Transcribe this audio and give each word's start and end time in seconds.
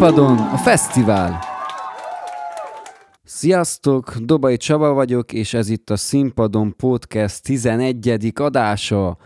színpadon 0.00 0.38
a 0.38 0.56
fesztivál. 0.56 1.40
Sziasztok, 3.24 4.16
Dobai 4.16 4.56
Csaba 4.56 4.92
vagyok, 4.92 5.32
és 5.32 5.54
ez 5.54 5.68
itt 5.68 5.90
a 5.90 5.96
Színpadon 5.96 6.76
Podcast 6.76 7.42
11. 7.42 8.32
adása. 8.34 9.16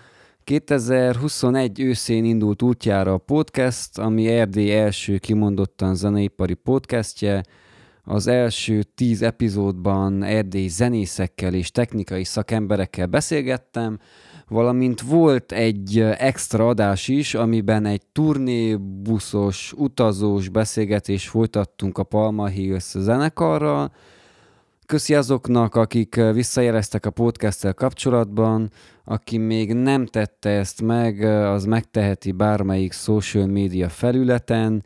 2021 0.44 1.80
őszén 1.80 2.24
indult 2.24 2.62
útjára 2.62 3.12
a 3.12 3.18
podcast, 3.18 3.98
ami 3.98 4.28
Erdély 4.28 4.74
első 4.74 5.18
kimondottan 5.18 5.94
zeneipari 5.94 6.54
podcastje. 6.54 7.42
Az 8.04 8.26
első 8.26 8.82
tíz 8.82 9.22
epizódban 9.22 10.22
Erdély 10.22 10.68
zenészekkel 10.68 11.54
és 11.54 11.70
technikai 11.70 12.24
szakemberekkel 12.24 13.06
beszélgettem, 13.06 13.98
valamint 14.48 15.00
volt 15.00 15.52
egy 15.52 16.00
extra 16.00 16.68
adás 16.68 17.08
is, 17.08 17.34
amiben 17.34 17.86
egy 17.86 18.02
turnébuszos, 18.12 19.72
utazós 19.76 20.48
beszélgetés 20.48 21.28
folytattunk 21.28 21.98
a 21.98 22.02
Palma 22.02 22.46
Hills 22.46 22.94
zenekarral. 22.98 23.92
Köszi 24.86 25.14
azoknak, 25.14 25.74
akik 25.74 26.20
visszajeleztek 26.32 27.06
a 27.06 27.10
podcasttel 27.10 27.74
kapcsolatban, 27.74 28.70
aki 29.04 29.36
még 29.36 29.72
nem 29.72 30.06
tette 30.06 30.50
ezt 30.50 30.82
meg, 30.82 31.20
az 31.24 31.64
megteheti 31.64 32.32
bármelyik 32.32 32.92
social 32.92 33.46
media 33.46 33.88
felületen. 33.88 34.84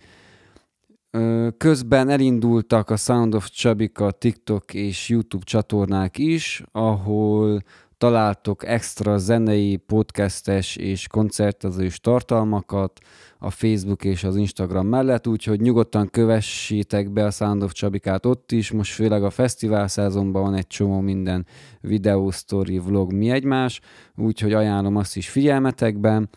Közben 1.56 2.09
elindultak 2.09 2.91
a 2.91 2.97
Sound 2.97 3.34
of 3.34 3.48
Csabika 3.48 4.11
TikTok 4.11 4.75
és 4.75 5.09
YouTube 5.09 5.45
csatornák 5.45 6.19
is, 6.19 6.62
ahol 6.72 7.62
találtok 7.98 8.66
extra 8.66 9.19
zenei, 9.19 9.77
podcastes 9.77 10.77
és 10.77 11.06
koncertezős 11.06 12.01
tartalmakat 12.01 12.98
a 13.39 13.51
Facebook 13.51 14.05
és 14.05 14.25
az 14.25 14.37
Instagram 14.37 14.87
mellett, 14.87 15.27
úgyhogy 15.27 15.61
nyugodtan 15.61 16.11
kövessétek 16.11 17.12
be 17.12 17.25
a 17.25 17.31
Sound 17.31 17.62
of 17.62 17.72
Csabikát 17.72 18.27
ott 18.27 18.53
is, 18.53 18.70
most 18.70 18.92
főleg 18.92 19.25
a 19.25 19.31
fesztivál 19.31 19.89
szezonban 19.89 20.42
van 20.42 20.55
egy 20.55 20.67
csomó 20.67 21.00
minden 21.00 21.47
videó, 21.81 22.31
story, 22.31 22.78
vlog, 22.78 23.12
mi 23.12 23.31
egymás, 23.31 23.81
úgyhogy 24.17 24.53
ajánlom 24.53 24.97
azt 24.97 25.17
is 25.17 25.28
figyelmetekben. 25.28 26.28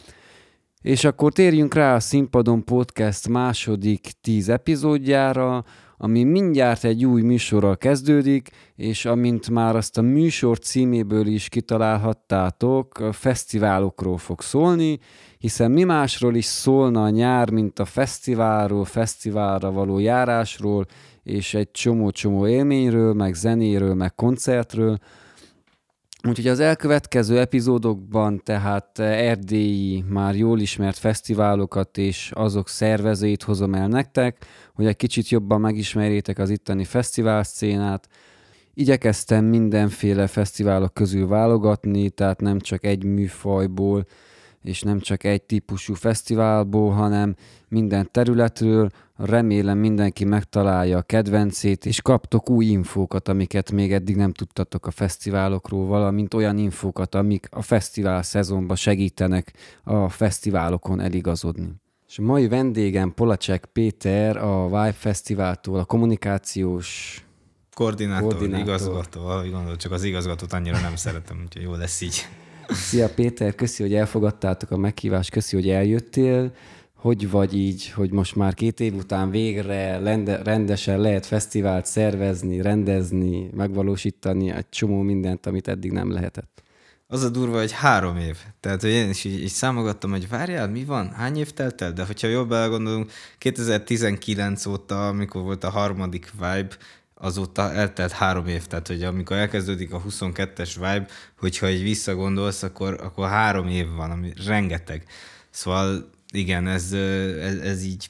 És 0.81 1.03
akkor 1.03 1.33
térjünk 1.33 1.73
rá 1.73 1.95
a 1.95 2.00
Színpadon 2.00 2.63
Podcast 2.63 3.28
második 3.28 4.11
tíz 4.22 4.50
epizódjára, 4.50 5.63
ami 6.03 6.23
mindjárt 6.23 6.83
egy 6.83 7.05
új 7.05 7.21
műsorral 7.21 7.77
kezdődik, 7.77 8.49
és 8.75 9.05
amint 9.05 9.49
már 9.49 9.75
azt 9.75 9.97
a 9.97 10.02
műsor 10.02 10.59
címéből 10.59 11.27
is 11.27 11.49
kitalálhattátok, 11.49 13.09
fesztiválokról 13.11 14.17
fog 14.17 14.41
szólni, 14.41 14.99
hiszen 15.38 15.72
mi 15.72 15.83
másról 15.83 16.35
is 16.35 16.45
szólna 16.45 17.03
a 17.03 17.09
nyár, 17.09 17.49
mint 17.49 17.79
a 17.79 17.85
fesztiválról, 17.85 18.85
fesztiválra 18.85 19.72
való 19.72 19.99
járásról, 19.99 20.85
és 21.23 21.53
egy 21.53 21.72
csomó-csomó 21.72 22.47
élményről, 22.47 23.13
meg 23.13 23.33
zenéről, 23.33 23.94
meg 23.94 24.16
koncertről, 24.16 24.97
Úgyhogy 26.23 26.47
az 26.47 26.59
elkövetkező 26.59 27.39
epizódokban 27.39 28.41
tehát 28.44 29.00
erdélyi, 29.00 30.03
már 30.08 30.36
jól 30.36 30.59
ismert 30.59 30.97
fesztiválokat 30.97 31.97
és 31.97 32.31
azok 32.36 32.69
szervezőit 32.69 33.44
hozom 33.44 33.73
el 33.73 33.88
nektek, 33.88 34.45
hogy 34.73 34.86
egy 34.86 34.95
kicsit 34.95 35.30
jobban 35.30 35.61
megismerjétek 35.61 36.39
az 36.39 36.50
itteni 36.50 36.83
fesztivál 36.83 37.44
szcénát. 37.44 38.08
Igyekeztem 38.73 39.45
mindenféle 39.45 40.28
fesztiválok 40.28 40.94
közül 40.94 41.28
válogatni, 41.28 42.09
tehát 42.09 42.41
nem 42.41 42.59
csak 42.59 42.83
egy 42.83 43.03
műfajból, 43.03 44.06
és 44.63 44.81
nem 44.81 44.99
csak 44.99 45.23
egy 45.23 45.41
típusú 45.41 45.93
fesztiválból, 45.93 46.91
hanem 46.91 47.35
minden 47.67 48.09
területről. 48.11 48.89
Remélem 49.15 49.77
mindenki 49.77 50.25
megtalálja 50.25 50.97
a 50.97 51.01
kedvencét, 51.01 51.85
és 51.85 52.01
kaptok 52.01 52.49
új 52.49 52.65
infókat, 52.65 53.27
amiket 53.27 53.71
még 53.71 53.94
eddig 53.94 54.16
nem 54.16 54.33
tudtatok 54.33 54.88
a 54.88 54.91
fesztiválokról, 54.91 55.85
valamint 55.85 56.33
olyan 56.33 56.57
infókat, 56.57 57.16
amik 57.16 57.47
a 57.51 57.61
fesztivál 57.61 58.23
szezonban 58.23 58.75
segítenek 58.75 59.53
a 59.83 60.09
fesztiválokon 60.09 61.00
eligazodni. 61.00 61.69
És 62.07 62.19
a 62.19 62.21
mai 62.21 62.47
vendégem 62.47 63.13
Polacek 63.13 63.66
Péter 63.66 64.38
a 64.38 64.66
Vibe 64.66 64.91
Fesztiváltól, 64.91 65.79
a 65.79 65.85
kommunikációs 65.85 67.21
koordinátor, 67.73 68.27
koordinátor. 68.27 68.67
igazgató, 68.67 69.21
gondolom, 69.23 69.77
csak 69.77 69.91
az 69.91 70.03
igazgatót 70.03 70.53
annyira 70.53 70.79
nem 70.79 70.95
szeretem, 70.95 71.41
úgyhogy 71.45 71.61
jó 71.61 71.75
lesz 71.75 72.01
így. 72.01 72.27
Szia 72.71 73.09
Péter, 73.09 73.55
köszi, 73.55 73.83
hogy 73.83 73.93
elfogadtátok 73.93 74.71
a 74.71 74.77
meghívást, 74.77 75.29
köszi, 75.29 75.55
hogy 75.55 75.69
eljöttél. 75.69 76.53
Hogy 76.93 77.29
vagy 77.29 77.57
így, 77.57 77.89
hogy 77.89 78.11
most 78.11 78.35
már 78.35 78.53
két 78.53 78.79
év 78.79 78.95
után 78.95 79.29
végre 79.29 79.99
rendesen 80.43 80.99
lehet 80.99 81.25
fesztivált 81.25 81.85
szervezni, 81.85 82.61
rendezni, 82.61 83.49
megvalósítani 83.55 84.51
egy 84.51 84.69
csomó 84.69 85.01
mindent, 85.01 85.45
amit 85.45 85.67
eddig 85.67 85.91
nem 85.91 86.11
lehetett? 86.11 86.63
Az 87.07 87.23
a 87.23 87.29
durva, 87.29 87.59
hogy 87.59 87.71
három 87.71 88.17
év. 88.17 88.37
Tehát, 88.59 88.81
hogy 88.81 88.89
én 88.89 89.09
is 89.09 89.23
így, 89.23 89.41
így 89.41 89.47
számogattam, 89.47 90.11
hogy 90.11 90.29
várjál, 90.29 90.67
mi 90.67 90.85
van? 90.85 91.09
Hány 91.09 91.38
év 91.38 91.51
telt 91.51 91.81
el? 91.81 91.93
De 91.93 92.05
hogyha 92.05 92.27
jobb 92.27 92.51
elgondolunk, 92.51 93.11
2019 93.38 94.65
óta, 94.65 95.07
amikor 95.07 95.41
volt 95.41 95.63
a 95.63 95.69
harmadik 95.69 96.31
Vibe, 96.31 96.75
azóta 97.21 97.73
eltelt 97.73 98.11
három 98.11 98.47
év, 98.47 98.65
tehát 98.65 98.87
hogy 98.87 99.03
amikor 99.03 99.37
elkezdődik 99.37 99.93
a 99.93 100.01
22-es 100.01 100.71
vibe, 100.75 101.05
hogyha 101.39 101.65
egy 101.65 101.83
visszagondolsz, 101.83 102.63
akkor, 102.63 102.99
akkor 103.01 103.27
három 103.27 103.67
év 103.67 103.87
van, 103.89 104.11
ami 104.11 104.33
rengeteg. 104.45 105.05
Szóval 105.49 106.09
igen, 106.33 106.67
ez, 106.67 106.91
ez, 107.41 107.57
ez 107.57 107.83
így 107.83 108.09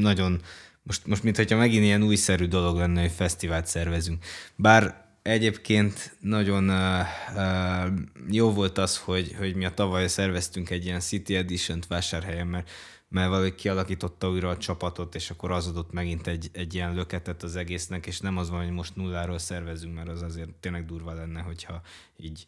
nagyon, 0.00 0.40
most, 0.82 1.06
most 1.06 1.22
mintha 1.22 1.56
megint 1.56 1.84
ilyen 1.84 2.02
újszerű 2.02 2.46
dolog 2.46 2.76
lenne, 2.76 3.00
hogy 3.00 3.12
fesztivált 3.12 3.66
szervezünk. 3.66 4.24
Bár 4.56 5.04
egyébként 5.22 6.16
nagyon 6.20 6.68
uh, 6.68 7.06
uh, 7.34 7.86
jó 8.30 8.52
volt 8.52 8.78
az, 8.78 8.96
hogy, 8.96 9.34
hogy 9.38 9.54
mi 9.54 9.64
a 9.64 9.70
tavaly 9.70 10.08
szerveztünk 10.08 10.70
egy 10.70 10.84
ilyen 10.84 11.00
City 11.00 11.36
Edition-t 11.36 11.86
vásárhelyen, 11.86 12.46
mert 12.46 12.70
mert 13.12 13.28
valahogy 13.28 13.54
kialakította 13.54 14.30
újra 14.30 14.48
a 14.48 14.56
csapatot, 14.56 15.14
és 15.14 15.30
akkor 15.30 15.50
az 15.50 15.66
adott 15.66 15.92
megint 15.92 16.26
egy, 16.26 16.50
egy 16.52 16.74
ilyen 16.74 16.94
löketet 16.94 17.42
az 17.42 17.56
egésznek, 17.56 18.06
és 18.06 18.20
nem 18.20 18.36
az 18.36 18.50
van, 18.50 18.62
hogy 18.62 18.72
most 18.72 18.96
nulláról 18.96 19.38
szervezünk, 19.38 19.94
mert 19.94 20.08
az 20.08 20.22
azért 20.22 20.50
tényleg 20.50 20.84
durva 20.84 21.12
lenne, 21.12 21.40
hogyha 21.40 21.80
így, 22.16 22.46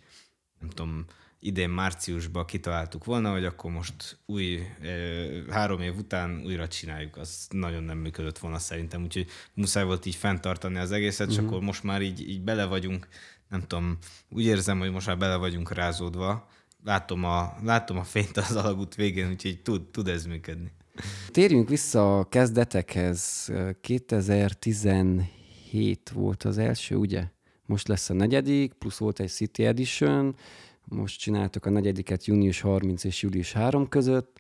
nem 0.61 0.69
tudom, 0.69 1.05
idén 1.39 1.71
márciusban 1.71 2.45
kitaláltuk 2.45 3.05
volna, 3.05 3.33
hogy 3.33 3.45
akkor 3.45 3.71
most 3.71 4.19
új, 4.27 4.61
három 5.51 5.81
év 5.81 5.97
után 5.97 6.43
újra 6.45 6.69
csináljuk, 6.69 7.17
az 7.17 7.47
nagyon 7.51 7.83
nem 7.83 7.99
működött 7.99 8.39
volna 8.39 8.59
szerintem, 8.59 9.03
úgyhogy 9.03 9.29
muszáj 9.55 9.85
volt 9.85 10.07
így 10.07 10.15
fenntartani 10.15 10.79
az 10.79 10.93
egészet, 10.93 11.27
uh-huh. 11.27 11.33
és 11.35 11.39
mhm. 11.39 11.47
akkor 11.47 11.67
most 11.67 11.83
már 11.83 12.03
így, 12.03 12.29
így 12.29 12.43
bele 12.43 12.65
vagyunk, 12.65 13.09
nem 13.49 13.61
tudom, 13.61 13.99
úgy 14.29 14.45
érzem, 14.45 14.79
hogy 14.79 14.91
most 14.91 15.07
már 15.07 15.19
bele 15.19 15.37
vagyunk 15.37 15.73
rázódva, 15.73 16.49
látom 16.84 17.25
a, 17.25 17.55
látom 17.62 17.99
a 17.99 18.03
fényt 18.03 18.37
az 18.37 18.56
alagút 18.56 18.95
végén, 18.95 19.31
úgyhogy 19.31 19.62
tud, 19.62 19.91
tud 19.91 20.09
ez 20.09 20.27
működni. 20.27 20.72
Térjünk 21.31 21.69
vissza 21.69 22.19
a 22.19 22.25
kezdetekhez. 22.25 23.53
2017 23.81 26.11
volt 26.11 26.43
az 26.43 26.59
első, 26.59 26.97
ugye? 26.97 27.25
Most 27.67 27.89
lesz 27.89 28.11
a 28.11 28.15
negyedik, 28.15 28.72
plusz 28.72 28.99
volt 28.99 29.21
egy 29.21 29.31
City 29.31 29.65
Edition, 29.65 30.37
most 30.84 31.21
csináltok 31.21 31.67
a 31.67 31.71
negyediket 31.71 32.25
június 32.25 32.61
30 32.61 33.05
és 33.05 33.22
július 33.22 33.53
3 33.53 33.89
között. 33.89 34.39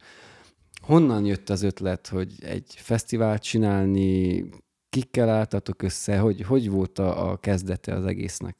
Honnan 0.80 1.24
jött 1.24 1.50
az 1.50 1.62
ötlet, 1.62 2.06
hogy 2.06 2.34
egy 2.40 2.74
fesztivált 2.76 3.42
csinálni, 3.42 4.44
kikkel 4.90 5.28
álltatok 5.28 5.82
össze, 5.82 6.18
hogy, 6.18 6.40
hogy 6.40 6.70
volt 6.70 6.98
a, 6.98 7.30
a 7.30 7.36
kezdete 7.36 7.94
az 7.94 8.04
egésznek? 8.04 8.56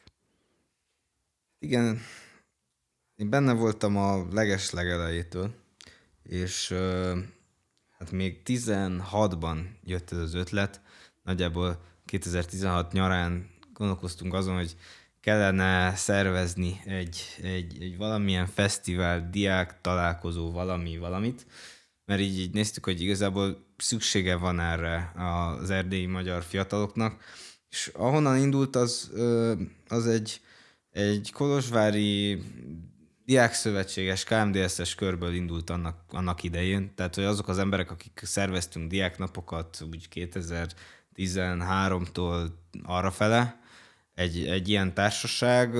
Igen, 1.58 2.00
én 3.16 3.30
benne 3.30 3.52
voltam 3.52 3.96
a 3.96 4.26
leges 4.30 4.70
legelejétől, 4.70 5.54
és 6.22 6.74
hát 7.98 8.10
még 8.10 8.40
16-ban 8.44 9.58
jött 9.84 10.12
ez 10.12 10.18
az 10.18 10.34
ötlet, 10.34 10.80
nagyjából 11.22 11.84
2016 12.04 12.92
nyarán 12.92 13.50
gondolkoztunk 13.72 14.34
azon, 14.34 14.56
hogy 14.56 14.76
kellene 15.20 15.94
szervezni 15.94 16.80
egy, 16.84 17.22
egy, 17.42 17.82
egy 17.82 17.96
valamilyen 17.96 18.46
fesztivál, 18.46 19.28
diák 19.30 19.80
találkozó, 19.80 20.50
valami, 20.50 20.98
valamit, 20.98 21.46
mert 22.04 22.20
így, 22.20 22.38
így 22.38 22.52
néztük, 22.52 22.84
hogy 22.84 23.00
igazából 23.00 23.66
szüksége 23.76 24.36
van 24.36 24.60
erre 24.60 25.12
az 25.14 25.70
erdélyi 25.70 26.06
magyar 26.06 26.42
fiataloknak, 26.42 27.22
és 27.68 27.90
ahonnan 27.94 28.38
indult, 28.38 28.76
az, 28.76 29.10
az 29.88 30.06
egy, 30.06 30.40
egy 30.90 31.32
kolozsvári 31.32 32.42
diákszövetséges, 33.24 34.24
KMDSZ-es 34.24 34.94
körből 34.94 35.34
indult 35.34 35.70
annak, 35.70 36.04
annak 36.10 36.42
idején, 36.42 36.94
tehát 36.94 37.14
hogy 37.14 37.24
azok 37.24 37.48
az 37.48 37.58
emberek, 37.58 37.90
akik 37.90 38.20
szerveztünk 38.24 38.90
diáknapokat 38.90 39.84
úgy 39.90 40.08
2013-tól 40.14 42.46
arrafele, 42.82 43.62
egy, 44.14 44.46
egy 44.46 44.68
ilyen 44.68 44.94
társaság 44.94 45.74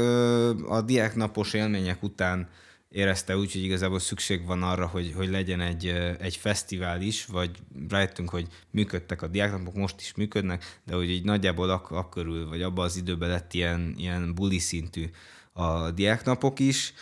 a 0.69 0.83
diáknapos 0.83 1.53
élmények 1.53 2.03
után 2.03 2.49
érezte 2.89 3.37
úgy, 3.37 3.53
hogy 3.53 3.63
igazából 3.63 3.99
szükség 3.99 4.47
van 4.47 4.63
arra, 4.63 4.87
hogy, 4.87 5.13
hogy 5.17 5.29
legyen 5.29 5.61
egy, 5.61 5.87
egy 6.19 6.37
fesztivál 6.37 7.01
is, 7.01 7.27
vagy 7.27 7.51
rájöttünk, 7.89 8.31
hogy 8.31 8.47
működtek 8.71 9.23
a 9.23 9.27
diáknapok, 9.27 9.75
most 9.75 10.01
is 10.01 10.15
működnek, 10.15 10.81
de 10.85 10.95
hogy 10.95 11.11
így 11.11 11.25
nagyjából 11.25 11.71
ak- 11.71 11.91
akkörül, 11.91 12.49
vagy 12.49 12.63
abban 12.63 12.85
az 12.85 12.97
időben 12.97 13.29
lett 13.29 13.53
ilyen, 13.53 13.95
ilyen 13.97 14.35
buli 14.35 14.59
szintű 14.59 15.11
a 15.53 15.91
diáknapok 15.91 16.59
is, 16.59 16.93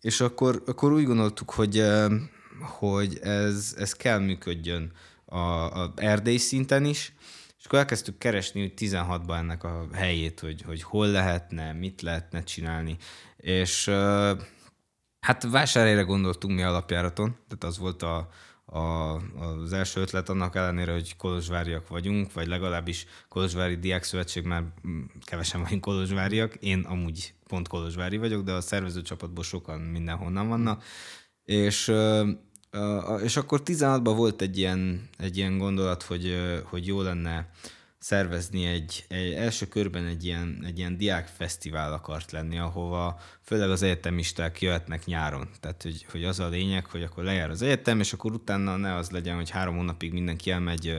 és 0.00 0.20
akkor, 0.20 0.62
akkor 0.66 0.92
úgy 0.92 1.04
gondoltuk, 1.04 1.50
hogy, 1.50 1.84
hogy 2.60 3.18
ez, 3.22 3.74
ez 3.78 3.92
kell 3.92 4.18
működjön 4.18 4.92
a, 5.24 5.38
a 5.82 5.92
erdély 5.96 6.36
szinten 6.36 6.84
is, 6.84 7.12
és 7.58 7.64
akkor 7.64 7.78
elkezdtük 7.78 8.18
keresni 8.18 8.60
hogy 8.60 8.72
16-ban 8.76 9.36
ennek 9.36 9.64
a 9.64 9.86
helyét, 9.92 10.40
hogy, 10.40 10.62
hogy 10.62 10.82
hol 10.82 11.06
lehetne, 11.06 11.72
mit 11.72 12.02
lehetne 12.02 12.42
csinálni, 12.42 12.96
és 13.36 13.90
Hát 15.20 15.50
vásárhelyre 15.50 16.02
gondoltunk 16.02 16.54
mi 16.54 16.62
alapjáraton, 16.62 17.36
tehát 17.48 17.64
az 17.64 17.78
volt 17.78 18.02
a, 18.02 18.28
a, 18.70 19.14
az 19.40 19.72
első 19.72 20.00
ötlet 20.00 20.28
annak 20.28 20.56
ellenére, 20.56 20.92
hogy 20.92 21.16
kolozsváriak 21.16 21.88
vagyunk, 21.88 22.32
vagy 22.32 22.46
legalábbis 22.46 23.06
Kolozsvári 23.28 23.76
Diák 23.76 24.02
Szövetség, 24.02 24.44
már 24.44 24.64
kevesen 25.24 25.62
vagyunk 25.62 25.80
kolozsváriak, 25.80 26.54
én 26.54 26.80
amúgy 26.80 27.34
pont 27.46 27.68
kolozsvári 27.68 28.16
vagyok, 28.16 28.42
de 28.42 28.52
a 28.52 28.60
szervező 28.60 29.02
csapatból 29.02 29.44
sokan 29.44 29.80
mindenhonnan 29.80 30.48
vannak, 30.48 30.84
és, 31.44 31.92
és 33.22 33.36
akkor 33.36 33.62
16-ban 33.64 34.12
volt 34.16 34.42
egy 34.42 34.58
ilyen, 34.58 35.08
egy 35.18 35.36
ilyen 35.36 35.58
gondolat, 35.58 36.02
hogy, 36.02 36.36
hogy 36.64 36.86
jó 36.86 37.02
lenne 37.02 37.50
szervezni 37.98 38.66
egy, 38.66 39.04
egy 39.08 39.32
első 39.32 39.66
körben 39.66 40.06
egy 40.06 40.24
ilyen, 40.24 40.62
egy 40.66 40.78
ilyen 40.78 40.96
diákfesztivál 40.96 41.92
akart 41.92 42.32
lenni, 42.32 42.58
ahova 42.58 43.20
főleg 43.42 43.70
az 43.70 43.82
egyetemisták 43.82 44.60
jöhetnek 44.60 45.04
nyáron. 45.04 45.48
Tehát, 45.60 45.82
hogy, 45.82 46.06
hogy 46.10 46.24
az 46.24 46.40
a 46.40 46.48
lényeg, 46.48 46.86
hogy 46.86 47.02
akkor 47.02 47.24
lejár 47.24 47.50
az 47.50 47.62
egyetem, 47.62 48.00
és 48.00 48.12
akkor 48.12 48.32
utána 48.32 48.76
ne 48.76 48.94
az 48.94 49.10
legyen, 49.10 49.36
hogy 49.36 49.50
három 49.50 49.76
hónapig 49.76 50.12
mindenki 50.12 50.50
elmegy 50.50 50.96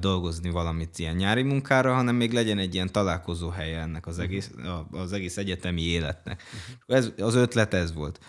dolgozni 0.00 0.50
valamit 0.50 0.98
ilyen 0.98 1.16
nyári 1.16 1.42
munkára, 1.42 1.94
hanem 1.94 2.14
még 2.14 2.32
legyen 2.32 2.58
egy 2.58 2.74
ilyen 2.74 2.92
találkozó 2.92 3.48
helye 3.48 3.80
ennek 3.80 4.06
az 4.06 4.18
egész, 4.18 4.50
az 4.90 5.12
egész 5.12 5.36
egyetemi 5.36 5.82
életnek. 5.82 6.42
Uh-huh. 6.44 6.96
Ez, 6.96 7.12
az 7.16 7.34
ötlet 7.34 7.74
ez 7.74 7.94
volt. 7.94 8.20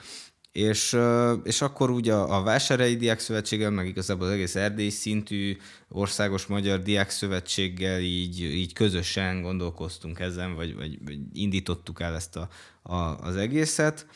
És, 0.52 0.98
és 1.44 1.62
akkor 1.62 1.90
ugye 1.90 2.14
a, 2.14 2.38
a 2.38 2.44
Vásárhelyi 2.44 2.96
Diák 2.96 3.20
Szövetséggel, 3.20 3.70
meg 3.70 3.88
igazából 3.88 4.28
az 4.28 4.34
egész 4.34 4.56
erdély 4.56 4.90
szintű 4.90 5.58
országos 5.90 6.46
magyar 6.46 6.80
diák 6.82 7.10
szövetséggel 7.10 8.00
így, 8.00 8.42
így 8.42 8.74
közösen 8.74 9.42
gondolkoztunk 9.42 10.20
ezen, 10.20 10.56
vagy, 10.56 10.76
vagy, 10.76 11.00
vagy 11.06 11.20
indítottuk 11.34 12.00
el 12.00 12.16
ezt 12.16 12.36
a, 12.36 12.50
a, 12.82 12.96
az 12.96 13.36
egészet. 13.36 14.08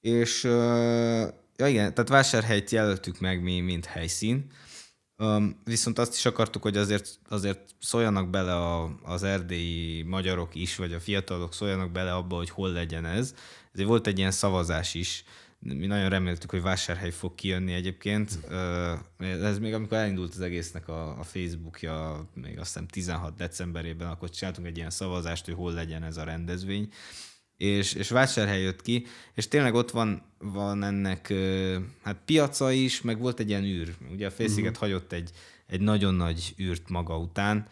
És 0.00 0.42
ja 1.56 1.66
igen, 1.66 1.94
tehát 1.94 2.08
Vásárhelyt 2.08 2.70
jelöltük 2.70 3.20
meg 3.20 3.42
mi, 3.42 3.60
mint 3.60 3.84
helyszín, 3.84 4.50
viszont 5.64 5.98
azt 5.98 6.14
is 6.14 6.26
akartuk, 6.26 6.62
hogy 6.62 6.76
azért, 6.76 7.18
azért 7.28 7.74
szóljanak 7.78 8.30
bele 8.30 8.54
a, 8.54 8.98
az 9.02 9.22
erdélyi 9.22 10.02
magyarok 10.02 10.54
is, 10.54 10.76
vagy 10.76 10.92
a 10.92 11.00
fiatalok 11.00 11.54
szóljanak 11.54 11.90
bele 11.90 12.14
abba, 12.14 12.36
hogy 12.36 12.50
hol 12.50 12.70
legyen 12.70 13.04
ez. 13.04 13.34
Ezért 13.72 13.88
volt 13.88 14.06
egy 14.06 14.18
ilyen 14.18 14.30
szavazás 14.30 14.94
is, 14.94 15.24
mi 15.64 15.86
nagyon 15.86 16.08
reméltük, 16.08 16.50
hogy 16.50 16.62
vásárhely 16.62 17.10
fog 17.10 17.34
kijönni 17.34 17.72
egyébként. 17.72 18.38
Ez 19.18 19.58
még 19.58 19.74
amikor 19.74 19.96
elindult 19.96 20.34
az 20.34 20.40
egésznek 20.40 20.88
a, 20.88 21.18
a 21.18 21.22
Facebookja, 21.22 22.28
még 22.34 22.58
azt 22.58 22.72
hiszem 22.72 22.86
16 22.86 23.36
decemberében, 23.36 24.08
akkor 24.08 24.30
csináltunk 24.30 24.66
egy 24.66 24.76
ilyen 24.76 24.90
szavazást, 24.90 25.44
hogy 25.44 25.54
hol 25.54 25.72
legyen 25.72 26.02
ez 26.02 26.16
a 26.16 26.24
rendezvény. 26.24 26.88
És, 27.56 27.92
és 27.92 28.08
vásárhely 28.08 28.60
jött 28.60 28.82
ki, 28.82 29.06
és 29.34 29.48
tényleg 29.48 29.74
ott 29.74 29.90
van, 29.90 30.22
van 30.38 30.82
ennek 30.82 31.32
hát 32.02 32.16
piaca 32.24 32.70
is, 32.70 33.00
meg 33.00 33.18
volt 33.18 33.40
egy 33.40 33.48
ilyen 33.48 33.64
űr. 33.64 33.94
Ugye 34.10 34.26
a 34.26 34.30
Félsziget 34.30 34.74
uh-huh. 34.74 34.88
hagyott 34.88 35.12
egy, 35.12 35.30
egy 35.66 35.80
nagyon 35.80 36.14
nagy 36.14 36.54
űrt 36.60 36.88
maga 36.88 37.18
után, 37.18 37.66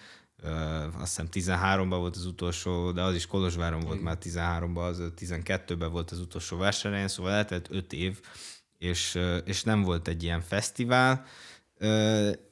azt 0.99 1.21
hiszem 1.21 1.59
13-ban 1.59 1.97
volt 1.99 2.17
az 2.17 2.27
utolsó, 2.27 2.93
de 2.93 3.03
az 3.03 3.15
is 3.15 3.27
Kolozsváron 3.27 3.81
volt 3.81 4.03
már 4.03 4.19
13-ban, 4.21 4.89
az 4.89 5.03
12-ben 5.19 5.91
volt 5.91 6.11
az 6.11 6.19
utolsó 6.19 6.57
vásárhelyen, 6.57 7.09
szóval 7.09 7.33
eltelt 7.33 7.69
5 7.71 7.93
év, 7.93 8.21
és, 8.79 9.19
és 9.45 9.63
nem 9.63 9.83
volt 9.83 10.09
egy 10.09 10.23
ilyen 10.23 10.41
fesztivál, 10.41 11.25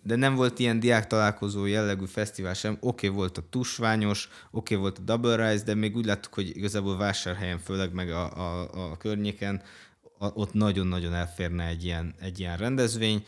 de 0.02 0.16
nem 0.16 0.34
volt 0.34 0.58
ilyen 0.58 0.80
diák 0.80 1.06
találkozó 1.06 1.66
jellegű 1.66 2.04
fesztivál 2.04 2.54
sem. 2.54 2.76
Oké, 2.80 3.06
okay, 3.06 3.18
volt 3.18 3.38
a 3.38 3.42
Tusványos, 3.50 4.28
oké, 4.50 4.74
okay, 4.74 4.76
volt 4.76 4.98
a 4.98 5.02
Double 5.02 5.50
Rise, 5.50 5.64
de 5.64 5.74
még 5.74 5.96
úgy 5.96 6.04
láttuk, 6.04 6.34
hogy 6.34 6.56
igazából 6.56 6.96
vásárhelyen, 6.96 7.58
főleg 7.58 7.92
meg 7.92 8.10
a, 8.10 8.36
a, 8.36 8.68
a 8.90 8.96
környéken, 8.96 9.62
a, 10.18 10.26
ott 10.26 10.52
nagyon-nagyon 10.52 11.14
elférne 11.14 11.66
egy 11.66 11.84
ilyen, 11.84 12.14
egy 12.20 12.38
ilyen 12.40 12.56
rendezvény 12.56 13.26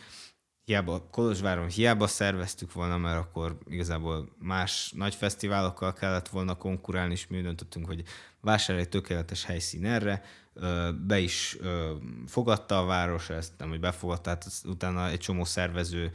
hiába 0.65 1.07
Kolozsváron 1.11 1.67
hiába 1.67 2.07
szerveztük 2.07 2.73
volna, 2.73 2.97
mert 2.97 3.17
akkor 3.17 3.57
igazából 3.69 4.35
más 4.39 4.91
nagy 4.95 5.15
fesztiválokkal 5.15 5.93
kellett 5.93 6.27
volna 6.27 6.55
konkurálni, 6.55 7.13
és 7.13 7.27
mi 7.27 7.41
döntöttünk, 7.41 7.85
hogy 7.85 8.03
vásárolj 8.41 8.85
tökéletes 8.85 9.45
helyszín 9.45 9.85
erre, 9.85 10.23
be 11.07 11.19
is 11.19 11.57
fogadta 12.27 12.79
a 12.79 12.85
város 12.85 13.29
ezt, 13.29 13.53
nem, 13.57 13.69
hogy 13.69 13.79
befogadta, 13.79 14.29
hát 14.29 14.45
utána 14.65 15.09
egy 15.09 15.19
csomó 15.19 15.43
szervező 15.43 16.11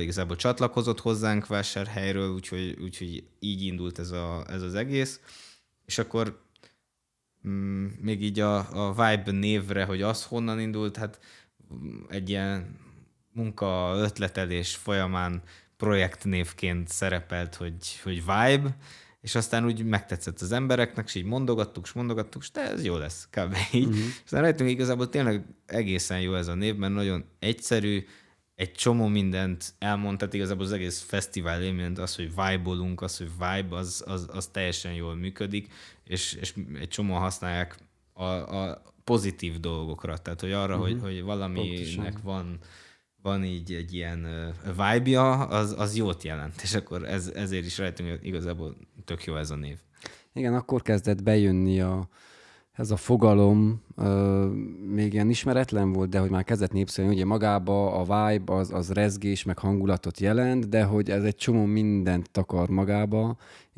igazából 0.00 0.36
csatlakozott 0.36 1.00
hozzánk 1.00 1.46
vásárhelyről, 1.46 2.32
úgyhogy, 2.32 2.78
úgyhogy 2.80 3.28
így 3.38 3.62
indult 3.62 3.98
ez, 3.98 4.10
a, 4.10 4.44
ez 4.48 4.62
az 4.62 4.74
egész, 4.74 5.20
és 5.84 5.98
akkor 5.98 6.42
mm, 7.48 7.86
még 8.00 8.22
így 8.22 8.40
a, 8.40 8.88
a 8.88 8.92
Vibe 8.92 9.30
névre, 9.30 9.84
hogy 9.84 10.02
az 10.02 10.24
honnan 10.24 10.60
indult, 10.60 10.96
hát 10.96 11.20
egy 12.08 12.28
ilyen 12.28 12.86
munka 13.32 13.92
ötletelés 13.96 14.76
folyamán 14.76 15.42
projektnévként 15.76 16.88
szerepelt, 16.88 17.54
hogy, 17.54 18.00
hogy 18.02 18.16
Vibe, 18.16 18.76
és 19.20 19.34
aztán 19.34 19.64
úgy 19.64 19.84
megtetszett 19.84 20.40
az 20.40 20.52
embereknek, 20.52 21.06
és 21.06 21.14
így 21.14 21.24
mondogattuk, 21.24 21.84
és 21.84 21.92
mondogattuk, 21.92 22.42
és 22.42 22.50
de 22.50 22.60
ez 22.70 22.84
jó 22.84 22.96
lesz, 22.96 23.28
kb. 23.30 23.56
így. 23.72 23.86
Uh-huh. 23.86 24.04
Aztán 24.24 24.40
rajtunk 24.40 24.70
igazából 24.70 25.08
tényleg 25.08 25.44
egészen 25.66 26.20
jó 26.20 26.34
ez 26.34 26.48
a 26.48 26.54
név, 26.54 26.76
mert 26.76 26.92
nagyon 26.92 27.24
egyszerű, 27.38 28.04
egy 28.54 28.72
csomó 28.72 29.06
mindent 29.06 29.74
elmond, 29.78 30.18
tehát 30.18 30.34
igazából 30.34 30.64
az 30.64 30.72
egész 30.72 31.00
fesztivál 31.00 31.62
élményt, 31.62 31.98
az, 31.98 32.16
hogy 32.16 32.28
vibe 32.28 32.94
az, 32.96 33.16
hogy 33.16 33.30
vibe, 33.30 33.76
az, 33.76 34.04
az, 34.06 34.28
az 34.32 34.46
teljesen 34.46 34.92
jól 34.92 35.14
működik, 35.14 35.72
és, 36.04 36.32
és 36.32 36.54
egy 36.80 36.88
csomó 36.88 37.14
használják 37.14 37.76
a, 38.12 38.24
a 38.24 38.82
pozitív 39.04 39.60
dolgokra, 39.60 40.18
tehát 40.18 40.40
hogy 40.40 40.52
arra, 40.52 40.76
uh-huh. 40.76 40.88
hogy, 40.88 41.00
hogy 41.00 41.22
valaminek 41.22 42.12
Pontosan. 42.12 42.20
van 42.22 42.58
van 43.22 43.44
így 43.44 43.72
egy 43.72 43.94
ilyen 43.94 44.26
vibe-ja, 44.64 45.32
az, 45.32 45.74
az 45.78 45.96
jót 45.96 46.22
jelent, 46.22 46.62
és 46.62 46.74
akkor 46.74 47.04
ez, 47.04 47.32
ezért 47.34 47.64
is 47.64 47.78
rajtunk 47.78 48.10
hogy 48.10 48.26
igazából 48.26 48.76
tök 49.04 49.24
jó 49.24 49.36
ez 49.36 49.50
a 49.50 49.56
név. 49.56 49.78
Igen, 50.32 50.54
akkor 50.54 50.82
kezdett 50.82 51.22
bejönni 51.22 51.80
a, 51.80 52.08
ez 52.72 52.90
a 52.90 52.96
fogalom, 52.96 53.82
ö, 53.96 54.46
még 54.94 55.12
ilyen 55.12 55.30
ismeretlen 55.30 55.92
volt, 55.92 56.10
de 56.10 56.18
hogy 56.18 56.30
már 56.30 56.44
kezdett 56.44 56.72
népszerűen, 56.72 57.12
ugye 57.12 57.24
magába 57.24 57.92
a 57.92 58.30
vibe 58.30 58.54
az, 58.54 58.72
az 58.72 58.90
rezgés, 58.90 59.44
meg 59.44 59.58
hangulatot 59.58 60.20
jelent, 60.20 60.68
de 60.68 60.84
hogy 60.84 61.10
ez 61.10 61.22
egy 61.22 61.36
csomó 61.36 61.64
mindent 61.64 62.30
takar 62.30 62.68
magába. 62.68 63.36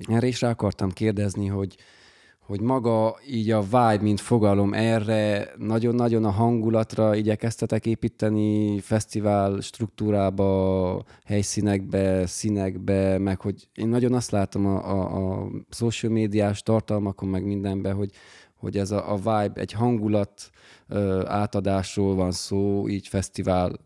Erre 0.08 0.26
is 0.26 0.40
rá 0.40 0.50
akartam 0.50 0.90
kérdezni, 0.90 1.46
hogy, 1.46 1.76
hogy 2.50 2.60
maga 2.60 3.16
így 3.28 3.50
a 3.50 3.60
vibe, 3.60 3.98
mint 4.00 4.20
fogalom 4.20 4.72
erre 4.72 5.50
nagyon-nagyon 5.58 6.24
a 6.24 6.30
hangulatra 6.30 7.14
igyekeztetek 7.14 7.86
építeni 7.86 8.80
fesztivál 8.80 9.60
struktúrába, 9.60 11.04
helyszínekbe, 11.24 12.26
színekbe, 12.26 13.18
meg 13.18 13.40
hogy 13.40 13.68
én 13.74 13.88
nagyon 13.88 14.14
azt 14.14 14.30
látom 14.30 14.66
a, 14.66 14.90
a, 14.90 15.42
a 15.42 15.50
social 15.68 16.12
médiás 16.12 16.62
tartalmakon, 16.62 17.28
meg 17.28 17.44
mindenben, 17.44 17.94
hogy, 17.94 18.10
hogy 18.54 18.76
ez 18.76 18.90
a, 18.90 19.12
a 19.12 19.16
vibe, 19.16 19.60
egy 19.60 19.72
hangulat 19.72 20.50
ö, 20.88 21.22
átadásról 21.26 22.14
van 22.14 22.32
szó, 22.32 22.88
így 22.88 23.08
fesztiválba 23.08 23.78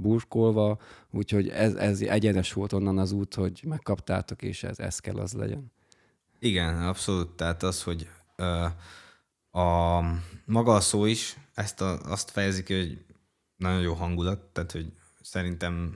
burkolva, 0.00 0.78
úgyhogy 1.10 1.48
ez, 1.48 1.74
ez 1.74 2.00
egyenes 2.00 2.52
volt 2.52 2.72
onnan 2.72 2.98
az 2.98 3.12
út, 3.12 3.34
hogy 3.34 3.62
megkaptátok, 3.66 4.42
és 4.42 4.64
ez, 4.64 4.78
ez 4.78 4.98
kell 4.98 5.16
az 5.16 5.32
legyen. 5.32 5.72
Igen, 6.44 6.82
abszolút. 6.82 7.28
Tehát 7.28 7.62
az, 7.62 7.82
hogy 7.82 8.08
ö, 8.36 8.66
a 9.58 10.00
maga 10.44 10.74
a 10.74 10.80
szó 10.80 11.04
is 11.04 11.36
ezt 11.54 11.80
a, 11.80 12.00
azt 12.00 12.30
fejezi 12.30 12.62
ki, 12.62 12.74
hogy 12.74 13.04
nagyon 13.56 13.80
jó 13.80 13.94
hangulat, 13.94 14.38
tehát 14.38 14.72
hogy 14.72 14.92
szerintem 15.20 15.94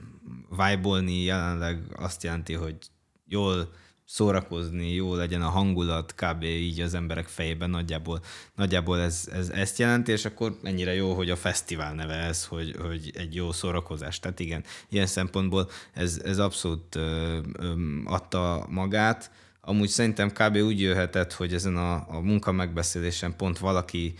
vibe 0.49 1.11
jelenleg 1.11 1.83
azt 1.95 2.23
jelenti, 2.23 2.53
hogy 2.53 2.77
jól 3.25 3.73
szórakozni, 4.05 4.93
jó 4.93 5.15
legyen 5.15 5.41
a 5.41 5.49
hangulat, 5.49 6.15
kb. 6.15 6.43
így 6.43 6.79
az 6.79 6.93
emberek 6.93 7.27
fejében 7.27 7.69
nagyjából, 7.69 8.21
nagyjából 8.55 8.99
ez, 8.99 9.29
ez, 9.31 9.49
ezt 9.49 9.77
jelenti, 9.77 10.11
és 10.11 10.25
akkor 10.25 10.57
ennyire 10.63 10.93
jó, 10.93 11.13
hogy 11.13 11.29
a 11.29 11.35
fesztivál 11.35 11.93
neve 11.93 12.15
ez, 12.15 12.45
hogy, 12.45 12.75
hogy 12.81 13.11
egy 13.15 13.35
jó 13.35 13.51
szórakozás. 13.51 14.19
Tehát 14.19 14.39
igen, 14.39 14.63
ilyen 14.89 15.07
szempontból 15.07 15.69
ez, 15.93 16.21
ez 16.23 16.39
abszolút 16.39 16.95
ö, 16.95 17.39
ö, 17.53 17.73
adta 18.05 18.65
magát, 18.69 19.31
Amúgy 19.67 19.87
szerintem 19.87 20.31
kb. 20.31 20.55
úgy 20.55 20.81
jöhetett, 20.81 21.33
hogy 21.33 21.53
ezen 21.53 21.77
a, 21.77 21.93
a 21.93 22.19
munka 22.21 22.51
megbeszélésen 22.51 23.35
pont 23.35 23.57
valaki 23.57 24.13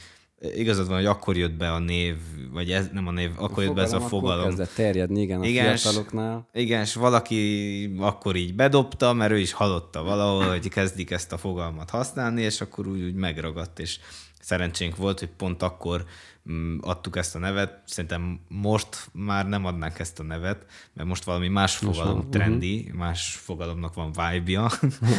igazad 0.56 0.88
van, 0.88 0.96
hogy 0.96 1.06
akkor 1.06 1.38
jött 1.38 1.54
be 1.54 1.72
a 1.72 1.80
név, 1.80 2.16
vagy 2.52 2.72
ez 2.72 2.90
nem 2.94 3.08
a 3.08 3.12
név, 3.12 3.32
akkor 3.36 3.58
a 3.58 3.62
jött 3.62 3.74
be 3.74 3.82
ez 3.82 3.94
a 3.94 4.00
fogalom. 4.00 4.40
Akkor 4.40 4.48
kezdett 4.48 4.76
terjedni, 4.76 5.22
igen, 5.22 5.40
a 5.40 5.46
igen, 5.46 5.78
fiataloknál. 5.78 6.48
Igen, 6.54 6.82
és 6.82 6.94
valaki 6.94 7.96
akkor 8.00 8.36
így 8.36 8.56
bedobta, 8.56 9.14
mert 9.14 9.32
ő 9.32 9.38
is 9.38 9.52
hallotta 9.52 10.04
valahol, 10.04 10.48
hogy 10.48 10.70
kezdik 10.70 11.12
ezt 11.12 11.34
a 11.34 11.38
fogalmat 11.38 11.90
használni, 11.90 12.42
és 12.42 12.62
akkor 12.62 12.88
úgy, 12.88 13.04
úgy 13.04 13.16
megragadt, 13.16 13.80
és 13.80 14.00
szerencsénk 14.48 14.96
volt, 14.96 15.20
hogy 15.20 15.30
pont 15.30 15.64
akkor 15.64 16.06
mm, 16.52 16.78
adtuk 16.82 17.18
ezt 17.18 17.36
a 17.36 17.40
nevet. 17.40 17.82
Szerintem 17.86 18.40
most 18.48 19.10
már 19.12 19.48
nem 19.48 19.66
adnánk 19.66 20.00
ezt 20.00 20.20
a 20.20 20.24
nevet, 20.24 20.66
mert 20.94 21.08
most 21.08 21.24
valami 21.24 21.48
más 21.48 21.76
fogalom 21.76 22.16
most 22.16 22.28
trendi, 22.30 22.80
uh-huh. 22.80 22.98
más 22.98 23.36
fogalomnak 23.36 23.94
van 23.94 24.12
vibe-ja, 24.12 24.72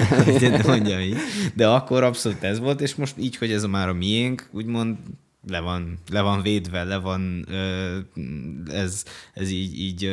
mondja 0.66 1.00
így. 1.00 1.16
De 1.54 1.68
akkor 1.68 2.02
abszolút 2.02 2.42
ez 2.42 2.58
volt, 2.58 2.80
és 2.80 2.94
most 2.94 3.18
így, 3.18 3.37
hogy 3.37 3.52
ez 3.52 3.62
a 3.62 3.68
már 3.68 3.88
a 3.88 3.92
miénk, 3.92 4.49
úgymond 4.52 4.97
le 5.49 5.61
van, 5.61 5.99
le 6.11 6.20
van 6.20 6.42
védve, 6.42 6.85
le 6.85 6.97
van, 6.99 7.47
ez, 8.70 9.04
ez 9.35 9.50
így, 9.50 9.80
így 9.80 10.04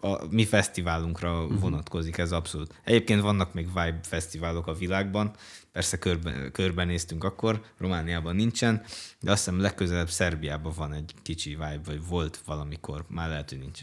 a 0.00 0.26
mi 0.30 0.44
fesztiválunkra 0.44 1.42
uh-huh. 1.42 1.60
vonatkozik 1.60 2.18
ez 2.18 2.32
abszolút. 2.32 2.80
Egyébként 2.84 3.20
vannak 3.20 3.54
még 3.54 3.66
Vibe 3.66 4.00
fesztiválok 4.02 4.66
a 4.66 4.74
világban, 4.74 5.30
persze 5.78 5.98
körbe, 5.98 6.50
körbenéztünk 6.52 7.24
akkor, 7.24 7.60
Romániában 7.76 8.36
nincsen, 8.36 8.82
de 9.20 9.30
azt 9.30 9.44
hiszem 9.44 9.60
legközelebb 9.60 10.08
Szerbiában 10.08 10.72
van 10.76 10.92
egy 10.92 11.14
kicsi 11.22 11.50
Vibe, 11.50 11.80
vagy 11.86 12.06
volt 12.08 12.40
valamikor, 12.46 13.04
már 13.08 13.28
lehet, 13.28 13.48
hogy 13.48 13.58
nincs. 13.58 13.80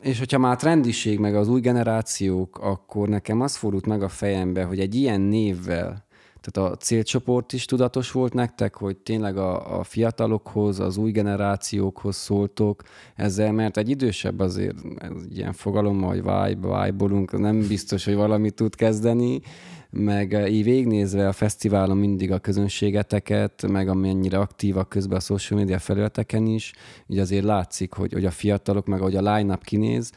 És 0.00 0.18
hogyha 0.18 0.38
már 0.38 0.56
trendiség, 0.56 1.18
meg 1.18 1.34
az 1.34 1.48
új 1.48 1.60
generációk, 1.60 2.58
akkor 2.58 3.08
nekem 3.08 3.40
az 3.40 3.56
fordult 3.56 3.86
meg 3.86 4.02
a 4.02 4.08
fejembe, 4.08 4.64
hogy 4.64 4.80
egy 4.80 4.94
ilyen 4.94 5.20
névvel 5.20 6.08
tehát 6.40 6.72
a 6.72 6.76
célcsoport 6.76 7.52
is 7.52 7.64
tudatos 7.64 8.10
volt 8.10 8.32
nektek, 8.32 8.74
hogy 8.74 8.96
tényleg 8.96 9.36
a, 9.36 9.78
a 9.78 9.84
fiatalokhoz, 9.84 10.80
az 10.80 10.96
új 10.96 11.10
generációkhoz 11.10 12.16
szóltok 12.16 12.82
ezzel, 13.14 13.52
mert 13.52 13.76
egy 13.76 13.88
idősebb 13.88 14.38
azért 14.38 14.76
ez 14.98 15.12
ilyen 15.30 15.52
fogalom, 15.52 16.02
hogy 16.02 16.22
vibe, 16.22 16.84
vibe 16.84 17.38
nem 17.38 17.66
biztos, 17.66 18.04
hogy 18.04 18.14
valamit 18.14 18.54
tud 18.54 18.74
kezdeni, 18.74 19.40
meg 19.90 20.46
így 20.50 20.64
végnézve 20.64 21.28
a 21.28 21.32
fesztiválon 21.32 21.96
mindig 21.96 22.32
a 22.32 22.38
közönségeteket, 22.38 23.66
meg 23.68 23.88
amennyire 23.88 24.38
aktívak 24.38 24.88
közben 24.88 25.16
a 25.16 25.20
social 25.20 25.60
media 25.60 25.78
felületeken 25.78 26.46
is, 26.46 26.72
így 27.06 27.18
azért 27.18 27.44
látszik, 27.44 27.92
hogy, 27.92 28.12
hogy 28.12 28.24
a 28.24 28.30
fiatalok, 28.30 28.86
meg 28.86 29.00
ahogy 29.00 29.16
a 29.16 29.34
line-up 29.34 29.64
kinéz, 29.64 30.12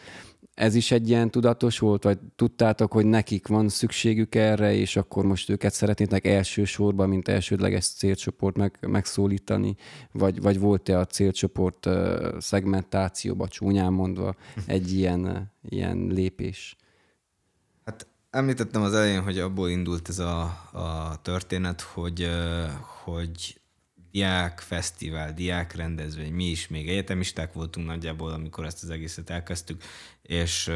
ez 0.54 0.76
is 0.76 0.92
egy 0.92 1.10
ilyen 1.10 1.32
tudatos 1.32 1.80
volt, 1.80 2.04
vagy 2.04 2.20
tudtátok, 2.36 2.92
hogy 2.92 3.06
nekik 3.06 3.48
van 3.48 3.70
szükségük 3.70 4.36
erre, 4.36 4.74
és 4.74 4.96
akkor 4.96 5.26
most 5.26 5.50
őket 5.50 5.74
szeretnétek 5.74 6.26
elsősorban, 6.26 7.10
mint 7.10 7.28
elsődleges 7.28 7.88
célcsoport 7.88 8.58
meg, 8.58 8.78
megszólítani, 8.82 9.76
vagy, 10.12 10.42
vagy 10.42 10.60
volt-e 10.60 11.00
a 11.00 11.06
célcsoport 11.06 11.86
uh, 11.86 12.40
szegmentációba 12.40 13.48
csúnyán 13.48 13.94
mondva 13.94 14.36
egy 14.66 14.94
ilyen, 14.94 15.52
ilyen 15.70 16.08
lépés? 16.12 16.76
Említettem 18.34 18.82
az 18.82 18.94
elején, 18.94 19.22
hogy 19.22 19.40
abból 19.40 19.70
indult 19.70 20.10
ez 20.10 20.20
a, 20.20 20.42
a 20.72 21.20
történet, 21.22 21.82
hogy, 21.82 22.30
hogy 23.04 23.62
diák 24.12 24.60
fesztivál, 24.60 25.34
diák 25.34 25.76
rendezvény, 25.76 26.34
mi 26.34 26.46
is 26.46 26.68
még 26.68 26.90
egyetemisták 26.90 27.54
voltunk 27.54 27.88
nagyjából, 27.88 28.32
amikor 28.32 28.66
ezt 28.66 28.84
az 28.84 28.90
egészet 28.90 29.30
elkezdtük, 29.30 29.84
és, 30.22 30.72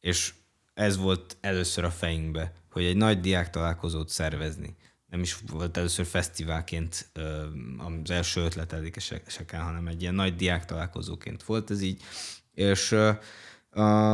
és 0.00 0.34
ez 0.74 0.96
volt 0.96 1.36
először 1.40 1.84
a 1.84 1.90
fejünkbe, 1.90 2.52
hogy 2.70 2.84
egy 2.84 2.96
nagy 2.96 3.20
diák 3.20 3.50
találkozót 3.50 4.08
szervezni. 4.08 4.76
Nem 5.06 5.20
is 5.20 5.36
volt 5.46 5.76
először 5.76 6.06
fesztiválként 6.06 7.10
az 7.78 8.10
első 8.10 8.40
ötleteléseken, 8.40 9.62
hanem 9.62 9.86
egy 9.86 10.02
ilyen 10.02 10.14
nagy 10.14 10.36
diák 10.36 10.64
találkozóként 10.64 11.42
volt 11.42 11.70
ez 11.70 11.80
így. 11.80 12.02
És 12.54 12.96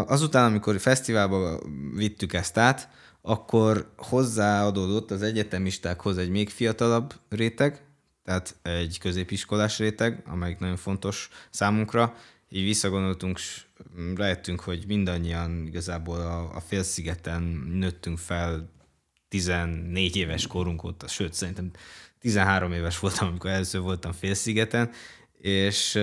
azután, 0.07 0.45
amikor 0.45 0.81
fesztiválba 0.81 1.61
vittük 1.95 2.33
ezt 2.33 2.59
át, 2.59 2.89
akkor 3.23 3.93
hozzáadódott 3.97 5.11
az 5.11 5.23
egyetemistákhoz 5.23 6.19
egy 6.19 6.31
még 6.31 6.49
fiatalabb 6.49 7.15
réteg, 7.29 7.85
tehát 8.25 8.57
egy 8.63 8.99
középiskolás 8.99 9.79
réteg, 9.79 10.23
amelyik 10.27 10.59
nagyon 10.59 10.77
fontos 10.77 11.29
számunkra. 11.51 12.15
Így 12.49 12.65
visszagondoltunk, 12.65 13.39
és 13.39 13.65
rájöttünk, 14.15 14.61
hogy 14.61 14.85
mindannyian 14.87 15.67
igazából 15.67 16.21
a, 16.21 16.55
a 16.55 16.61
félszigeten 16.61 17.43
nőttünk 17.73 18.19
fel 18.19 18.71
14 19.29 20.17
éves 20.17 20.47
korunk 20.47 20.85
óta, 20.85 21.09
sőt, 21.09 21.33
szerintem 21.33 21.71
13 22.21 22.73
éves 22.73 22.99
voltam, 22.99 23.29
amikor 23.29 23.51
először 23.51 23.81
voltam 23.81 24.13
félszigeten, 24.13 24.91
és 25.39 25.99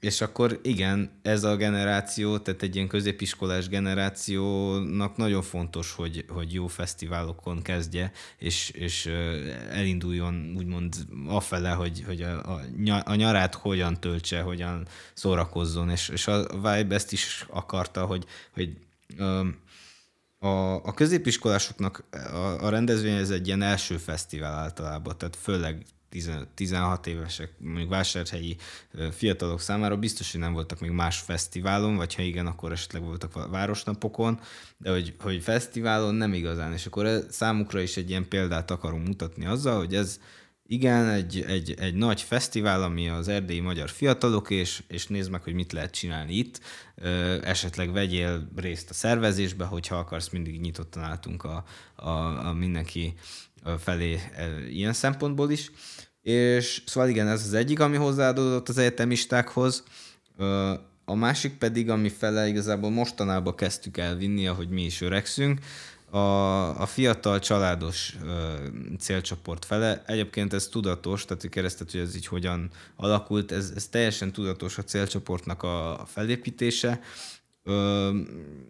és 0.00 0.20
akkor 0.20 0.58
igen, 0.62 1.10
ez 1.22 1.44
a 1.44 1.56
generáció, 1.56 2.38
tehát 2.38 2.62
egy 2.62 2.74
ilyen 2.74 2.88
középiskolás 2.88 3.68
generációnak 3.68 5.16
nagyon 5.16 5.42
fontos, 5.42 5.92
hogy, 5.92 6.24
hogy 6.28 6.52
jó 6.52 6.66
fesztiválokon 6.66 7.62
kezdje, 7.62 8.12
és, 8.38 8.70
és 8.70 9.06
elinduljon 9.70 10.54
úgymond 10.56 10.94
afele, 11.26 11.70
hogy, 11.70 12.02
hogy 12.06 12.22
a, 12.22 12.60
a, 13.04 13.14
nyarát 13.14 13.54
hogyan 13.54 14.00
töltse, 14.00 14.40
hogyan 14.40 14.86
szórakozzon, 15.14 15.90
és, 15.90 16.08
és 16.08 16.26
a 16.26 16.46
Vibe 16.54 16.94
ezt 16.94 17.12
is 17.12 17.46
akarta, 17.48 18.06
hogy, 18.06 18.24
hogy 18.50 18.76
a, 20.38 20.74
a 20.74 20.94
középiskolásoknak 20.94 22.04
a, 22.10 22.64
a 22.64 22.68
rendezvény 22.68 23.16
ez 23.16 23.30
egy 23.30 23.46
ilyen 23.46 23.62
első 23.62 23.96
fesztivál 23.96 24.54
általában, 24.54 25.18
tehát 25.18 25.36
főleg 25.36 25.84
16 26.54 27.06
évesek, 27.06 27.52
mondjuk 27.58 27.88
vásárhelyi 27.88 28.56
fiatalok 29.10 29.60
számára 29.60 29.96
biztos, 29.96 30.30
hogy 30.30 30.40
nem 30.40 30.52
voltak 30.52 30.80
még 30.80 30.90
más 30.90 31.18
fesztiválon, 31.18 31.96
vagy 31.96 32.14
ha 32.14 32.22
igen, 32.22 32.46
akkor 32.46 32.72
esetleg 32.72 33.02
voltak 33.02 33.48
városnapokon, 33.50 34.40
de 34.78 34.90
hogy, 34.90 35.14
hogy 35.18 35.42
fesztiválon 35.42 36.14
nem 36.14 36.32
igazán, 36.32 36.72
és 36.72 36.86
akkor 36.86 37.06
ez, 37.06 37.26
számukra 37.30 37.80
is 37.80 37.96
egy 37.96 38.10
ilyen 38.10 38.28
példát 38.28 38.70
akarunk 38.70 39.06
mutatni 39.06 39.46
azzal, 39.46 39.78
hogy 39.78 39.94
ez 39.94 40.20
igen, 40.70 41.08
egy, 41.08 41.44
egy, 41.46 41.74
egy 41.78 41.94
nagy 41.94 42.22
fesztivál, 42.22 42.82
ami 42.82 43.08
az 43.08 43.28
erdélyi 43.28 43.60
magyar 43.60 43.88
fiatalok, 43.88 44.50
és, 44.50 44.82
és 44.88 45.06
nézd 45.06 45.30
meg, 45.30 45.42
hogy 45.42 45.54
mit 45.54 45.72
lehet 45.72 45.90
csinálni 45.90 46.34
itt. 46.34 46.60
Esetleg 47.42 47.92
vegyél 47.92 48.50
részt 48.56 48.90
a 48.90 48.94
szervezésbe, 48.94 49.64
hogyha 49.64 49.96
akarsz, 49.96 50.28
mindig 50.28 50.60
nyitottan 50.60 51.02
álltunk 51.02 51.44
a, 51.44 51.64
a, 51.94 52.10
a 52.46 52.52
mindenki 52.52 53.14
felé 53.78 54.20
ilyen 54.70 54.92
szempontból 54.92 55.50
is. 55.50 55.70
És 56.22 56.82
szóval 56.86 57.08
igen, 57.08 57.28
ez 57.28 57.44
az 57.46 57.54
egyik, 57.54 57.80
ami 57.80 57.96
hozzáadódott 57.96 58.68
az 58.68 58.78
egyetemistákhoz. 58.78 59.84
A 61.04 61.14
másik 61.14 61.58
pedig, 61.58 61.90
ami 61.90 62.08
fele 62.08 62.48
igazából 62.48 62.90
mostanában 62.90 63.54
kezdtük 63.54 63.96
elvinni, 63.96 64.46
ahogy 64.46 64.68
mi 64.68 64.84
is 64.84 65.00
öregszünk, 65.00 65.58
a, 66.10 66.80
a 66.80 66.86
fiatal 66.86 67.38
családos 67.38 68.16
ö, 68.24 68.54
célcsoport 68.98 69.64
fele. 69.64 70.02
Egyébként 70.06 70.52
ez 70.52 70.68
tudatos, 70.68 71.24
tehát 71.24 71.42
hogy 71.42 71.50
keresztet, 71.50 71.90
hogy 71.90 72.00
ez 72.00 72.16
így 72.16 72.26
hogyan 72.26 72.70
alakult, 72.96 73.52
ez, 73.52 73.72
ez 73.76 73.86
teljesen 73.86 74.32
tudatos 74.32 74.78
a 74.78 74.82
célcsoportnak 74.82 75.62
a, 75.62 76.06
felépítése, 76.06 77.00
Ö, 77.62 78.10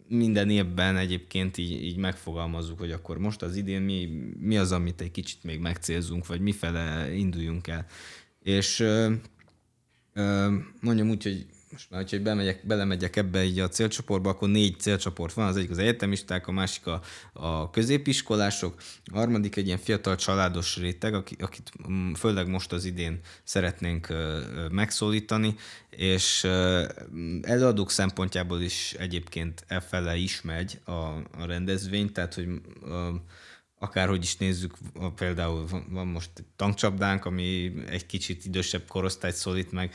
minden 0.08 0.50
évben 0.50 0.96
egyébként 0.96 1.58
így, 1.58 1.82
így 1.82 1.96
megfogalmazzuk, 1.96 2.78
hogy 2.78 2.90
akkor 2.92 3.18
most 3.18 3.42
az 3.42 3.56
idén 3.56 3.82
mi, 3.82 4.08
mi 4.38 4.58
az, 4.58 4.72
amit 4.72 5.00
egy 5.00 5.10
kicsit 5.10 5.44
még 5.44 5.60
megcélzunk, 5.60 6.26
vagy 6.26 6.40
mifele 6.40 7.14
induljunk 7.14 7.66
el. 7.66 7.86
És 8.42 8.80
ö, 8.80 9.12
ö, 10.12 10.54
mondjam 10.80 11.08
úgy, 11.08 11.22
hogy 11.22 11.46
most 11.70 11.90
már, 11.90 12.00
hogyha 12.00 12.22
bemegyek, 12.22 12.66
belemegyek 12.66 13.16
ebbe 13.16 13.44
így 13.44 13.58
a 13.58 13.68
célcsoportba, 13.68 14.30
akkor 14.30 14.48
négy 14.48 14.80
célcsoport 14.80 15.34
van, 15.34 15.46
az 15.46 15.56
egyik 15.56 15.70
az 15.70 15.78
egyetemisták, 15.78 16.46
a 16.46 16.52
másik 16.52 16.86
a, 16.86 17.00
a 17.32 17.70
középiskolások, 17.70 18.82
a 19.12 19.16
harmadik 19.16 19.56
egy 19.56 19.66
ilyen 19.66 19.78
fiatal 19.78 20.16
családos 20.16 20.76
réteg, 20.76 21.14
akit 21.14 21.72
mm, 21.90 22.12
főleg 22.12 22.48
most 22.48 22.72
az 22.72 22.84
idén 22.84 23.20
szeretnénk 23.44 24.08
megszólítani, 24.70 25.54
és 25.90 26.44
előadók 27.42 27.90
szempontjából 27.90 28.60
is 28.60 28.92
egyébként 28.92 29.64
e 29.66 29.80
fele 29.80 30.16
is 30.16 30.42
megy 30.42 30.80
a, 30.84 30.90
a 30.90 31.44
rendezvény, 31.46 32.12
tehát 32.12 32.34
hogy 32.34 32.48
akárhogy 33.82 34.22
is 34.22 34.36
nézzük, 34.36 34.74
például 35.14 35.66
van 35.88 36.06
most 36.06 36.30
tankcsapdánk, 36.56 37.24
ami 37.24 37.72
egy 37.86 38.06
kicsit 38.06 38.44
idősebb 38.44 38.82
korosztályt 38.88 39.34
szólít 39.34 39.72
meg, 39.72 39.94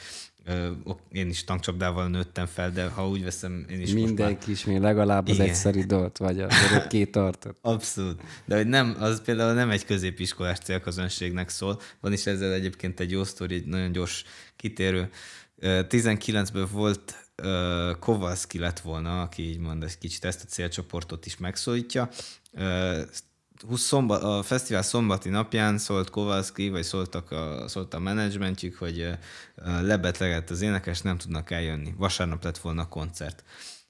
én 1.12 1.30
is 1.30 1.44
tankcsapdával 1.44 2.08
nőttem 2.08 2.46
fel, 2.46 2.72
de 2.72 2.88
ha 2.88 3.08
úgy 3.08 3.24
veszem, 3.24 3.66
én 3.70 3.82
is 3.82 3.92
Mindenki 3.92 4.52
is 4.52 4.66
még 4.66 4.80
legalább 4.80 5.28
az 5.28 5.34
Igen. 5.34 5.48
egyszerű 5.48 5.84
dolt, 5.84 6.18
vagy 6.18 6.40
a 6.40 6.48
két 6.90 7.12
tartott. 7.12 7.58
Abszolút. 7.74 8.22
De 8.46 8.56
hogy 8.56 8.68
nem, 8.68 8.96
az 9.00 9.22
például 9.22 9.54
nem 9.54 9.70
egy 9.70 9.86
középiskolás 9.86 10.60
célközönségnek 10.60 11.50
szól. 11.50 11.80
Van 12.00 12.14
is 12.14 12.26
ezzel 12.26 12.54
egyébként 12.54 13.00
egy 13.00 13.12
jó 13.12 13.24
sztori, 13.24 13.56
egy 13.56 13.66
nagyon 13.66 13.92
gyors 13.92 14.24
kitérő. 14.56 15.10
19-ből 15.62 16.68
volt 16.72 17.30
Kovalszki 18.00 18.60
lett 18.60 18.80
volna, 18.80 19.22
aki 19.22 19.50
így 19.50 19.60
mond, 19.60 19.84
egy 19.84 19.98
kicsit 19.98 20.26
ezt 20.26 20.44
a 20.44 20.48
célcsoportot 20.48 21.26
is 21.26 21.38
megszólítja 21.38 22.10
20 23.68 23.82
szombat, 23.82 24.24
a 24.24 24.44
fesztivál 24.44 24.82
szombati 24.82 25.30
napján 25.30 25.78
szólt 25.78 26.10
Kowalski, 26.10 26.70
vagy 26.70 26.84
szóltak 26.84 27.32
a, 27.32 27.68
szólt 27.68 27.94
a 27.94 28.00
menedzsmentjük, 28.00 28.76
hogy 28.78 29.10
lebetlegett 29.82 30.50
az 30.50 30.62
énekes, 30.62 31.02
nem 31.02 31.18
tudnak 31.18 31.52
eljönni. 31.52 31.94
Vasárnap 31.98 32.44
lett 32.44 32.58
volna 32.58 32.82
a 32.82 32.88
koncert. 32.88 33.44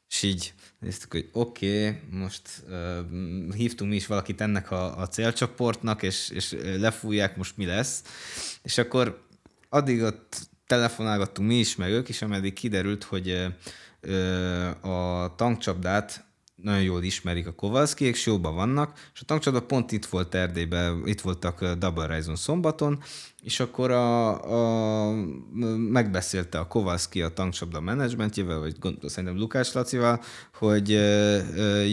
És 0.09 0.23
így 0.23 0.53
néztük, 0.79 1.11
hogy 1.11 1.29
oké, 1.31 1.87
okay, 1.87 1.99
most 2.09 2.41
uh, 2.67 3.53
hívtunk 3.53 3.89
mi 3.89 3.95
is 3.95 4.07
valakit 4.07 4.41
ennek 4.41 4.71
a, 4.71 4.97
a 4.97 5.07
célcsoportnak, 5.07 6.03
és, 6.03 6.29
és 6.29 6.55
lefújják, 6.77 7.37
most 7.37 7.57
mi 7.57 7.65
lesz. 7.65 8.03
És 8.61 8.77
akkor 8.77 9.23
addig 9.69 10.01
ott 10.01 10.37
telefonálgattunk 10.67 11.47
mi 11.47 11.55
is, 11.55 11.75
meg 11.75 11.91
ők 11.91 12.09
is, 12.09 12.21
ameddig 12.21 12.53
kiderült, 12.53 13.03
hogy 13.03 13.51
uh, 14.01 15.21
a 15.23 15.35
tankcsapdát 15.35 16.25
nagyon 16.65 16.81
jól 16.81 17.03
ismerik 17.03 17.47
a 17.47 17.53
Kovalszki, 17.53 18.05
és 18.05 18.25
jóban 18.25 18.55
vannak, 18.55 18.93
és 19.13 19.21
a 19.21 19.25
tankcsapda 19.25 19.61
pont 19.61 19.91
itt 19.91 20.05
volt 20.05 20.35
Erdélyben, 20.35 21.01
itt 21.05 21.21
voltak 21.21 21.73
Double 21.73 22.05
Horizon 22.07 22.35
szombaton, 22.35 23.03
és 23.41 23.59
akkor 23.59 23.91
a, 23.91 25.07
a, 25.07 25.11
megbeszélte 25.77 26.59
a 26.59 26.67
Kovalszki 26.67 27.21
a 27.21 27.29
tankcsapda 27.29 27.79
menedzsmentjével, 27.79 28.59
vagy 28.59 28.75
gondolom, 28.79 29.09
szerintem 29.09 29.39
Lukács 29.39 29.73
Lacival, 29.73 30.21
hogy 30.53 30.89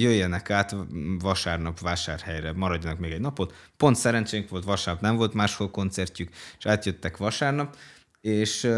jöjjenek 0.00 0.50
át 0.50 0.76
vasárnap 1.18 1.80
vásárhelyre, 1.80 2.52
maradjanak 2.52 2.98
még 2.98 3.12
egy 3.12 3.20
napot. 3.20 3.54
Pont 3.76 3.96
szerencsénk 3.96 4.48
volt, 4.48 4.64
vasárnap 4.64 5.02
nem 5.02 5.16
volt 5.16 5.34
máshol 5.34 5.70
koncertjük, 5.70 6.28
és 6.58 6.66
átjöttek 6.66 7.16
vasárnap, 7.16 7.76
és 8.20 8.70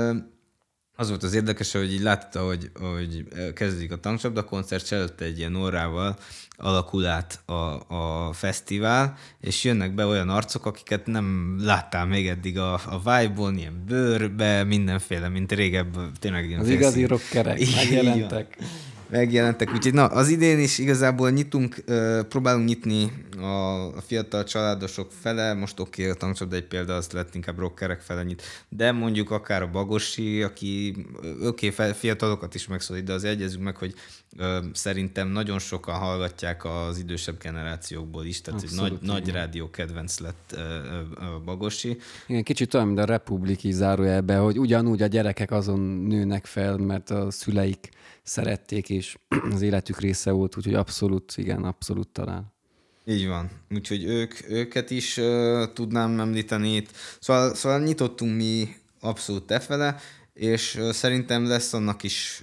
az 0.96 1.08
volt 1.08 1.22
az 1.22 1.34
érdekes, 1.34 1.72
hogy 1.72 1.92
így 1.92 2.02
látta, 2.02 2.40
hogy, 2.40 2.70
hogy 2.80 3.24
kezdődik 3.54 3.92
a 3.92 3.96
tankcsapda 3.96 4.44
koncert, 4.44 4.92
előtte 4.92 5.24
egy 5.24 5.38
ilyen 5.38 5.56
órával 5.56 6.16
alakul 6.56 7.06
át 7.06 7.40
a, 7.46 7.52
a 7.94 8.32
fesztivál, 8.32 9.16
és 9.40 9.64
jönnek 9.64 9.94
be 9.94 10.06
olyan 10.06 10.28
arcok, 10.28 10.66
akiket 10.66 11.06
nem 11.06 11.56
láttál 11.60 12.06
még 12.06 12.28
eddig 12.28 12.58
a, 12.58 12.72
a 12.72 12.98
vibe-on, 12.98 13.58
ilyen 13.58 13.84
bőrbe, 13.86 14.64
mindenféle, 14.64 15.28
mint 15.28 15.52
régebb, 15.52 16.18
tényleg 16.18 16.48
ilyen 16.48 16.60
Az 16.60 16.68
igazi 16.68 17.04
rockerek 17.04 17.58
megjelentek 17.76 18.56
megjelentek. 19.16 19.72
Úgyhogy 19.72 19.94
na, 19.94 20.06
az 20.06 20.28
idén 20.28 20.58
is 20.58 20.78
igazából 20.78 21.30
nyitunk, 21.30 21.84
próbálunk 22.28 22.66
nyitni 22.66 23.12
a, 23.40 24.00
fiatal 24.00 24.44
családosok 24.44 25.10
fele, 25.20 25.54
most 25.54 25.80
oké, 25.80 26.02
okay, 26.02 26.14
a 26.14 26.16
tankcsapda 26.16 26.56
egy 26.56 26.66
példa, 26.66 26.94
az 26.94 27.10
lett 27.10 27.34
inkább 27.34 27.58
rockerek 27.58 28.00
fele 28.00 28.22
nyit, 28.22 28.42
de 28.68 28.92
mondjuk 28.92 29.30
akár 29.30 29.62
a 29.62 29.70
Bagosi, 29.70 30.42
aki 30.42 30.94
oké, 31.42 31.72
okay, 31.72 31.92
fiatalokat 31.92 32.54
is 32.54 32.66
megszólít, 32.66 33.04
de 33.04 33.12
az 33.12 33.24
egyezünk 33.24 33.64
meg, 33.64 33.76
hogy 33.76 33.94
szerintem 34.72 35.28
nagyon 35.28 35.58
sokan 35.58 35.94
hallgatják 35.94 36.64
az 36.64 36.98
idősebb 36.98 37.38
generációkból 37.38 38.24
is, 38.24 38.40
tehát 38.40 38.62
Abszolút, 38.62 38.92
egy 38.92 39.08
nagy, 39.08 39.08
nagy 39.08 39.34
rádió 39.34 39.70
kedvenc 39.70 40.18
lett 40.18 40.56
Bagosi. 41.44 41.98
Igen, 42.26 42.42
kicsit 42.42 42.74
olyan, 42.74 42.86
mint 42.86 42.98
a 42.98 43.04
Republiki 43.04 43.72
zárójelbe, 43.72 44.36
hogy 44.36 44.58
ugyanúgy 44.58 45.02
a 45.02 45.06
gyerekek 45.06 45.50
azon 45.50 45.80
nőnek 45.80 46.46
fel, 46.46 46.76
mert 46.76 47.10
a 47.10 47.30
szüleik 47.30 47.88
szerették, 48.22 48.88
és 48.88 49.16
az 49.50 49.62
életük 49.62 50.00
része 50.00 50.30
volt, 50.30 50.56
úgyhogy 50.56 50.74
abszolút, 50.74 51.32
igen, 51.36 51.64
abszolút 51.64 52.08
talán. 52.08 52.52
Így 53.06 53.26
van. 53.26 53.50
Úgyhogy 53.70 54.04
ők, 54.04 54.34
őket 54.48 54.90
is 54.90 55.16
uh, 55.16 55.72
tudnám 55.72 56.20
említeni 56.20 56.74
itt. 56.74 56.90
Szóval, 57.20 57.54
szóval 57.54 57.80
nyitottunk 57.80 58.36
mi 58.36 58.68
abszolút 59.00 59.42
tefele, 59.42 59.96
és 60.34 60.80
szerintem 60.90 61.46
lesz 61.46 61.72
annak 61.72 62.02
is, 62.02 62.42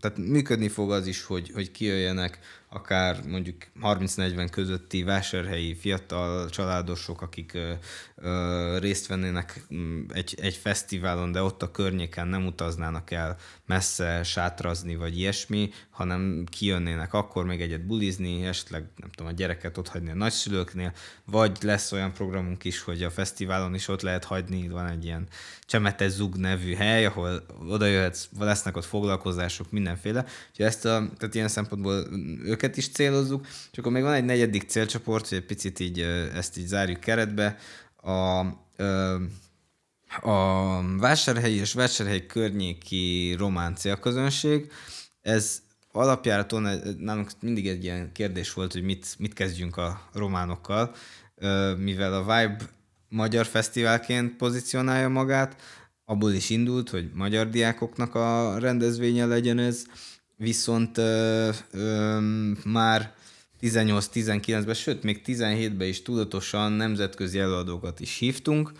tehát 0.00 0.16
működni 0.16 0.68
fog 0.68 0.92
az 0.92 1.06
is, 1.06 1.22
hogy, 1.22 1.50
hogy 1.54 1.70
kijöjjenek 1.70 2.38
akár 2.68 3.22
mondjuk 3.26 3.56
30-40 3.82 4.48
közötti 4.50 5.02
vásárhelyi 5.02 5.74
fiatal 5.74 6.48
családosok, 6.48 7.22
akik 7.22 7.54
ö, 7.54 7.72
ö, 8.16 8.78
részt 8.80 9.06
vennének 9.06 9.66
mm, 9.74 10.04
egy, 10.12 10.34
egy 10.40 10.54
fesztiválon, 10.54 11.32
de 11.32 11.42
ott 11.42 11.62
a 11.62 11.70
környéken 11.70 12.28
nem 12.28 12.46
utaznának 12.46 13.10
el 13.10 13.36
messze 13.66 14.22
sátrazni, 14.22 14.96
vagy 14.96 15.18
ilyesmi, 15.18 15.70
hanem 15.90 16.44
kijönnének 16.50 17.14
akkor 17.14 17.44
még 17.44 17.60
egyet 17.60 17.86
bulizni, 17.86 18.46
esetleg 18.46 18.84
nem 18.96 19.10
tudom, 19.10 19.32
a 19.32 19.34
gyereket 19.34 19.78
ott 19.78 19.88
hagyni 19.88 20.10
a 20.10 20.14
nagyszülőknél, 20.14 20.92
vagy 21.24 21.58
lesz 21.62 21.92
olyan 21.92 22.12
programunk 22.12 22.64
is, 22.64 22.80
hogy 22.80 23.02
a 23.02 23.10
fesztiválon 23.10 23.74
is 23.74 23.88
ott 23.88 24.02
lehet 24.02 24.24
hagyni, 24.24 24.68
van 24.68 24.86
egy 24.86 25.04
ilyen 25.04 25.28
Csemete 25.66 26.08
Zug 26.08 26.36
nevű 26.36 26.74
hely, 26.74 27.06
ahol 27.06 27.46
oda 27.68 27.86
jöhetsz, 27.86 28.28
lesznek 28.38 28.76
ott 28.76 28.84
foglalkozások, 28.84 29.70
mindenféle. 29.70 30.24
Úgyhogy 30.50 30.66
ezt 30.66 30.84
a, 30.84 31.08
tehát 31.18 31.34
ilyen 31.34 31.48
szempontból 31.48 32.06
őket 32.56 32.76
is 32.76 32.88
célozzuk, 32.88 33.46
és 33.72 33.78
akkor 33.78 33.92
még 33.92 34.02
van 34.02 34.12
egy 34.12 34.24
negyedik 34.24 34.68
célcsoport, 34.68 35.28
hogy 35.28 35.38
egy 35.38 35.46
picit 35.46 35.80
így 35.80 36.00
ezt 36.34 36.58
így 36.58 36.66
zárjuk 36.66 37.00
keretbe. 37.00 37.58
A, 37.96 38.38
a 40.30 40.96
vásárhelyi 40.98 41.56
és 41.56 41.72
vásárhelyi 41.72 42.26
környéki 42.26 43.34
román 43.38 43.74
célközönség, 43.74 44.70
ez 45.20 45.62
alapjáraton 45.92 46.68
nálunk 46.98 47.30
mindig 47.40 47.68
egy 47.68 47.84
ilyen 47.84 48.12
kérdés 48.12 48.52
volt, 48.52 48.72
hogy 48.72 48.82
mit, 48.82 49.14
mit 49.18 49.32
kezdjünk 49.32 49.76
a 49.76 50.08
románokkal, 50.12 50.94
mivel 51.76 52.14
a 52.14 52.20
Vibe 52.20 52.58
magyar 53.08 53.46
fesztiválként 53.46 54.36
pozícionálja 54.36 55.08
magát, 55.08 55.56
abból 56.04 56.32
is 56.32 56.50
indult, 56.50 56.90
hogy 56.90 57.10
magyar 57.14 57.48
diákoknak 57.48 58.14
a 58.14 58.58
rendezvénye 58.58 59.26
legyen 59.26 59.58
ez, 59.58 59.84
viszont 60.36 60.98
ö, 60.98 61.50
ö, 61.70 62.18
már 62.64 63.14
18-19-ben, 63.60 64.74
sőt, 64.74 65.02
még 65.02 65.22
17-ben 65.26 65.88
is 65.88 66.02
tudatosan 66.02 66.72
nemzetközi 66.72 67.38
előadókat 67.38 68.00
is 68.00 68.18
hívtunk, 68.18 68.72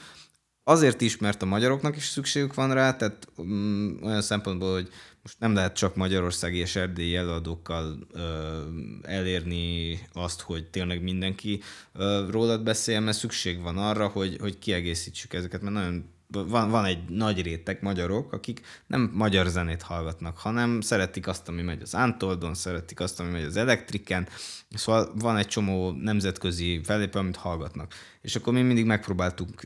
Azért 0.68 1.00
is, 1.00 1.16
mert 1.16 1.42
a 1.42 1.46
magyaroknak 1.46 1.96
is 1.96 2.04
szükségük 2.04 2.54
van 2.54 2.74
rá, 2.74 2.96
tehát 2.96 3.28
um, 3.36 3.98
olyan 4.02 4.22
szempontból, 4.22 4.72
hogy 4.72 4.88
most 5.22 5.38
nem 5.38 5.54
lehet 5.54 5.76
csak 5.76 5.96
magyarországi 5.96 6.58
és 6.58 6.76
erdélyi 6.76 7.16
előadókkal 7.16 7.98
ö, 8.12 8.60
elérni 9.02 9.98
azt, 10.12 10.40
hogy 10.40 10.70
tényleg 10.70 11.02
mindenki 11.02 11.60
ö, 11.92 12.26
rólad 12.30 12.62
beszéljen, 12.62 13.02
mert 13.02 13.16
szükség 13.16 13.62
van 13.62 13.78
arra, 13.78 14.08
hogy, 14.08 14.36
hogy 14.40 14.58
kiegészítsük 14.58 15.32
ezeket, 15.32 15.60
mert 15.62 15.74
nagyon 15.74 16.04
van, 16.28 16.70
van 16.70 16.84
egy 16.84 17.08
nagy 17.08 17.42
réteg 17.42 17.78
magyarok, 17.80 18.32
akik 18.32 18.60
nem 18.86 19.10
magyar 19.14 19.46
zenét 19.46 19.82
hallgatnak, 19.82 20.38
hanem 20.38 20.80
szeretik 20.80 21.26
azt, 21.26 21.48
ami 21.48 21.62
megy 21.62 21.82
az 21.82 21.94
Antoldon, 21.94 22.54
szeretik 22.54 23.00
azt, 23.00 23.20
ami 23.20 23.30
megy 23.30 23.44
az 23.44 23.56
Elektriken, 23.56 24.28
szóval 24.70 25.12
van 25.14 25.36
egy 25.36 25.46
csomó 25.46 25.90
nemzetközi 25.90 26.80
fellépő, 26.84 27.18
amit 27.18 27.36
hallgatnak. 27.36 27.94
És 28.20 28.36
akkor 28.36 28.52
mi 28.52 28.62
mindig 28.62 28.84
megpróbáltunk, 28.84 29.62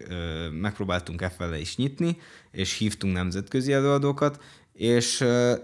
megpróbáltunk 0.51 1.23
e 1.23 1.29
fele 1.29 1.59
is 1.59 1.77
nyitni, 1.77 2.19
és 2.51 2.77
hívtunk 2.77 3.15
nemzetközi 3.15 3.73
előadókat, 3.73 4.43
és 4.73 5.21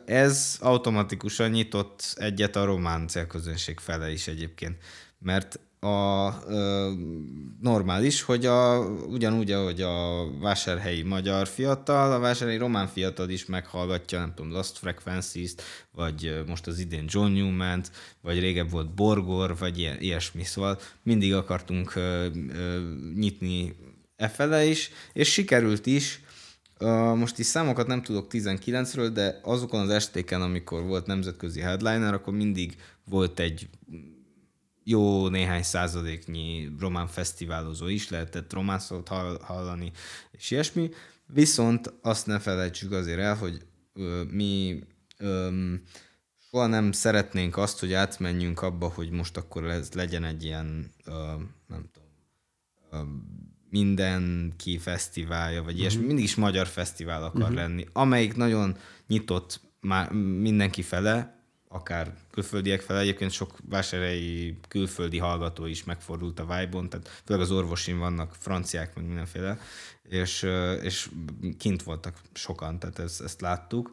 ez 0.07 0.57
automatikusan 0.61 1.51
nyitott 1.51 2.15
egyet 2.17 2.57
a 2.57 2.65
román 2.65 3.09
célközönség 3.09 3.79
fele 3.81 4.13
is 4.13 4.27
egyébként. 4.29 4.77
Mert 5.19 5.61
a 5.81 6.33
ö, 6.49 6.91
normális, 7.61 8.23
hogy 8.23 8.47
a, 8.47 8.79
ugyanúgy, 8.89 9.51
ahogy 9.51 9.81
a 9.81 10.27
vásárhelyi 10.41 11.03
magyar 11.03 11.47
fiatal, 11.47 12.13
a 12.13 12.19
vásárhelyi 12.19 12.59
román 12.59 12.87
fiatal 12.87 13.29
is 13.29 13.47
meghallgatja, 13.47 14.19
nem 14.19 14.33
tudom, 14.35 14.53
Lost 14.53 14.79
Frequencies-t, 14.79 15.63
vagy 15.93 16.43
most 16.47 16.67
az 16.67 16.79
idén 16.79 17.05
John 17.09 17.33
newman 17.33 17.83
vagy 18.23 18.41
régebb 18.41 18.71
volt 18.71 18.95
Borgor, 18.95 19.57
vagy 19.59 19.79
ilyen, 19.79 20.01
ilyesmi. 20.01 20.45
Szóval 20.45 20.79
mindig 21.03 21.35
akartunk 21.35 21.95
ö, 21.95 22.27
ö, 22.53 22.81
nyitni 23.15 23.75
e 24.17 24.29
fele 24.29 24.65
is, 24.65 24.91
és 25.13 25.33
sikerült 25.33 25.87
is. 25.87 26.21
Most 27.15 27.39
is 27.39 27.47
számokat 27.47 27.87
nem 27.87 28.03
tudok 28.03 28.27
19-ről, 28.31 29.11
de 29.13 29.41
azokon 29.43 29.81
az 29.81 29.91
estéken, 29.91 30.43
amikor 30.43 30.83
volt 30.83 31.07
nemzetközi 31.07 31.61
headliner, 31.61 32.15
akkor 32.15 32.35
mindig 32.35 32.77
volt 33.05 33.41
egy 33.41 33.69
jó 34.89 35.29
néhány 35.29 35.63
századéknyi 35.63 36.69
román 36.79 37.07
fesztiválozó 37.07 37.87
is 37.89 38.11
lehetett 38.11 38.53
román 38.53 38.79
szót 38.79 39.09
hallani, 39.41 39.93
és 40.31 40.51
ilyesmi. 40.51 40.91
Viszont 41.27 41.95
azt 42.03 42.27
ne 42.27 42.39
felejtsük 42.39 42.93
azért 42.93 43.19
el, 43.19 43.35
hogy 43.35 43.67
ö, 43.95 44.23
mi 44.31 44.83
ö, 45.19 45.49
soha 46.51 46.67
nem 46.67 46.93
szeretnénk 46.93 47.57
azt, 47.57 47.81
hogy 47.81 47.93
átmenjünk 47.93 48.63
abba, 48.63 48.89
hogy 48.89 49.11
most 49.11 49.37
akkor 49.37 49.65
ez 49.65 49.93
legyen 49.93 50.25
egy 50.25 50.45
ilyen, 50.45 50.91
ö, 51.05 51.13
nem 51.67 51.85
tudom, 51.93 52.09
ö, 52.91 52.99
mindenki 53.71 54.79
fesztiválja, 54.79 55.63
vagy 55.63 55.79
ilyesmi. 55.79 55.97
Uh-huh. 55.97 56.07
Mindig 56.07 56.25
is 56.25 56.35
magyar 56.35 56.67
fesztivál 56.67 57.23
akar 57.25 57.41
uh-huh. 57.41 57.57
lenni, 57.57 57.87
amelyik 57.93 58.37
nagyon 58.37 58.77
nyitott 59.07 59.61
már 59.81 60.13
mindenki 60.13 60.83
fele, 60.83 61.36
akár 61.69 62.15
külföldiek 62.31 62.81
fel. 62.81 62.99
Egyébként 62.99 63.31
sok 63.31 63.57
vásárhelyi 63.69 64.59
külföldi 64.69 65.19
hallgató 65.19 65.67
is 65.67 65.85
megfordult 65.85 66.41
a 66.41 66.43
vibe 66.43 66.89
tehát 66.89 67.23
főleg 67.25 67.43
az 67.43 67.51
orvosin 67.51 67.99
vannak 67.99 68.35
franciák, 68.39 68.95
meg 68.95 69.07
mindenféle, 69.07 69.59
és, 70.09 70.47
és 70.83 71.11
kint 71.59 71.83
voltak 71.83 72.21
sokan, 72.33 72.79
tehát 72.79 72.99
ezt, 72.99 73.21
ezt 73.21 73.41
láttuk. 73.41 73.91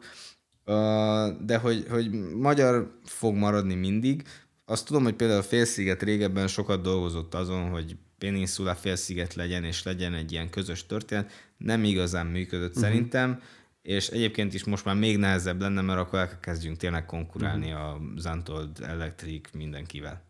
De 1.40 1.56
hogy, 1.60 1.86
hogy 1.90 2.10
magyar 2.34 2.98
fog 3.04 3.34
maradni 3.34 3.74
mindig, 3.74 4.22
azt 4.64 4.86
tudom, 4.86 5.02
hogy 5.02 5.14
például 5.14 5.40
a 5.40 5.42
félsziget 5.42 6.02
régebben 6.02 6.46
sokat 6.46 6.82
dolgozott 6.82 7.34
azon, 7.34 7.70
hogy 7.70 7.96
Peninsula 8.18 8.74
félsziget 8.74 9.34
legyen, 9.34 9.64
és 9.64 9.82
legyen 9.82 10.14
egy 10.14 10.32
ilyen 10.32 10.50
közös 10.50 10.86
történet. 10.86 11.52
Nem 11.56 11.84
igazán 11.84 12.26
működött 12.26 12.68
uh-huh. 12.68 12.82
szerintem, 12.82 13.40
és 13.84 14.08
egyébként 14.08 14.54
is 14.54 14.64
most 14.64 14.84
már 14.84 14.96
még 14.96 15.18
nehezebb 15.18 15.60
lenne, 15.60 15.80
mert 15.80 16.00
akkor 16.00 16.18
elkezdjünk 16.18 16.76
tényleg 16.76 17.06
konkurálni 17.06 17.72
uh-huh. 17.72 17.88
a 17.88 18.00
Zantold 18.16 18.78
Electric 18.82 19.52
mindenkivel. 19.52 20.22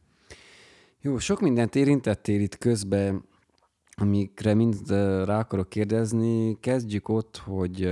Jó, 1.01 1.19
sok 1.19 1.40
mindent 1.40 1.75
érintettél 1.75 2.40
itt 2.40 2.59
közben, 2.59 3.25
amikre 3.97 4.55
mind 4.55 4.90
rá 5.25 5.38
akarok 5.38 5.69
kérdezni. 5.69 6.61
Kezdjük 6.61 7.09
ott, 7.09 7.37
hogy 7.37 7.85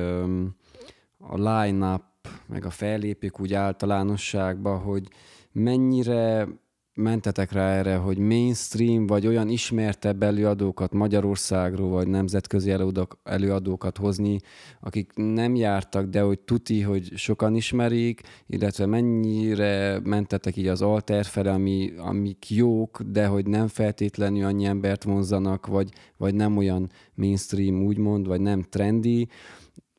a 1.18 1.37
line-up, 1.37 2.05
meg 2.46 2.64
a 2.64 2.70
fellépők 2.70 3.40
úgy 3.40 3.55
általánosságban, 3.55 4.79
hogy 4.81 5.09
mennyire 5.53 6.48
mentetek 6.94 7.52
rá 7.52 7.70
erre, 7.70 7.96
hogy 7.96 8.18
mainstream, 8.18 9.07
vagy 9.07 9.26
olyan 9.26 9.48
ismertebb 9.48 10.22
előadókat 10.22 10.92
Magyarországról, 10.92 11.88
vagy 11.88 12.09
nemzetközi 12.09 12.74
előadókat 13.22 13.96
hozni, 13.96 14.38
akik 14.81 15.12
nem 15.14 15.55
jártak, 15.55 16.07
de 16.07 16.20
hogy 16.20 16.38
tuti, 16.38 16.81
hogy 16.81 17.16
sokan 17.16 17.55
ismerik, 17.55 18.20
illetve 18.46 18.87
mennyire 18.87 20.00
mentetek 20.05 20.57
így 20.57 20.66
az 20.66 20.83
alter 20.83 21.24
fele, 21.24 21.52
ami, 21.52 21.92
amik 21.98 22.50
jók, 22.50 23.02
de 23.02 23.26
hogy 23.26 23.46
nem 23.46 23.68
feltétlenül 23.68 24.44
annyi 24.44 24.64
embert 24.64 25.05
vonzanak, 25.05 25.66
vagy, 25.66 25.88
vagy 26.16 26.35
nem 26.35 26.57
olyan 26.57 26.90
mainstream 27.14 27.83
úgymond, 27.85 28.26
vagy 28.26 28.40
nem 28.40 28.62
trendy. 28.62 29.28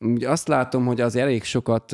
Úgy 0.00 0.24
azt 0.24 0.48
látom, 0.48 0.86
hogy 0.86 1.00
az 1.00 1.16
elég 1.16 1.42
sokat 1.42 1.92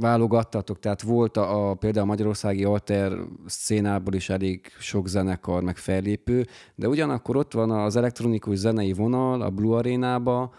válogattatok, 0.00 0.78
tehát 0.78 1.02
volt 1.02 1.36
a, 1.36 1.70
a 1.70 1.74
például 1.74 2.04
a 2.04 2.08
magyarországi 2.08 2.64
alter 2.64 3.12
szénából 3.46 4.14
is 4.14 4.28
elég 4.28 4.72
sok 4.78 5.08
zenekar, 5.08 5.62
meg 5.62 5.76
fellépő, 5.76 6.46
de 6.74 6.88
ugyanakkor 6.88 7.36
ott 7.36 7.52
van 7.52 7.70
az 7.70 7.96
elektronikus 7.96 8.56
zenei 8.56 8.92
vonal 8.92 9.42
a 9.42 9.50
Blue 9.50 9.76
Arénába, 9.76 10.52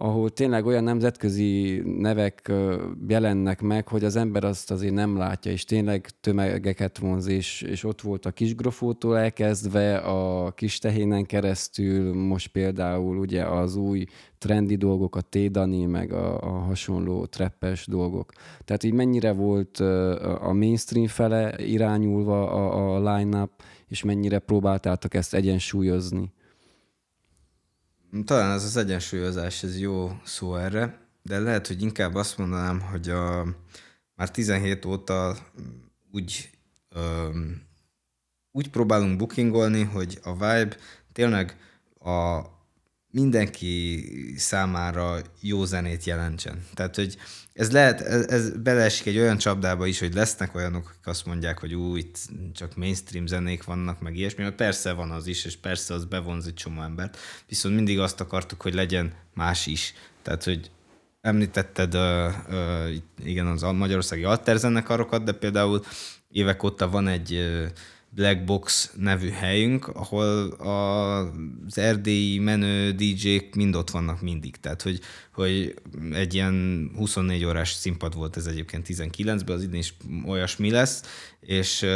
ahol 0.00 0.30
tényleg 0.30 0.66
olyan 0.66 0.84
nemzetközi 0.84 1.82
nevek 1.84 2.52
jelennek 3.08 3.60
meg, 3.60 3.88
hogy 3.88 4.04
az 4.04 4.16
ember 4.16 4.44
azt 4.44 4.70
azért 4.70 4.94
nem 4.94 5.16
látja, 5.16 5.52
és 5.52 5.64
tényleg 5.64 6.08
tömegeket 6.20 6.98
vonz, 6.98 7.26
és, 7.26 7.62
és 7.62 7.84
ott 7.84 8.00
volt 8.00 8.26
a 8.26 8.30
kisgrofótól 8.30 9.18
elkezdve, 9.18 9.96
a 9.96 10.50
kis 10.50 10.78
tehénen 10.78 11.26
keresztül, 11.26 12.14
most 12.14 12.48
például 12.48 13.18
ugye 13.18 13.44
az 13.44 13.76
új 13.76 14.04
trendi 14.38 14.76
dolgok, 14.76 15.16
a 15.16 15.20
Tédani, 15.20 15.84
meg 15.84 16.12
a, 16.12 16.40
a 16.40 16.58
hasonló 16.58 17.26
treppes 17.26 17.86
dolgok. 17.86 18.32
Tehát 18.64 18.82
így 18.82 18.94
mennyire 18.94 19.32
volt 19.32 19.78
a 20.40 20.52
mainstream 20.52 21.06
fele 21.06 21.54
irányulva 21.58 22.50
a, 22.50 22.94
a 22.94 23.14
line-up, 23.14 23.50
és 23.88 24.02
mennyire 24.02 24.38
próbáltátok 24.38 25.14
ezt 25.14 25.34
egyensúlyozni? 25.34 26.32
Talán 28.24 28.52
ez 28.52 28.64
az 28.64 28.76
egyensúlyozás, 28.76 29.62
ez 29.62 29.78
jó 29.78 30.20
szó 30.24 30.56
erre, 30.56 31.08
de 31.22 31.38
lehet, 31.38 31.66
hogy 31.66 31.82
inkább 31.82 32.14
azt 32.14 32.38
mondanám, 32.38 32.80
hogy 32.80 33.08
a, 33.08 33.44
már 34.14 34.30
17 34.30 34.84
óta 34.84 35.36
úgy, 36.12 36.50
ö, 36.88 37.28
úgy 38.50 38.70
próbálunk 38.70 39.18
bookingolni, 39.18 39.82
hogy 39.82 40.18
a 40.22 40.32
Vibe 40.32 40.76
tényleg 41.12 41.56
a 42.00 42.40
mindenki 43.20 44.04
számára 44.36 45.16
jó 45.40 45.64
zenét 45.64 46.04
jelentsen. 46.04 46.64
Tehát, 46.74 46.94
hogy 46.94 47.16
ez 47.52 47.70
lehet, 47.70 48.00
ez, 48.00 48.26
ez 48.26 48.50
beleesik 48.50 49.06
egy 49.06 49.18
olyan 49.18 49.38
csapdába 49.38 49.86
is, 49.86 49.98
hogy 49.98 50.14
lesznek 50.14 50.54
olyanok, 50.54 50.86
akik 50.88 51.06
azt 51.06 51.26
mondják, 51.26 51.58
hogy 51.58 51.74
ú, 51.74 51.96
itt 51.96 52.18
csak 52.54 52.76
mainstream 52.76 53.26
zenék 53.26 53.64
vannak, 53.64 54.00
meg 54.00 54.16
ilyesmi, 54.16 54.42
mert 54.42 54.54
persze 54.54 54.92
van 54.92 55.10
az 55.10 55.26
is, 55.26 55.44
és 55.44 55.56
persze 55.56 55.94
az 55.94 56.04
bevonz 56.04 56.46
egy 56.46 56.54
csomó 56.54 56.82
embert, 56.82 57.18
viszont 57.46 57.74
mindig 57.74 57.98
azt 57.98 58.20
akartuk, 58.20 58.62
hogy 58.62 58.74
legyen 58.74 59.12
más 59.34 59.66
is. 59.66 59.94
Tehát, 60.22 60.44
hogy 60.44 60.70
említetted, 61.20 61.94
uh, 61.94 62.34
uh, 62.48 62.94
igen, 63.24 63.46
az 63.46 63.62
magyarországi 63.62 64.24
alterzenekarokat, 64.24 65.24
de 65.24 65.32
például 65.32 65.84
évek 66.28 66.62
óta 66.62 66.88
van 66.88 67.08
egy 67.08 67.32
uh, 67.32 67.66
Black 68.10 68.44
Box 68.44 68.92
nevű 68.96 69.30
helyünk, 69.30 69.88
ahol 69.88 70.50
az 70.50 71.78
erdélyi 71.78 72.38
menő 72.38 72.92
DJ-k 72.92 73.54
mind 73.54 73.74
ott 73.74 73.90
vannak 73.90 74.20
mindig. 74.20 74.56
Tehát, 74.56 74.82
hogy, 74.82 75.00
hogy 75.32 75.74
egy 76.12 76.34
ilyen 76.34 76.90
24 76.96 77.44
órás 77.44 77.72
színpad 77.72 78.14
volt 78.14 78.36
ez 78.36 78.46
egyébként 78.46 78.86
19-ben, 78.88 79.56
az 79.56 79.62
idén 79.62 79.78
is 79.78 79.94
olyasmi 80.26 80.70
lesz, 80.70 81.02
és, 81.40 81.86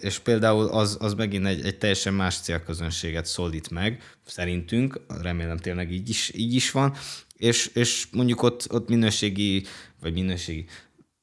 és 0.00 0.18
például 0.18 0.66
az, 0.66 0.96
az 1.00 1.14
megint 1.14 1.46
egy, 1.46 1.66
egy 1.66 1.78
teljesen 1.78 2.14
más 2.14 2.40
célközönséget 2.40 3.26
szólít 3.26 3.70
meg, 3.70 4.02
szerintünk, 4.26 5.00
remélem 5.22 5.56
tényleg 5.56 5.92
így 5.92 6.08
is, 6.08 6.32
így 6.34 6.54
is 6.54 6.70
van, 6.70 6.94
és, 7.36 7.66
és 7.66 8.06
mondjuk 8.12 8.42
ott, 8.42 8.72
ott 8.72 8.88
minőségi, 8.88 9.64
vagy 10.00 10.12
minőségi, 10.12 10.66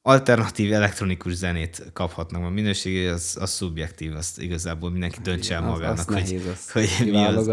alternatív 0.06 0.72
elektronikus 0.72 1.32
zenét 1.32 1.82
kaphatnak. 1.92 2.42
A 2.42 2.48
minőség 2.48 3.08
az, 3.08 3.36
az 3.40 3.50
szubjektív, 3.50 4.14
azt 4.14 4.40
igazából 4.40 4.90
mindenki 4.90 5.18
döntse 5.22 5.54
el 5.54 5.60
magának, 5.60 5.98
az, 5.98 6.04
hogy, 6.04 6.14
nehéz, 6.14 6.70
hogy 6.70 7.10
mi 7.10 7.24
az. 7.24 7.50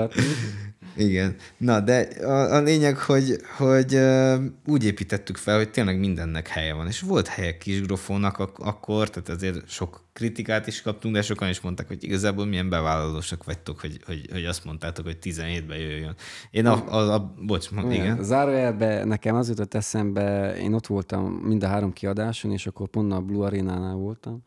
Igen. 0.96 1.36
Na, 1.58 1.80
de 1.80 2.08
a, 2.24 2.56
a 2.56 2.62
lényeg, 2.62 2.98
hogy, 2.98 3.36
hogy 3.58 4.00
úgy 4.66 4.86
építettük 4.86 5.38
fel, 5.38 5.58
hogy 5.58 5.72
tényleg 5.72 6.00
mindennek 6.00 6.48
helye 6.48 6.74
van. 6.74 6.88
És 6.88 7.02
volt 7.02 7.28
helye 7.28 7.58
kisgrofónak 7.58 8.40
ak- 8.40 8.60
akkor, 8.60 9.10
tehát 9.10 9.30
azért 9.30 9.70
sok 9.70 10.04
kritikát 10.14 10.68
is 10.68 10.82
kaptunk, 10.82 11.14
de 11.14 11.22
sokan 11.22 11.50
is 11.50 11.62
mondták, 11.62 11.88
hogy 11.88 12.04
igazából 12.04 12.46
milyen 12.46 12.70
bevállalósak 12.70 13.44
vagytok, 13.44 13.80
hogy, 13.80 14.00
hogy, 14.06 14.28
hogy 14.32 14.46
azt 14.46 14.66
mondtátok, 14.66 15.06
hogy 15.06 15.18
17-ben 15.22 15.78
jöjjön. 15.78 16.16
Én 16.52 16.66
a, 16.66 16.88
a, 16.88 17.14
a 17.14 17.34
bocs, 17.46 17.70
igen. 17.72 17.92
igen. 17.92 18.24
Zárójelben 18.24 19.08
nekem 19.08 19.36
az 19.36 19.50
jutott 19.50 19.74
eszembe, 19.74 20.56
én 20.58 20.74
ott 20.74 20.88
voltam 20.88 21.26
mind 21.26 21.64
a 21.64 21.68
három 21.68 21.94
kiadáson, 21.94 22.52
és 22.52 22.68
akkor 22.68 22.88
pont 22.88 23.14
a 23.14 23.22
Blue 23.22 23.46
Arénánál 23.46 23.96
voltam, 23.96 24.44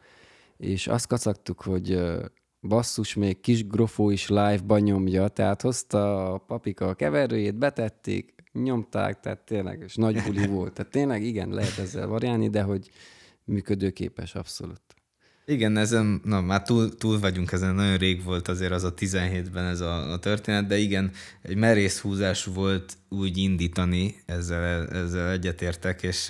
és 0.56 0.86
azt 0.86 1.06
kacagtuk, 1.06 1.62
hogy 1.62 2.00
basszus, 2.68 3.14
még 3.14 3.40
kis 3.40 3.66
grofó 3.66 4.10
is 4.10 4.28
live-ban 4.28 4.80
nyomja, 4.80 5.28
tehát 5.28 5.62
hozta 5.62 6.32
a 6.32 6.38
papika 6.38 6.88
a 6.88 6.94
keverőjét, 6.94 7.54
betették, 7.54 8.34
nyomták, 8.52 9.20
tehát 9.20 9.38
tényleg, 9.38 9.80
és 9.84 9.94
nagy 9.94 10.22
buli 10.22 10.46
volt. 10.56 10.72
Tehát 10.72 10.92
tényleg 10.92 11.22
igen, 11.22 11.48
lehet 11.48 11.78
ezzel 11.78 12.06
variálni, 12.06 12.48
de 12.48 12.62
hogy 12.62 12.90
működőképes 13.44 14.34
abszolút. 14.34 14.80
Igen, 15.46 15.76
ezen, 15.76 16.20
na 16.24 16.40
már 16.40 16.62
túl, 16.62 16.94
túl 16.94 17.18
vagyunk 17.18 17.52
ezen, 17.52 17.74
nagyon 17.74 17.96
rég 17.96 18.24
volt 18.24 18.48
azért 18.48 18.72
az 18.72 18.84
a 18.84 18.94
17-ben 18.94 19.64
ez 19.64 19.80
a, 19.80 20.12
a 20.12 20.18
történet, 20.18 20.66
de 20.66 20.76
igen, 20.76 21.10
egy 21.42 21.56
merész 21.56 22.00
húzás 22.00 22.44
volt 22.44 22.96
úgy 23.08 23.36
indítani, 23.36 24.14
ezzel, 24.26 24.88
ezzel 24.88 25.30
egyetértek, 25.30 26.02
és 26.02 26.28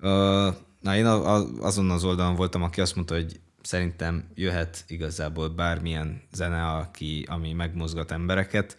uh, 0.00 0.54
na 0.80 0.96
én 0.96 1.06
a, 1.06 1.34
a, 1.34 1.46
azon 1.60 1.90
az 1.90 2.04
oldalon 2.04 2.34
voltam, 2.34 2.62
aki 2.62 2.80
azt 2.80 2.94
mondta, 2.94 3.14
hogy 3.14 3.40
szerintem 3.66 4.24
jöhet 4.34 4.84
igazából 4.86 5.48
bármilyen 5.48 6.22
zene, 6.32 6.66
aki, 6.66 7.26
ami 7.28 7.52
megmozgat 7.52 8.10
embereket, 8.10 8.76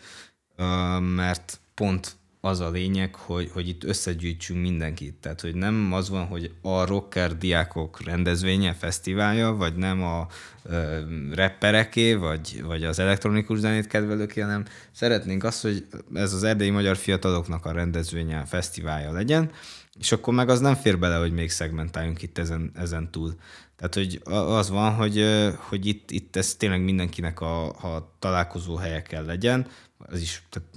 mert 1.16 1.60
pont 1.74 2.16
az 2.42 2.60
a 2.60 2.70
lényeg, 2.70 3.16
hogy, 3.16 3.50
hogy 3.54 3.68
itt 3.68 3.84
összegyűjtsünk 3.84 4.62
mindenkit. 4.62 5.16
Tehát, 5.16 5.42
hogy 5.42 5.56
nem 5.56 5.94
az 5.94 6.10
van, 6.10 6.26
hogy 6.26 6.52
a 6.62 6.86
rocker 6.86 7.38
diákok 7.38 8.04
rendezvénye, 8.04 8.74
fesztiválja, 8.74 9.52
vagy 9.52 9.76
nem 9.76 10.04
a 10.04 10.28
ö, 10.64 11.00
rappereké, 11.34 12.14
vagy, 12.14 12.64
vagy 12.64 12.84
az 12.84 13.00
elektronikus 13.00 13.60
zenét 13.60 13.88
kedvelőké, 13.88 14.42
hanem 14.42 14.66
szeretnénk 14.92 15.44
azt, 15.44 15.62
hogy 15.62 15.88
ez 16.14 16.34
az 16.34 16.44
erdélyi 16.44 16.70
magyar 16.70 16.98
fiataloknak 16.98 17.66
a 17.66 17.72
rendezvénye, 17.72 18.40
a 18.40 18.46
fesztiválja 18.46 19.12
legyen, 19.12 19.52
és 20.00 20.12
akkor 20.12 20.34
meg 20.34 20.50
az 20.50 20.60
nem 20.60 20.76
fér 20.76 21.00
bele, 21.00 21.16
hogy 21.16 21.32
még 21.32 21.52
szegmentáljunk 21.52 22.22
itt 22.22 22.38
ezen, 22.38 22.72
ezen 22.76 23.12
túl. 23.12 23.36
Tehát, 23.76 23.94
hogy 23.94 24.22
az 24.32 24.70
van, 24.70 24.94
hogy, 24.94 25.26
hogy 25.56 25.86
itt, 25.86 26.12
itt 26.12 26.36
ez 26.36 26.56
tényleg 26.56 26.84
mindenkinek 26.84 27.42
a, 27.42 27.66
a 27.68 28.16
találkozó 28.20 28.76
helye 28.76 29.02
kell 29.02 29.26
legyen, 29.26 29.68
az 29.98 30.22
is, 30.22 30.44
tehát 30.50 30.70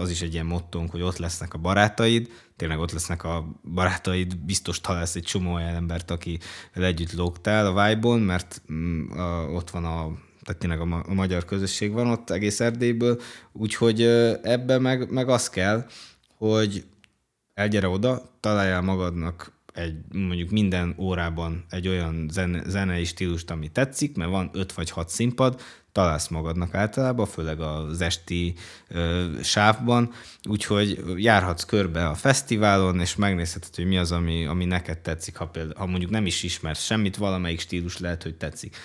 az 0.00 0.10
is 0.10 0.22
egy 0.22 0.32
ilyen 0.32 0.46
mottónk, 0.46 0.90
hogy 0.90 1.02
ott 1.02 1.16
lesznek 1.16 1.54
a 1.54 1.58
barátaid, 1.58 2.30
tényleg 2.56 2.78
ott 2.78 2.92
lesznek 2.92 3.24
a 3.24 3.60
barátaid, 3.74 4.36
biztos 4.36 4.80
találsz 4.80 5.14
egy 5.14 5.22
csomó 5.22 5.54
olyan 5.54 5.74
embert, 5.74 6.10
aki 6.10 6.38
együtt 6.74 7.12
lógtál 7.12 7.66
a 7.66 7.88
vibe 7.88 8.16
mert 8.16 8.62
mm, 8.72 9.10
ott 9.54 9.70
van 9.70 9.84
a 9.84 10.10
tehát 10.42 10.60
tényleg 10.60 10.80
a, 10.80 11.04
a 11.08 11.14
magyar 11.14 11.44
közösség 11.44 11.92
van 11.92 12.10
ott 12.10 12.30
egész 12.30 12.60
Erdélyből, 12.60 13.20
úgyhogy 13.52 14.02
ebbe 14.42 14.78
meg, 14.78 15.10
meg 15.10 15.28
az 15.28 15.48
kell, 15.48 15.86
hogy 16.36 16.84
elgyere 17.56 17.88
oda, 17.88 18.22
találjál 18.40 18.82
magadnak 18.82 19.52
egy, 19.72 19.96
mondjuk 20.12 20.50
minden 20.50 20.94
órában 20.98 21.64
egy 21.70 21.88
olyan 21.88 22.28
zene, 22.30 22.62
zenei 22.66 23.04
stílust, 23.04 23.50
ami 23.50 23.68
tetszik, 23.68 24.16
mert 24.16 24.30
van 24.30 24.50
öt 24.52 24.72
vagy 24.72 24.90
hat 24.90 25.08
színpad, 25.08 25.60
találsz 25.92 26.28
magadnak 26.28 26.74
általában, 26.74 27.26
főleg 27.26 27.60
az 27.60 28.00
esti 28.00 28.54
ö, 28.88 29.26
sávban, 29.42 30.12
úgyhogy 30.48 31.02
járhatsz 31.16 31.64
körbe 31.64 32.08
a 32.08 32.14
fesztiválon, 32.14 33.00
és 33.00 33.16
megnézheted, 33.16 33.74
hogy 33.74 33.86
mi 33.86 33.98
az, 33.98 34.12
ami, 34.12 34.46
ami 34.46 34.64
neked 34.64 34.98
tetszik, 34.98 35.36
ha, 35.36 35.46
például, 35.46 35.78
ha 35.78 35.86
mondjuk 35.86 36.10
nem 36.10 36.26
is 36.26 36.42
ismersz 36.42 36.82
semmit, 36.82 37.16
valamelyik 37.16 37.60
stílus 37.60 37.98
lehet, 37.98 38.22
hogy 38.22 38.34
tetszik 38.34 38.76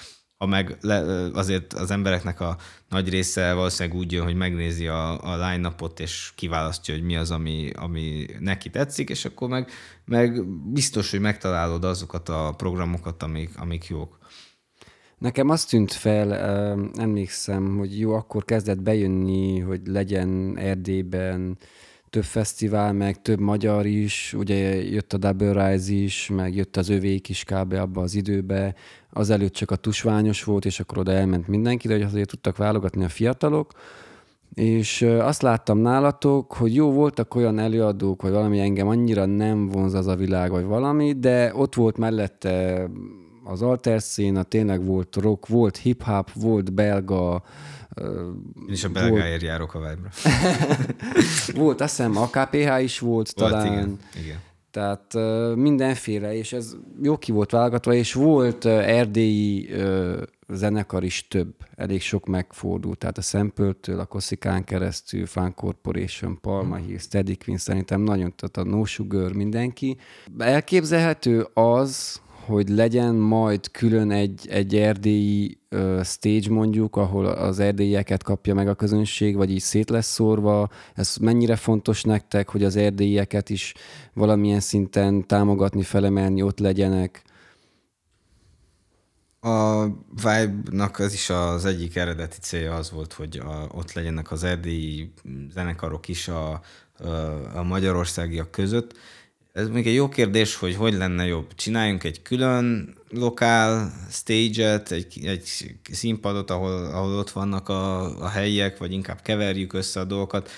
ha 0.42 0.48
meg 0.48 0.78
le, 0.82 1.30
azért 1.34 1.74
az 1.74 1.92
embereknek 1.92 2.40
a 2.40 2.58
nagy 2.90 3.10
része 3.10 3.54
valószínűleg 3.54 3.98
úgy 3.98 4.12
jön, 4.12 4.24
hogy 4.24 4.36
megnézi 4.36 4.88
a, 4.88 5.32
a 5.34 5.50
line-upot, 5.50 6.00
és 6.00 6.32
kiválasztja, 6.36 6.94
hogy 6.94 7.04
mi 7.04 7.16
az, 7.16 7.32
ami, 7.32 7.70
ami 7.76 8.26
neki 8.40 8.70
tetszik, 8.70 9.10
és 9.10 9.26
akkor 9.26 9.50
meg, 9.50 9.70
meg 10.06 10.46
biztos, 10.48 11.12
hogy 11.12 11.20
megtalálod 11.20 11.84
azokat 11.84 12.30
a 12.30 12.54
programokat, 12.58 13.24
amik, 13.24 13.60
amik 13.60 13.86
jók. 13.86 14.18
Nekem 15.18 15.50
azt 15.50 15.70
tűnt 15.70 15.92
fel, 15.92 16.34
emlékszem, 16.98 17.78
hogy 17.78 18.00
jó, 18.00 18.14
akkor 18.14 18.46
kezdett 18.46 18.82
bejönni, 18.82 19.60
hogy 19.60 19.82
legyen 19.86 20.58
Erdélyben 20.58 21.58
több 22.12 22.24
fesztivál, 22.24 22.94
meg 22.94 23.22
több 23.22 23.40
magyar 23.40 23.86
is, 23.86 24.34
ugye 24.34 24.84
jött 24.84 25.14
a 25.14 25.18
Double 25.18 25.68
Rise 25.68 25.94
is, 25.94 26.30
meg 26.30 26.56
jött 26.56 26.78
az 26.78 26.90
övék 26.90 27.30
is 27.30 27.44
kb. 27.44 27.74
abba 27.74 28.02
az 28.02 28.16
időbe, 28.16 28.76
azelőtt 29.13 29.54
csak 29.54 29.71
a 29.71 29.76
tusványos 29.76 30.43
volt, 30.43 30.65
és 30.65 30.80
akkor 30.80 30.97
oda 30.97 31.12
elment 31.12 31.47
mindenki, 31.47 31.88
de 31.88 31.93
hogy 31.93 32.04
azért 32.04 32.30
tudtak 32.30 32.58
válogatni 32.58 33.04
a 33.04 33.10
fiatalok, 33.10 33.71
és 34.54 35.02
azt 35.02 35.41
láttam 35.41 35.78
nálatok, 35.78 36.54
hogy 36.54 36.76
jó, 36.76 36.91
voltak 36.91 37.36
olyan 37.36 37.60
előadók, 37.60 38.21
vagy 38.21 38.32
valami 38.32 38.60
engem 38.60 38.88
annyira 38.88 39.26
nem 39.26 39.69
vonz 39.69 39.93
az 39.93 40.08
a 40.08 40.15
világ, 40.15 40.52
vagy 40.52 40.65
valami, 40.65 41.13
de 41.13 41.56
ott 41.56 41.76
volt 41.76 41.97
mellette 41.97 42.88
az 43.43 43.62
alter 43.62 44.02
széna, 44.02 44.43
tényleg 44.43 44.86
volt 44.86 45.15
rock, 45.15 45.47
volt 45.47 45.78
hip-hop, 45.78 46.32
volt 46.34 46.74
belga, 46.74 47.43
én 48.67 48.74
is 48.74 48.84
a 48.84 48.89
belgáért 48.89 49.41
járok 49.41 49.74
a 49.74 49.80
vibe 49.80 50.10
volt, 51.60 51.82
azt 51.82 51.95
hiszem, 51.95 52.17
AKPH 52.17 52.84
is 52.84 53.00
volt, 53.00 53.32
volt 53.36 53.52
talán. 53.52 53.65
Igen, 53.65 54.00
igen. 54.24 54.39
Tehát 54.72 55.14
mindenféle, 55.56 56.36
és 56.36 56.54
ez 56.54 56.76
jó 57.02 57.18
ki 57.18 57.32
volt 57.32 57.52
válogatva, 57.52 57.94
és 57.94 58.14
volt 58.14 58.66
erdélyi 58.66 59.70
zenekar 60.54 61.04
is 61.04 61.28
több, 61.28 61.54
elég 61.76 62.02
sok 62.02 62.26
megfordult, 62.26 62.98
tehát 62.98 63.18
a 63.18 63.22
Szempöltől, 63.22 64.00
a 64.00 64.06
Koszikán 64.06 64.64
keresztül, 64.64 65.26
Fan 65.26 65.54
Corporation, 65.54 66.40
Palma 66.42 66.76
Hill, 66.76 66.98
Steady 66.98 67.38
Queen, 67.38 67.60
szerintem 67.60 68.02
nagyon, 68.02 68.34
tehát 68.36 68.58
a 68.58 68.76
No 68.76 68.86
Sugar, 68.86 69.34
mindenki. 69.34 69.98
Elképzelhető 70.38 71.48
az, 71.54 72.22
hogy 72.46 72.70
legyen 72.70 73.16
majd 73.16 73.72
külön 73.72 74.12
egy, 74.12 74.48
egy 74.50 74.76
erdélyi 74.76 75.61
stage 76.04 76.50
mondjuk, 76.50 76.96
ahol 76.96 77.26
az 77.26 77.60
erdélyeket 77.60 78.24
kapja 78.24 78.54
meg 78.54 78.68
a 78.68 78.76
közönség, 78.76 79.36
vagy 79.36 79.52
így 79.52 79.60
szét 79.60 79.90
lesz 79.90 80.12
szórva. 80.12 80.70
Ez 80.94 81.16
mennyire 81.22 81.56
fontos 81.56 82.04
nektek, 82.04 82.50
hogy 82.50 82.64
az 82.64 82.76
erdélyeket 82.76 83.50
is 83.50 83.74
valamilyen 84.14 84.60
szinten 84.60 85.28
támogatni, 85.28 85.84
felemelni, 85.84 86.42
ott 86.42 86.60
legyenek? 86.60 87.24
A 89.40 89.86
Vibe-nak 90.16 91.00
az 91.00 91.14
is 91.14 91.30
az 91.30 91.66
egyik 91.66 91.96
eredeti 91.96 92.38
célja 92.42 92.76
az 92.76 92.92
volt, 92.92 93.14
hogy 93.14 93.38
a, 93.38 93.68
ott 93.74 93.94
legyenek 93.94 94.32
az 94.32 94.44
erdélyi 94.44 95.12
zenekarok 95.54 96.08
is 96.08 96.28
a, 96.28 96.62
a 97.54 97.64
magyarországiak 97.64 98.52
között, 98.52 98.98
ez 99.54 99.70
még 99.70 99.88
egy 99.88 99.94
jó 99.94 100.10
kérdés, 100.10 100.56
hogy 100.56 100.76
hogy 100.76 100.94
lenne 100.94 101.26
jobb. 101.26 101.54
Csináljunk 101.56 102.04
egy 102.04 102.22
külön 102.22 102.96
lokál 103.12 103.93
stage-et, 104.10 104.91
egy, 104.91 105.26
egy 105.26 105.76
színpadot, 105.91 106.50
ahol, 106.50 106.86
ahol 106.86 107.17
ott 107.17 107.30
vannak 107.30 107.69
a, 107.69 108.04
a 108.21 108.28
helyiek, 108.28 108.78
vagy 108.78 108.91
inkább 108.91 109.21
keverjük 109.21 109.74
össze 109.74 110.00
a 110.00 110.04
dolgokat. 110.04 110.50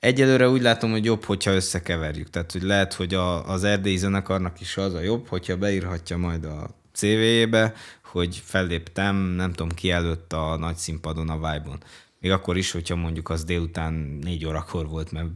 Egyelőre 0.00 0.48
úgy 0.48 0.62
látom, 0.62 0.90
hogy 0.90 1.04
jobb, 1.04 1.24
hogyha 1.24 1.54
összekeverjük. 1.54 2.30
Tehát, 2.30 2.52
hogy 2.52 2.62
lehet, 2.62 2.94
hogy 2.94 3.14
a, 3.14 3.48
az 3.48 3.64
erdélyi 3.64 3.96
zenekarnak 3.96 4.60
is 4.60 4.76
az 4.76 4.94
a 4.94 5.00
jobb, 5.00 5.26
hogyha 5.26 5.56
beírhatja 5.56 6.16
majd 6.16 6.44
a 6.44 6.70
CV-jébe, 6.92 7.74
hogy 8.04 8.42
felléptem, 8.44 9.16
nem 9.16 9.52
tudom 9.52 9.74
ki 9.74 9.90
előtt 9.90 10.32
a 10.32 10.56
nagy 10.56 10.76
színpadon, 10.76 11.28
a 11.28 11.34
Vibe-on. 11.34 11.82
Még 12.20 12.30
akkor 12.30 12.56
is, 12.56 12.70
hogyha 12.70 12.96
mondjuk 12.96 13.28
az 13.28 13.44
délután 13.44 13.94
négy 14.22 14.46
órakor 14.46 14.88
volt, 14.88 15.12
mert 15.12 15.28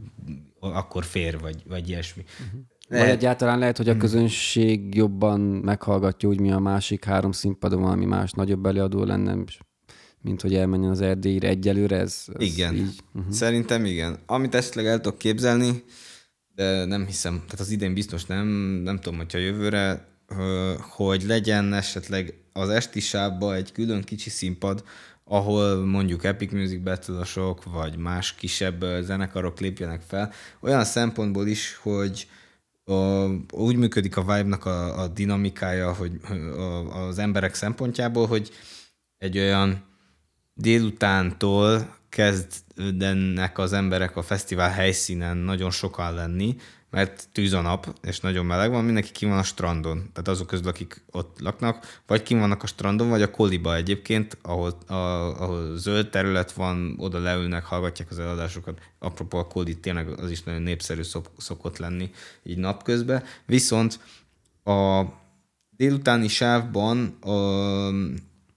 akkor 0.59 1.03
fér, 1.03 1.39
vagy, 1.39 1.63
vagy 1.67 1.89
ilyesmi. 1.89 2.23
Uh-huh. 2.45 2.61
Vagy 2.99 3.09
egyáltalán 3.09 3.59
lehet, 3.59 3.77
hogy 3.77 3.87
a 3.87 3.91
hmm. 3.91 3.99
közönség 3.99 4.95
jobban 4.95 5.39
meghallgatja 5.39 6.29
úgy, 6.29 6.39
mi 6.39 6.51
a 6.51 6.59
másik 6.59 7.05
három 7.05 7.31
színpadon 7.31 7.81
valami 7.81 8.05
más 8.05 8.31
nagyobb 8.31 8.65
előadó 8.65 9.03
lenne, 9.03 9.35
mint 10.21 10.41
hogy 10.41 10.55
elmenjen 10.55 10.91
az 10.91 11.01
Erdélyre 11.01 11.47
egyelőre. 11.47 11.97
Ez, 11.97 12.25
ez 12.33 12.45
igen, 12.45 12.75
így. 12.75 12.99
Uh-huh. 13.13 13.31
szerintem 13.31 13.85
igen. 13.85 14.17
Amit 14.25 14.55
esetleg 14.55 14.85
el 14.85 15.01
tudok 15.01 15.17
képzelni, 15.17 15.83
de 16.55 16.85
nem 16.85 17.05
hiszem, 17.05 17.33
tehát 17.33 17.59
az 17.59 17.69
idén 17.69 17.93
biztos 17.93 18.25
nem, 18.25 18.47
nem 18.83 18.99
tudom, 18.99 19.17
hogyha 19.17 19.37
jövőre, 19.37 20.07
hogy 20.79 21.23
legyen 21.23 21.73
esetleg 21.73 22.33
az 22.53 22.69
esti 22.69 22.99
sávba 22.99 23.55
egy 23.55 23.71
külön 23.71 24.01
kicsi 24.01 24.29
színpad, 24.29 24.83
ahol 25.23 25.85
mondjuk 25.85 26.23
Epic 26.23 26.51
Music 26.51 26.83
battle 26.83 27.25
vagy 27.73 27.97
más 27.97 28.35
kisebb 28.35 28.85
zenekarok 29.01 29.59
lépjenek 29.59 30.01
fel, 30.01 30.31
olyan 30.59 30.83
szempontból 30.83 31.47
is, 31.47 31.79
hogy 31.81 32.27
a, 32.85 33.25
úgy 33.51 33.75
működik 33.75 34.17
a 34.17 34.21
vibe-nak 34.21 34.65
a, 34.65 35.01
a 35.01 35.07
dinamikája, 35.07 35.93
hogy 35.93 36.19
a, 36.57 37.05
az 37.07 37.17
emberek 37.17 37.53
szempontjából, 37.53 38.27
hogy 38.27 38.51
egy 39.17 39.37
olyan 39.37 39.83
délutántól 40.53 41.95
kezdenek 42.09 43.57
az 43.57 43.73
emberek 43.73 44.17
a 44.17 44.21
fesztivál 44.21 44.69
helyszínen 44.69 45.37
nagyon 45.37 45.71
sokan 45.71 46.13
lenni, 46.13 46.55
mert 46.93 47.27
tűz 47.31 47.53
a 47.53 47.61
nap, 47.61 47.99
és 48.01 48.19
nagyon 48.19 48.45
meleg 48.45 48.71
van, 48.71 48.83
mindenki 48.85 49.11
ki 49.11 49.25
van 49.25 49.37
a 49.37 49.43
strandon. 49.43 49.97
Tehát 49.97 50.27
azok 50.27 50.47
közül, 50.47 50.67
akik 50.67 51.03
ott 51.11 51.39
laknak, 51.39 52.01
vagy 52.07 52.23
ki 52.23 52.33
vannak 52.33 52.63
a 52.63 52.67
strandon, 52.67 53.09
vagy 53.09 53.21
a 53.21 53.31
koliba 53.31 53.75
egyébként, 53.75 54.37
ahol, 54.41 54.77
a, 54.87 54.93
ahol 55.41 55.77
zöld 55.77 56.09
terület 56.09 56.51
van, 56.51 56.95
oda 56.97 57.19
leülnek, 57.19 57.63
hallgatják 57.63 58.11
az 58.11 58.19
eladásokat. 58.19 58.79
Apropó 58.99 59.37
a 59.37 59.47
koli 59.47 59.79
tényleg 59.79 60.19
az 60.19 60.31
is 60.31 60.43
nagyon 60.43 60.61
népszerű 60.61 61.01
szok, 61.01 61.31
szokott 61.37 61.77
lenni 61.77 62.11
így 62.43 62.57
napközben. 62.57 63.23
Viszont 63.45 63.99
a 64.63 65.03
délutáni 65.69 66.27
sávban 66.27 67.05
a, 67.21 67.37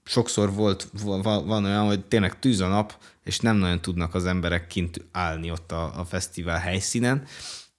sokszor 0.03 0.53
volt, 0.53 0.89
van 1.23 1.65
olyan, 1.65 1.85
hogy 1.85 2.05
tényleg 2.05 2.39
tűz 2.39 2.59
a 2.59 2.67
nap, 2.67 2.97
és 3.23 3.39
nem 3.39 3.55
nagyon 3.55 3.81
tudnak 3.81 4.15
az 4.15 4.25
emberek 4.25 4.67
kint 4.67 5.05
állni 5.11 5.51
ott 5.51 5.71
a, 5.71 5.99
a 5.99 6.05
fesztivál 6.05 6.59
helyszínen, 6.59 7.25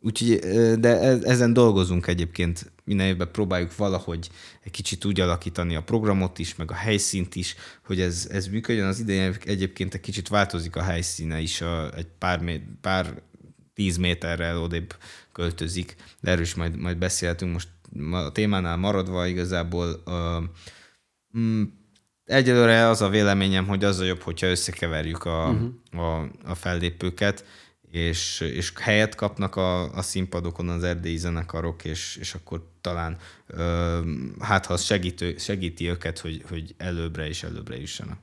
Úgyhogy, 0.00 0.38
de 0.80 1.00
e, 1.00 1.18
ezen 1.22 1.52
dolgozunk 1.52 2.06
egyébként, 2.06 2.72
minden 2.84 3.06
évben 3.06 3.30
próbáljuk 3.32 3.76
valahogy 3.76 4.30
egy 4.64 4.70
kicsit 4.70 5.04
úgy 5.04 5.20
alakítani 5.20 5.74
a 5.74 5.82
programot 5.82 6.38
is, 6.38 6.56
meg 6.56 6.70
a 6.70 6.74
helyszínt 6.74 7.34
is, 7.34 7.54
hogy 7.84 8.00
ez, 8.00 8.28
ez 8.30 8.46
működjön. 8.46 8.86
Az 8.86 9.00
idején 9.00 9.36
egyébként 9.44 9.94
egy 9.94 10.00
kicsit 10.00 10.28
változik 10.28 10.76
a 10.76 10.82
helyszíne 10.82 11.40
is, 11.40 11.60
a, 11.60 11.96
egy 11.96 12.06
pár, 12.18 12.60
pár 12.80 13.22
tíz 13.74 13.96
méterrel 13.96 14.62
odébb 14.62 14.96
költözik, 15.32 15.96
de 16.20 16.30
erről 16.30 16.42
is 16.42 16.54
majd, 16.54 16.76
majd 16.76 16.98
beszélhetünk 16.98 17.52
most 17.52 17.68
a 18.12 18.32
témánál 18.32 18.76
maradva 18.76 19.26
igazából. 19.26 20.02
Uh, 20.06 20.42
egyelőre 22.24 22.88
az 22.88 23.02
a 23.02 23.08
véleményem, 23.08 23.66
hogy 23.66 23.84
az 23.84 23.98
a 23.98 24.04
jobb, 24.04 24.20
hogyha 24.20 24.46
összekeverjük 24.46 25.24
a, 25.24 25.48
uh-huh. 25.48 26.04
a, 26.04 26.28
a 26.44 26.54
fellépőket, 26.54 27.44
és, 27.90 28.40
és 28.40 28.72
helyet 28.80 29.14
kapnak 29.14 29.56
a, 29.56 29.92
a 29.94 30.02
színpadokon 30.02 30.68
az 30.68 30.82
erdélyi 30.82 31.16
zenekarok, 31.16 31.84
és, 31.84 32.16
és 32.20 32.34
akkor 32.34 32.66
talán 32.80 33.16
ö, 33.46 34.00
hát 34.38 34.66
ha 34.66 34.76
segítő, 34.76 35.36
segíti 35.38 35.88
őket, 35.88 36.18
hogy, 36.18 36.42
hogy 36.48 36.74
előbbre 36.78 37.28
és 37.28 37.42
előbbre 37.42 37.80
jussanak. 37.80 38.18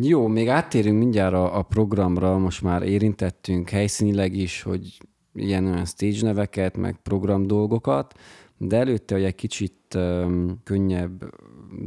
Jó, 0.00 0.26
még 0.26 0.48
áttérünk 0.48 0.98
mindjárt 0.98 1.34
a, 1.34 1.58
a 1.58 1.62
programra, 1.62 2.38
most 2.38 2.62
már 2.62 2.82
érintettünk 2.82 3.70
helyszínileg 3.70 4.34
is, 4.34 4.62
hogy 4.62 4.98
ilyen 5.34 5.66
olyan 5.66 5.84
stage 5.84 6.22
neveket, 6.22 6.76
meg 6.76 6.96
program 7.02 7.46
dolgokat, 7.46 8.18
de 8.56 8.76
előtte, 8.76 9.14
hogy 9.14 9.24
egy 9.24 9.34
kicsit 9.34 9.94
um, 9.94 10.60
könnyebb 10.64 11.34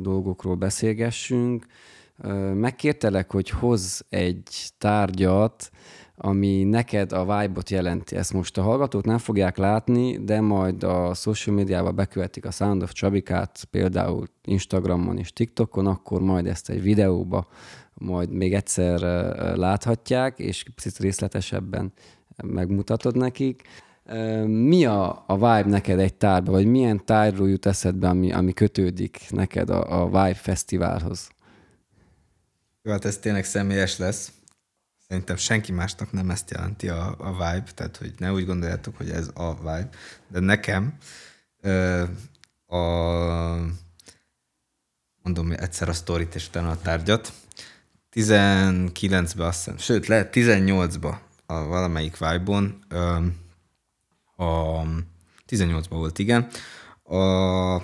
dolgokról 0.01 0.55
beszélgessünk, 0.55 1.65
megkértelek, 2.53 3.31
hogy 3.31 3.49
hoz 3.49 4.05
egy 4.09 4.69
tárgyat, 4.77 5.71
ami 6.15 6.63
neked 6.63 7.11
a 7.11 7.21
vibe-ot 7.21 7.69
jelenti. 7.69 8.15
Ezt 8.15 8.33
most 8.33 8.57
a 8.57 8.61
hallgatók 8.61 9.05
nem 9.05 9.17
fogják 9.17 9.57
látni, 9.57 10.23
de 10.23 10.41
majd 10.41 10.83
a 10.83 11.13
social 11.13 11.55
médiába 11.55 11.91
bekövetik 11.91 12.45
a 12.45 12.51
Sound 12.51 12.83
of 12.83 12.91
Csabikát, 12.91 13.67
például 13.71 14.27
Instagramon 14.43 15.17
és 15.17 15.33
TikTokon, 15.33 15.87
akkor 15.87 16.21
majd 16.21 16.47
ezt 16.47 16.69
egy 16.69 16.81
videóba 16.81 17.47
majd 17.93 18.31
még 18.31 18.53
egyszer 18.53 18.99
láthatják, 19.57 20.39
és 20.39 20.65
picit 20.75 20.97
részletesebben 20.97 21.93
megmutatod 22.43 23.15
nekik. 23.17 23.61
Mi 24.45 24.85
a, 24.85 25.23
a 25.27 25.35
vibe 25.35 25.69
neked 25.69 25.99
egy 25.99 26.13
tárba, 26.13 26.51
vagy 26.51 26.65
milyen 26.65 27.05
tárról 27.05 27.49
jut 27.49 27.65
eszedbe, 27.65 28.07
ami, 28.07 28.31
ami 28.31 28.53
kötődik 28.53 29.19
neked 29.29 29.69
a, 29.69 30.01
a 30.01 30.05
Vibe 30.05 30.33
Fesztiválhoz? 30.33 31.29
Hát 32.83 33.05
ez 33.05 33.17
tényleg 33.17 33.45
személyes 33.45 33.97
lesz. 33.97 34.31
Szerintem 35.07 35.35
senki 35.35 35.71
másnak 35.71 36.11
nem 36.11 36.29
ezt 36.29 36.51
jelenti 36.51 36.89
a, 36.89 37.15
a 37.17 37.31
vibe, 37.31 37.71
tehát 37.75 37.97
hogy 37.97 38.13
ne 38.17 38.31
úgy 38.31 38.45
gondoljátok, 38.45 38.97
hogy 38.97 39.09
ez 39.09 39.29
a 39.33 39.55
vibe, 39.55 39.89
de 40.27 40.39
nekem 40.39 40.97
a, 42.65 42.77
mondom 45.21 45.51
egyszer 45.51 45.89
a 45.89 45.93
sztorit 45.93 46.35
és 46.35 46.47
utána 46.47 46.69
a 46.69 46.81
tárgyat. 46.81 47.33
19-ben 48.11 49.47
azt 49.47 49.57
hiszem, 49.57 49.77
sőt, 49.77 50.07
lehet 50.07 50.33
18-ba 50.35 51.15
a 51.45 51.63
valamelyik 51.63 52.17
vibe-on, 52.17 52.83
a 54.35 54.81
18-ban 55.47 55.85
volt, 55.89 56.19
igen, 56.19 56.47
a 57.03 57.81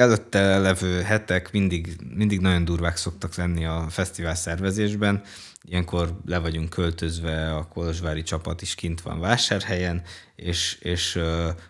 előtte 0.00 0.58
levő 0.58 1.00
hetek 1.00 1.52
mindig, 1.52 1.96
mindig 2.14 2.40
nagyon 2.40 2.64
durvák 2.64 2.96
szoktak 2.96 3.34
lenni 3.34 3.64
a 3.64 3.86
fesztivál 3.88 4.34
szervezésben. 4.34 5.22
Ilyenkor 5.62 6.18
le 6.26 6.38
vagyunk 6.38 6.68
költözve, 6.68 7.54
a 7.54 7.68
Kolozsvári 7.68 8.22
csapat 8.22 8.62
is 8.62 8.74
kint 8.74 9.00
van 9.00 9.20
vásárhelyen, 9.20 10.02
és, 10.36 10.78
és 10.80 11.18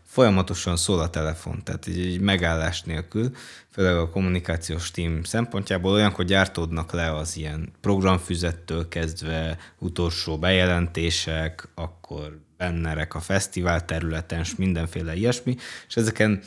folyamatosan 0.06 0.76
szól 0.76 1.00
a 1.00 1.10
telefon, 1.10 1.62
tehát 1.64 1.86
egy, 1.86 1.98
egy 1.98 2.20
megállás 2.20 2.82
nélkül, 2.82 3.30
főleg 3.70 3.96
a 3.96 4.10
kommunikációs 4.10 4.90
team 4.90 5.22
szempontjából 5.22 5.92
olyankor 5.92 6.24
gyártódnak 6.24 6.92
le 6.92 7.14
az 7.14 7.36
ilyen 7.36 7.72
programfüzettől 7.80 8.88
kezdve 8.88 9.58
utolsó 9.78 10.38
bejelentések, 10.38 11.68
akkor 11.74 12.38
bennerek 12.56 13.14
a 13.14 13.20
fesztivál 13.20 13.84
területen, 13.84 14.38
és 14.40 14.56
mindenféle 14.56 15.14
ilyesmi, 15.14 15.56
és 15.88 15.96
ezeken 15.96 16.42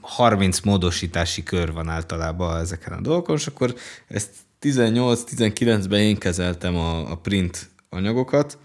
30 0.00 0.60
módosítási 0.60 1.42
kör 1.42 1.72
van 1.72 1.88
általában 1.88 2.60
ezeken 2.60 2.92
a 2.92 3.00
dolgokon, 3.00 3.36
és 3.36 3.46
akkor 3.46 3.74
ezt 4.08 4.30
18-19-ben 4.60 6.00
én 6.00 6.18
kezeltem 6.18 6.76
a, 6.76 7.10
a 7.10 7.16
print 7.16 7.70
anyagokat, 7.88 8.58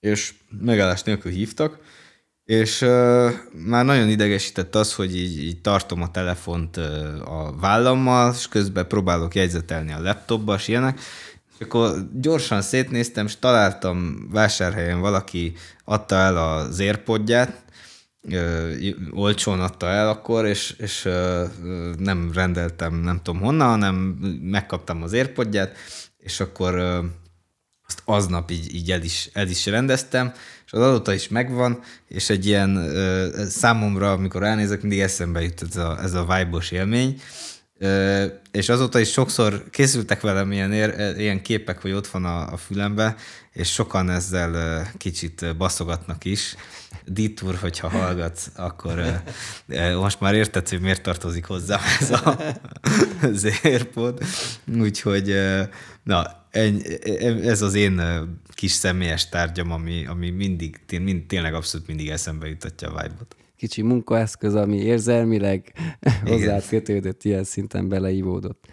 és 0.00 0.34
megállás 0.60 1.02
nélkül 1.02 1.32
hívtak, 1.32 1.78
és 2.44 2.80
uh, 2.80 3.30
már 3.52 3.84
nagyon 3.84 4.08
idegesített 4.08 4.74
az, 4.74 4.94
hogy 4.94 5.16
így, 5.16 5.38
így 5.38 5.60
tartom 5.60 6.02
a 6.02 6.10
telefont 6.10 6.76
uh, 6.76 6.84
a 7.24 7.56
vállammal, 7.60 8.32
és 8.34 8.48
közben 8.48 8.86
próbálok 8.86 9.34
jegyzetelni 9.34 9.92
a 9.92 10.00
laptopba, 10.00 10.54
és 10.54 10.68
ilyenek, 10.68 11.00
és 11.58 11.64
akkor 11.64 12.08
gyorsan 12.12 12.62
szétnéztem, 12.62 13.26
és 13.26 13.38
találtam 13.38 14.28
vásárhelyen 14.30 15.00
valaki 15.00 15.52
adta 15.84 16.14
el 16.14 16.36
az 16.36 16.78
érpodját, 16.78 17.64
olcsón 19.10 19.60
adta 19.60 19.86
el 19.88 20.08
akkor, 20.08 20.46
és, 20.46 20.74
és 20.78 21.08
nem 21.98 22.30
rendeltem 22.34 22.94
nem 22.94 23.20
tudom 23.22 23.40
honnan, 23.40 23.68
hanem 23.68 23.94
megkaptam 24.42 25.02
az 25.02 25.12
érpodját, 25.12 25.76
és 26.18 26.40
akkor 26.40 26.74
azt 27.86 28.02
aznap 28.04 28.50
így, 28.50 28.74
így 28.74 28.90
el, 28.90 29.02
is, 29.02 29.30
el 29.32 29.48
is 29.48 29.66
rendeztem, 29.66 30.32
és 30.66 30.72
az 30.72 30.80
adata 30.80 31.12
is 31.12 31.28
megvan, 31.28 31.80
és 32.08 32.30
egy 32.30 32.46
ilyen 32.46 32.90
számomra, 33.48 34.12
amikor 34.12 34.42
elnézek, 34.42 34.80
mindig 34.80 35.00
eszembe 35.00 35.42
jut 35.42 35.62
ez 35.62 35.76
a, 35.76 35.98
ez 36.02 36.14
a 36.14 36.20
vibe 36.20 36.62
élmény, 36.70 37.20
és 38.50 38.68
azóta 38.68 38.98
is 38.98 39.10
sokszor 39.10 39.70
készültek 39.70 40.20
velem 40.20 40.52
ilyen, 40.52 40.72
ilyen 41.18 41.42
képek, 41.42 41.80
hogy 41.82 41.92
ott 41.92 42.06
van 42.06 42.24
a, 42.24 42.52
a 42.52 42.56
fülembe, 42.56 43.16
és 43.52 43.72
sokan 43.72 44.10
ezzel 44.10 44.86
kicsit 44.96 45.56
baszogatnak 45.56 46.24
is. 46.24 46.54
Ditur, 47.04 47.54
hogyha 47.54 47.88
hallgatsz, 47.88 48.50
akkor 48.54 49.22
most 50.00 50.20
már 50.20 50.34
érted, 50.34 50.68
hogy 50.68 50.80
miért 50.80 51.02
tartozik 51.02 51.44
hozzám 51.44 51.80
ez 52.00 52.10
a, 52.10 52.38
az. 53.42 54.20
Úgyhogy 54.78 55.34
na, 56.02 56.46
ez 57.42 57.62
az 57.62 57.74
én 57.74 58.02
kis 58.54 58.72
személyes 58.72 59.28
tárgyam, 59.28 59.70
ami, 59.70 60.06
ami 60.06 60.30
mindig, 60.30 60.80
mind, 61.00 61.26
tényleg 61.26 61.54
abszolút 61.54 61.86
mindig 61.86 62.08
eszembe 62.08 62.48
jutatja 62.48 62.88
a 62.88 63.02
vibe-ot 63.02 63.36
kicsi 63.56 63.82
munkaeszköz, 63.82 64.54
ami 64.54 64.76
érzelmileg 64.76 65.72
hozzá 66.24 66.58
kötődött, 66.68 67.22
ilyen 67.22 67.44
szinten 67.44 67.88
beleívódott. 67.88 68.66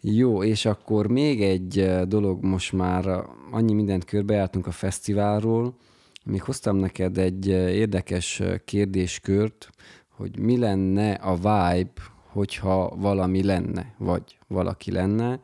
Jó, 0.00 0.42
és 0.42 0.64
akkor 0.64 1.06
még 1.06 1.42
egy 1.42 1.90
dolog, 2.06 2.44
most 2.44 2.72
már 2.72 3.24
annyi 3.50 3.72
mindent 3.72 4.04
körbejártunk 4.04 4.66
a 4.66 4.70
fesztiválról, 4.70 5.76
még 6.24 6.42
hoztam 6.42 6.76
neked 6.76 7.18
egy 7.18 7.46
érdekes 7.46 8.42
kérdéskört, 8.64 9.70
hogy 10.08 10.38
mi 10.38 10.58
lenne 10.58 11.12
a 11.12 11.34
vibe, 11.34 11.92
hogyha 12.26 12.96
valami 12.96 13.42
lenne, 13.42 13.94
vagy 13.98 14.38
valaki 14.46 14.90
lenne, 14.90 15.40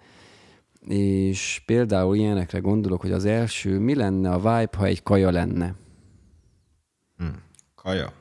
és 0.88 1.62
például 1.66 2.16
ilyenekre 2.16 2.59
gondolok, 2.59 3.00
hogy 3.00 3.12
az 3.12 3.24
első, 3.24 3.79
mi 3.79 3.94
lenne 3.94 4.31
a 4.31 4.37
vibe, 4.37 4.70
ha 4.76 4.85
egy 4.85 5.02
kaja 5.02 5.31
lenne? 5.31 5.74
Hmm. 7.16 7.42
Kaja? 7.74 8.12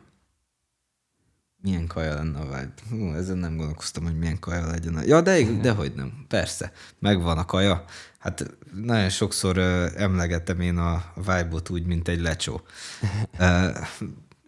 Milyen 1.65 1.88
kaja 1.88 2.13
lenne 2.13 2.39
a 2.39 2.43
vibe? 2.43 2.73
Hú, 2.89 3.13
ezen 3.13 3.38
nem 3.38 3.58
gondolkoztam, 3.58 4.04
hogy 4.04 4.17
milyen 4.17 4.39
kaja 4.39 4.67
legyen. 4.67 5.01
Ja, 5.06 5.21
de, 5.21 5.41
de 5.62 5.71
hogy 5.71 5.93
nem. 5.95 6.25
Persze, 6.28 6.71
megvan 6.99 7.38
a 7.38 7.45
kaja. 7.45 7.84
Hát 8.19 8.58
nagyon 8.84 9.10
sokszor 9.10 9.58
uh, 9.58 9.86
emlegetem 9.95 10.60
én 10.60 10.78
a 10.78 11.04
vibe-ot 11.15 11.69
úgy, 11.69 11.86
mint 11.86 12.08
egy 12.08 12.21
lecsó. 12.21 12.62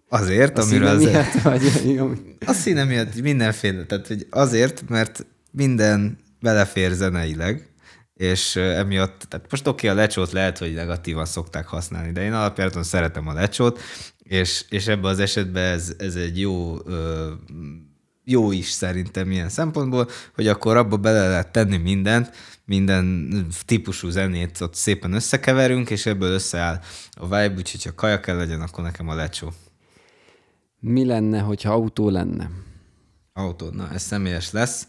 Azért, 0.09 0.57
a 0.57 0.61
amiről... 0.61 0.87
Az, 0.87 1.03
miatt 1.03 1.41
vagy, 1.41 1.61
a 2.45 2.53
színe 2.53 2.83
miatt 2.83 3.21
mindenféle. 3.21 3.85
Tehát 3.85 4.07
hogy 4.07 4.27
azért, 4.29 4.89
mert 4.89 5.25
minden 5.51 6.17
belefér 6.39 6.91
zeneileg, 6.91 7.69
és 8.13 8.55
emiatt, 8.55 9.25
tehát 9.29 9.45
most 9.49 9.67
oké, 9.67 9.87
okay, 9.87 9.99
a 9.99 10.01
lecsót 10.01 10.31
lehet, 10.31 10.57
hogy 10.57 10.73
negatívan 10.73 11.25
szokták 11.25 11.67
használni, 11.67 12.11
de 12.11 12.21
én 12.21 12.33
alapjáraton 12.33 12.83
szeretem 12.83 13.27
a 13.27 13.33
lecsót, 13.33 13.79
és, 14.27 14.65
és 14.69 14.87
ebben 14.87 15.11
az 15.11 15.19
esetben 15.19 15.63
ez, 15.63 15.93
ez 15.97 16.15
egy 16.15 16.39
jó, 16.39 16.77
jó 18.23 18.51
is 18.51 18.69
szerintem 18.69 19.31
ilyen 19.31 19.49
szempontból, 19.49 20.09
hogy 20.35 20.47
akkor 20.47 20.77
abba 20.77 20.97
bele 20.97 21.27
lehet 21.27 21.51
tenni 21.51 21.77
mindent, 21.77 22.31
minden 22.65 23.27
típusú 23.65 24.09
zenét 24.09 24.61
ott 24.61 24.75
szépen 24.75 25.13
összekeverünk, 25.13 25.89
és 25.89 26.05
ebből 26.05 26.31
összeáll 26.31 26.79
a 27.11 27.23
vibe, 27.23 27.53
úgyhogy 27.57 27.83
ha 27.83 27.95
kaja 27.95 28.19
kell 28.19 28.35
legyen, 28.35 28.61
akkor 28.61 28.83
nekem 28.83 29.09
a 29.09 29.15
lecsó. 29.15 29.53
Mi 30.79 31.05
lenne, 31.05 31.39
hogyha 31.39 31.71
autó 31.71 32.09
lenne? 32.09 32.49
Autó, 33.33 33.69
na 33.69 33.91
ez 33.91 34.01
személyes 34.01 34.51
lesz. 34.51 34.87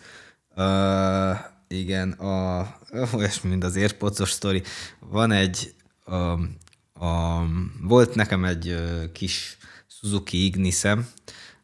Uh, 0.57 1.37
igen, 1.69 2.11
a, 2.11 2.61
olyasmi, 3.17 3.51
mint 3.51 3.65
az 3.65 3.77
AirPods-os 3.77 4.31
sztori. 4.31 4.63
Van 5.01 5.31
egy, 5.31 5.75
um, 6.07 6.57
a, 6.99 7.43
volt 7.83 8.15
nekem 8.15 8.45
egy 8.45 8.77
kis 9.13 9.57
Suzuki 9.87 10.45
Ignisem, 10.45 11.09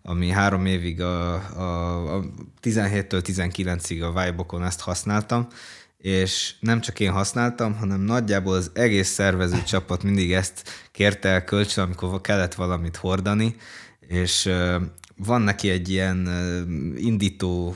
ami 0.02 0.28
három 0.28 0.66
évig 0.66 1.00
a, 1.00 1.34
a, 1.34 2.16
a 2.16 2.24
17-től 2.62 3.22
19-ig 3.26 4.02
a 4.02 4.24
Vibe-okon 4.24 4.64
ezt 4.64 4.80
használtam, 4.80 5.46
és 5.96 6.54
nem 6.60 6.80
csak 6.80 7.00
én 7.00 7.12
használtam, 7.12 7.74
hanem 7.74 8.00
nagyjából 8.00 8.54
az 8.54 8.70
egész 8.74 9.08
szervező 9.08 9.62
csapat 9.62 10.02
mindig 10.02 10.32
ezt 10.32 10.88
kérte 10.92 11.28
el 11.28 11.44
kölcsön, 11.44 11.84
amikor 11.84 12.20
kellett 12.20 12.54
valamit 12.54 12.96
hordani, 12.96 13.56
és 14.00 14.50
van 15.16 15.42
neki 15.42 15.70
egy 15.70 15.88
ilyen 15.88 16.28
indító 16.96 17.74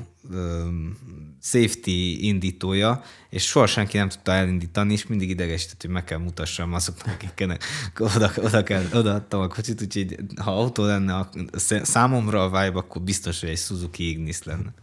safety 1.49 2.27
indítója, 2.27 3.03
és 3.31 3.47
soha 3.47 3.67
senki 3.67 3.97
nem 3.97 4.09
tudta 4.09 4.33
elindítani, 4.33 4.93
és 4.93 5.07
mindig 5.07 5.31
idegesített, 5.31 5.81
hogy 5.81 5.91
meg 5.91 6.05
kell 6.05 6.19
mutassam 6.19 6.75
azoknak, 6.75 7.15
akiknek 7.15 7.63
oda, 7.99 8.31
oda, 8.37 8.63
kell, 8.63 8.85
odaadtam 8.93 9.41
a 9.41 9.49
kocsit, 9.49 9.83
úgyhogy 9.83 10.17
ha 10.37 10.59
autó 10.59 10.85
lenne, 10.85 11.29
számomra 11.83 12.43
a 12.43 12.47
Vibe, 12.47 12.79
akkor 12.79 13.03
biztos, 13.03 13.41
hogy 13.41 13.49
egy 13.49 13.59
Suzuki 13.59 14.09
Ignis 14.09 14.43
lenne. 14.43 14.75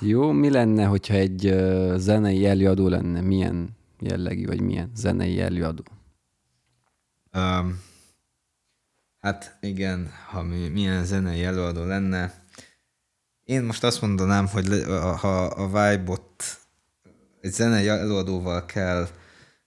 Jó, 0.00 0.32
mi 0.32 0.50
lenne, 0.50 0.84
hogyha 0.84 1.14
egy 1.14 1.54
zenei 1.96 2.46
előadó 2.46 2.88
lenne? 2.88 3.20
Milyen 3.20 3.76
jellegű, 4.00 4.46
vagy 4.46 4.60
milyen 4.60 4.90
zenei 4.94 5.40
előadó? 5.40 5.82
Um, 7.34 7.80
hát 9.20 9.58
igen, 9.60 10.10
ha 10.28 10.42
mi, 10.42 10.68
milyen 10.68 11.04
zenei 11.04 11.44
előadó 11.44 11.84
lenne, 11.84 12.46
én 13.48 13.62
most 13.62 13.84
azt 13.84 14.00
mondanám, 14.00 14.46
hogy 14.46 14.84
ha 15.20 15.44
a 15.44 15.66
Vibe-ot 15.66 16.58
egy 17.40 17.52
zenei 17.52 17.88
előadóval 17.88 18.64
kell 18.64 19.08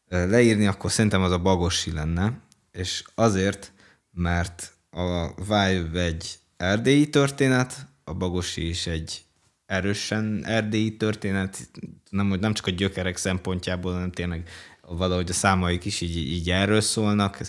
leírni, 0.08 0.68
akkor 0.68 0.92
szerintem 0.92 1.22
az 1.22 1.32
a 1.32 1.40
Bagosi 1.40 1.92
lenne, 1.92 2.42
és 2.72 3.04
azért, 3.16 3.74
mert 4.12 4.72
a 4.90 5.34
Vibe 5.34 6.02
egy 6.02 6.40
erdélyi 6.58 7.10
történet, 7.10 7.88
a 8.04 8.14
Bagosi 8.14 8.70
is 8.70 8.88
egy 8.88 9.24
erősen 9.66 10.46
erdélyi 10.46 10.98
történet, 10.98 11.70
nem, 12.10 12.30
hogy 12.30 12.40
nem 12.40 12.54
csak 12.54 12.68
a 12.68 12.72
gyökerek 12.72 13.18
szempontjából, 13.18 13.94
hanem 13.94 14.12
tényleg 14.12 14.50
valahogy 14.82 15.30
a 15.30 15.34
számaik 15.34 15.86
is 15.86 16.02
így, 16.02 16.18
így 16.18 16.50
erről 16.50 16.82
szólnak. 16.82 17.40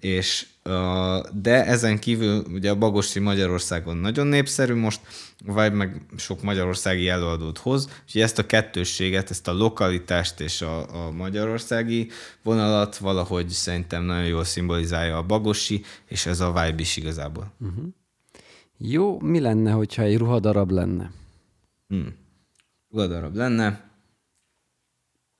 És 0.00 0.46
de 1.32 1.64
ezen 1.64 1.98
kívül 1.98 2.44
ugye 2.52 2.70
a 2.70 2.78
Bagosi 2.78 3.18
Magyarországon 3.18 3.96
nagyon 3.96 4.26
népszerű 4.26 4.74
most, 4.74 5.00
vagy 5.44 5.72
meg 5.72 6.06
sok 6.16 6.42
magyarországi 6.42 7.08
előadót 7.08 7.58
hoz, 7.58 8.02
és 8.06 8.14
ezt 8.14 8.38
a 8.38 8.46
kettősséget, 8.46 9.30
ezt 9.30 9.48
a 9.48 9.52
lokalitást 9.52 10.40
és 10.40 10.62
a, 10.62 11.06
a 11.06 11.10
magyarországi 11.10 12.10
vonalat 12.42 12.96
valahogy 12.96 13.48
szerintem 13.48 14.04
nagyon 14.04 14.26
jól 14.26 14.44
szimbolizálja 14.44 15.16
a 15.16 15.22
Bagosi, 15.22 15.84
és 16.06 16.26
ez 16.26 16.40
a 16.40 16.52
vibe 16.52 16.80
is 16.80 16.96
igazából. 16.96 17.52
Uh-huh. 17.60 17.84
Jó, 18.78 19.20
mi 19.20 19.40
lenne, 19.40 19.70
hogyha 19.70 20.02
egy 20.02 20.18
ruhadarab 20.18 20.70
lenne? 20.70 21.10
Hmm. 21.88 22.16
Ruhadarab 22.90 23.36
lenne? 23.36 23.90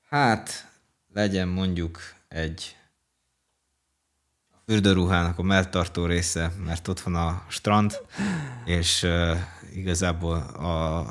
Hát, 0.09 0.71
legyen 1.13 1.49
mondjuk 1.49 1.99
egy 2.29 2.77
fürdőruhának 4.67 5.39
a 5.39 5.43
melltartó 5.43 6.07
része, 6.07 6.53
mert 6.65 6.89
ott 6.89 7.01
van 7.01 7.15
a 7.15 7.45
strand, 7.49 8.01
és 8.65 9.03
uh, 9.03 9.37
igazából 9.75 10.37
a, 10.37 11.07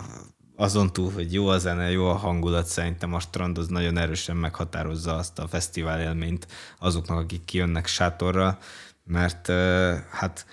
azon 0.56 0.94
túl, 0.94 1.12
hogy 1.12 1.34
jó 1.34 1.48
a 1.48 1.58
zene, 1.58 1.92
jó 1.92 2.10
a 2.10 2.16
hangulat, 2.16 2.66
szerintem 2.66 3.14
a 3.14 3.20
strand 3.20 3.58
az 3.58 3.68
nagyon 3.68 3.98
erősen 3.98 4.38
meghatározza 4.38 5.16
azt 5.16 5.40
a 5.40 5.48
fesztivál 5.48 6.02
élményt 6.02 6.48
azoknak, 6.80 7.18
akik 7.18 7.46
kijönnek 7.46 7.88
sátorra, 7.88 8.58
mert 9.04 9.48
uh, 9.48 9.96
hát 10.10 10.46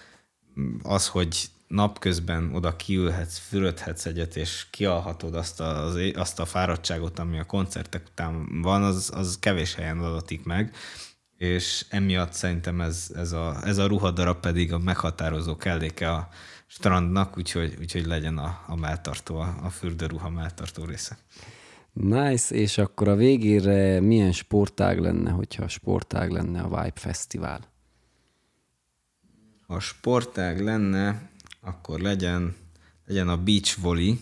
az, 0.83 1.09
hogy 1.09 1.51
napközben 1.67 2.55
oda 2.55 2.77
kiülhetsz, 2.77 3.39
fürödhetsz 3.39 4.07
egyet, 4.07 4.37
és 4.37 4.67
kialhatod 4.71 5.35
azt 5.35 5.61
a, 5.61 5.85
az, 5.85 5.99
azt 6.15 6.41
a 6.41 6.45
fáradtságot, 6.45 7.19
ami 7.19 7.39
a 7.39 7.45
koncertek 7.45 8.03
után 8.11 8.63
van, 8.63 8.83
az, 8.83 9.11
az 9.15 9.39
kevés 9.41 9.75
helyen 9.75 9.99
adatik 9.99 10.45
meg, 10.45 10.75
és 11.41 11.87
emiatt 11.89 12.33
szerintem 12.33 12.81
ez, 12.81 13.11
ez, 13.15 13.33
a, 13.33 13.57
ez 13.65 13.79
a 13.79 13.87
ruhadarab 13.87 14.41
pedig 14.41 14.73
a 14.73 14.79
meghatározó 14.79 15.57
kelléke 15.57 16.13
a 16.13 16.29
strandnak, 16.67 17.37
úgyhogy, 17.37 17.77
úgyhogy 17.79 18.07
legyen 18.07 18.39
a, 18.39 18.65
a 18.67 18.77
melltartó, 18.77 19.37
a, 19.37 19.55
a 19.63 19.69
fürdőruha 19.71 20.31
melltartó 20.31 20.85
része. 20.85 21.19
Nice, 21.93 22.55
és 22.55 22.79
akkor 22.79 23.09
a 23.09 23.15
végére 23.15 24.01
milyen 24.01 24.33
sportág 24.33 24.99
lenne, 24.99 25.31
hogyha 25.31 25.69
sportág 25.69 26.31
lenne 26.31 26.61
a 26.61 26.69
Vibe 26.69 26.93
Fesztivál? 26.95 27.61
Ha 29.67 29.81
sportág 29.81 30.61
lenne, 30.61 31.31
akkor 31.61 32.01
legyen, 32.01 32.57
legyen 33.07 33.29
a 33.29 33.37
beach 33.37 33.81
volley, 33.81 34.15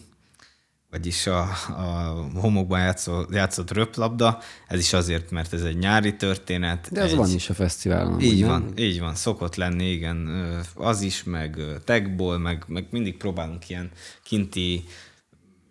vagyis 0.91 1.27
a, 1.27 1.41
a 1.69 2.29
homokban 2.35 2.81
játszott, 2.81 3.35
játszott 3.35 3.71
röplabda, 3.71 4.41
ez 4.67 4.79
is 4.79 4.93
azért, 4.93 5.31
mert 5.31 5.53
ez 5.53 5.63
egy 5.63 5.79
nyári 5.79 6.17
történet. 6.17 6.89
De 6.93 7.01
ez 7.01 7.11
egy... 7.11 7.17
van 7.17 7.31
is 7.31 7.51
a 7.51 7.55
fesztiválon. 7.55 8.21
Így 8.21 8.45
van, 8.45 8.63
nem? 8.63 8.73
így 8.77 9.01
van, 9.01 9.15
szokott 9.15 9.55
lenni, 9.55 9.91
igen. 9.91 10.29
Az 10.75 11.01
is, 11.01 11.25
meg 11.25 11.59
techból, 11.85 12.39
meg, 12.39 12.65
meg 12.67 12.87
mindig 12.91 13.17
próbálunk 13.17 13.69
ilyen 13.69 13.91
kinti 14.23 14.85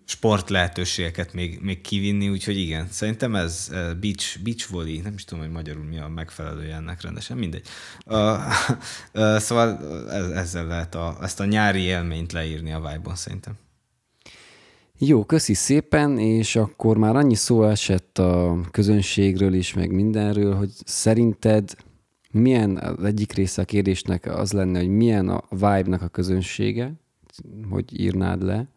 sport 0.09 0.49
lehetőségeket 0.49 1.34
még, 1.34 1.59
még 1.61 1.82
kivinni, 1.82 2.30
úgyhogy 2.30 2.57
igen, 2.57 2.88
szerintem 2.91 3.36
ez 3.36 3.68
beach, 3.99 4.41
beach 4.43 4.70
volley, 4.70 5.01
nem 5.01 5.13
is 5.13 5.24
tudom, 5.26 5.43
hogy 5.43 5.53
magyarul 5.53 5.84
mi 5.84 5.97
a 5.97 6.07
megfelelője 6.07 6.76
ennek 6.76 7.01
rendesen, 7.01 7.38
mindegy. 7.38 7.68
Uh, 8.05 8.39
uh, 9.13 9.38
szóval 9.38 9.80
ezzel 10.34 10.68
lehet 10.68 10.95
a, 10.95 11.18
ezt 11.22 11.39
a 11.39 11.45
nyári 11.45 11.82
élményt 11.82 12.32
leírni 12.32 12.72
a 12.72 12.89
vibe 12.91 13.15
szerintem. 13.15 13.53
Jó, 14.99 15.25
köszi 15.25 15.53
szépen, 15.53 16.19
és 16.19 16.55
akkor 16.55 16.97
már 16.97 17.15
annyi 17.15 17.35
szó 17.35 17.63
esett 17.63 18.17
a 18.17 18.59
közönségről 18.71 19.53
is, 19.53 19.73
meg 19.73 19.91
mindenről, 19.91 20.55
hogy 20.55 20.71
szerinted 20.85 21.75
milyen, 22.31 22.77
az 22.77 23.03
egyik 23.03 23.33
része 23.33 23.61
a 23.61 23.65
kérdésnek 23.65 24.25
az 24.25 24.51
lenne, 24.51 24.79
hogy 24.79 24.89
milyen 24.89 25.29
a 25.29 25.43
vibe-nak 25.49 26.01
a 26.01 26.07
közönsége, 26.07 26.93
hogy 27.69 27.99
írnád 27.99 28.43
le, 28.43 28.67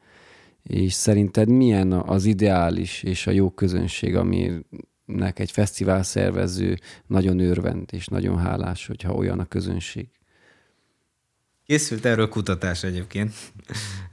és 0.62 0.92
szerinted 0.92 1.48
milyen 1.48 1.92
az 1.92 2.24
ideális 2.24 3.02
és 3.02 3.26
a 3.26 3.30
jó 3.30 3.50
közönség, 3.50 4.16
aminek 4.16 5.38
egy 5.38 5.50
fesztivál 5.50 6.02
szervező 6.02 6.78
nagyon 7.06 7.38
örvend 7.38 7.88
és 7.92 8.06
nagyon 8.06 8.38
hálás, 8.38 8.86
hogyha 8.86 9.14
olyan 9.14 9.38
a 9.38 9.44
közönség? 9.46 10.08
Készült 11.66 12.04
erről 12.04 12.28
kutatás 12.28 12.82
egyébként 12.82 13.32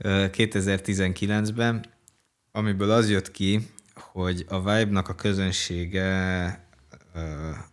2019-ben, 0.38 1.96
amiből 2.58 2.90
az 2.90 3.10
jött 3.10 3.30
ki, 3.30 3.68
hogy 3.94 4.44
a 4.48 4.58
Vibe-nak 4.58 5.08
a 5.08 5.14
közönsége 5.14 6.66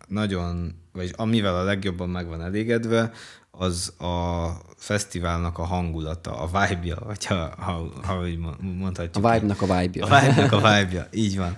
nagyon, 0.07 0.75
vagy 0.93 1.13
amivel 1.15 1.55
a 1.55 1.63
legjobban 1.63 2.09
meg 2.09 2.27
van 2.27 2.41
elégedve, 2.41 3.11
az 3.51 3.93
a 3.99 4.47
fesztiválnak 4.77 5.57
a 5.57 5.63
hangulata, 5.63 6.39
a 6.39 6.45
vibe-ja, 6.45 6.97
vagy 7.05 7.25
ha, 7.25 7.53
ha, 7.57 7.91
ha 8.03 8.27
így 8.27 8.39
mondhatjuk. 8.59 9.25
A 9.25 9.31
vibe-nak 9.31 9.61
a 9.61 9.79
vibe-ja. 9.79 10.05
A 10.05 10.19
vibe-nak 10.19 10.51
a 10.51 10.57
vibe-ja, 10.57 11.07
így 11.11 11.37
van. 11.37 11.57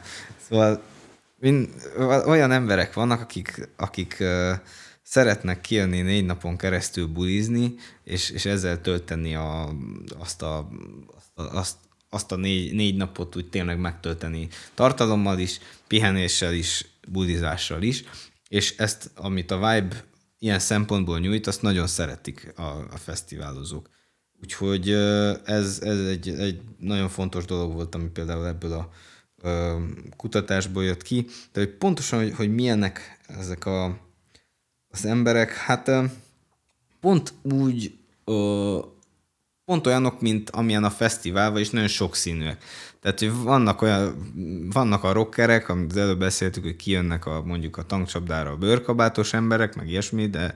Szóval 0.50 0.82
mind, 1.40 1.70
olyan 2.26 2.52
emberek 2.52 2.94
vannak, 2.94 3.22
akik, 3.22 3.70
akik 3.76 4.18
uh, 4.20 4.52
szeretnek 5.02 5.62
kijönni 5.62 6.02
négy 6.02 6.26
napon 6.26 6.58
keresztül 6.58 7.08
bulizni, 7.08 7.76
és, 8.04 8.30
és 8.30 8.46
ezzel 8.46 8.82
tölteni 8.82 9.36
a, 9.36 9.70
azt, 10.18 10.42
a, 10.42 10.68
azt, 11.36 11.54
azt 11.54 11.76
a 12.10 12.36
négy, 12.36 12.74
négy 12.74 12.96
napot 12.96 13.36
úgy 13.36 13.50
tényleg 13.50 13.80
megtölteni 13.80 14.48
tartalommal 14.74 15.40
is, 15.40 15.60
pihenéssel 15.88 16.54
is, 16.54 16.86
bulizással 17.08 17.82
is, 17.82 18.04
és 18.50 18.78
ezt, 18.78 19.12
amit 19.16 19.52
a 19.52 19.56
Vibe 19.56 20.04
ilyen 20.40 20.60
szempontból 20.60 21.20
nyújt, 21.20 21.48
azt 21.48 21.62
nagyon 21.62 21.88
szeretik 21.88 22.54
a, 22.56 22.62
a 22.92 22.98
fesztiválozók. 22.98 23.90
Úgyhogy 24.42 24.92
ez, 25.44 25.80
ez 25.82 26.06
egy, 26.06 26.30
egy 26.30 26.62
nagyon 26.80 27.10
fontos 27.10 27.46
dolog 27.46 27.74
volt, 27.74 27.96
ami 27.96 28.08
például 28.10 28.48
ebből 28.48 28.72
a 28.72 28.90
kutatásból 30.16 30.84
jött 30.84 31.02
ki, 31.02 31.26
de 31.52 31.60
hogy 31.60 31.70
pontosan, 31.70 32.20
hogy, 32.20 32.34
hogy 32.36 32.54
milyenek 32.54 33.20
ezek 33.28 33.66
a, 33.66 34.00
az 34.88 35.06
emberek, 35.06 35.54
hát 35.54 35.92
pont 37.00 37.34
úgy 37.42 37.98
pont 39.68 39.88
olyanok, 39.88 40.22
mint 40.22 40.50
amilyen 40.50 40.84
a 40.84 40.90
fesztivál, 40.90 41.52
vagyis 41.52 41.70
nagyon 41.70 41.88
sokszínűek. 41.88 42.64
Tehát, 43.02 43.20
hogy 43.20 43.34
vannak, 43.34 43.82
olyan, 43.82 44.34
vannak 44.74 45.04
a 45.04 45.12
rockerek, 45.12 45.70
amit 45.70 45.92
az 45.92 45.98
előbb 45.98 46.20
beszéltük, 46.20 46.64
hogy 46.64 46.76
kijönnek 46.76 47.26
a, 47.26 47.42
mondjuk 47.46 47.78
a 47.78 47.84
tankcsapdára 47.84 48.50
a 48.50 48.56
bőrkabátos 48.56 49.34
emberek, 49.34 49.76
meg 49.76 49.90
ilyesmi, 49.90 50.28
de, 50.28 50.54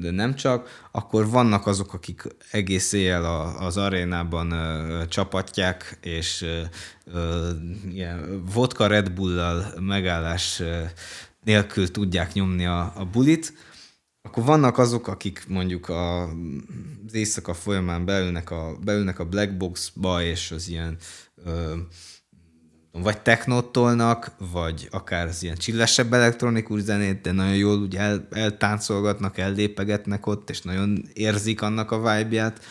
de 0.00 0.10
nem 0.10 0.34
csak. 0.34 0.86
Akkor 0.90 1.28
vannak 1.28 1.66
azok, 1.66 1.92
akik 1.92 2.22
egész 2.50 2.92
éjjel 2.92 3.54
az 3.58 3.76
arénában 3.76 4.54
csapatják, 5.08 5.98
és 6.00 6.46
ilyen 7.92 8.44
vodka 8.52 8.86
Red 8.86 9.10
Bull-lal 9.10 9.66
megállás 9.80 10.62
nélkül 11.44 11.90
tudják 11.90 12.32
nyomni 12.32 12.66
a, 12.66 12.92
a 12.96 13.04
bulit, 13.04 13.52
akkor 14.26 14.44
vannak 14.44 14.78
azok, 14.78 15.08
akik 15.08 15.44
mondjuk 15.48 15.88
a, 15.88 16.22
az 17.06 17.14
éjszaka 17.14 17.54
folyamán 17.54 18.04
beülnek 18.04 18.50
a, 18.50 18.76
beülnek 18.84 19.18
a 19.18 19.24
black 19.24 19.56
boxba, 19.56 20.22
és 20.22 20.50
az 20.50 20.68
ilyen 20.68 20.96
ö, 21.44 21.74
vagy 22.92 23.18
technót 23.18 23.72
tolnak, 23.72 24.30
vagy 24.52 24.88
akár 24.90 25.26
az 25.26 25.42
ilyen 25.42 25.56
csillesebb 25.56 26.12
elektronikus 26.12 26.80
zenét, 26.80 27.20
de 27.20 27.32
nagyon 27.32 27.56
jól 27.56 27.78
úgy 27.78 27.96
el, 27.96 28.28
eltáncolgatnak, 28.30 29.38
ellépegetnek 29.38 30.26
ott, 30.26 30.50
és 30.50 30.62
nagyon 30.62 31.04
érzik 31.12 31.62
annak 31.62 31.90
a 31.90 31.98
vibe-ját. 31.98 32.64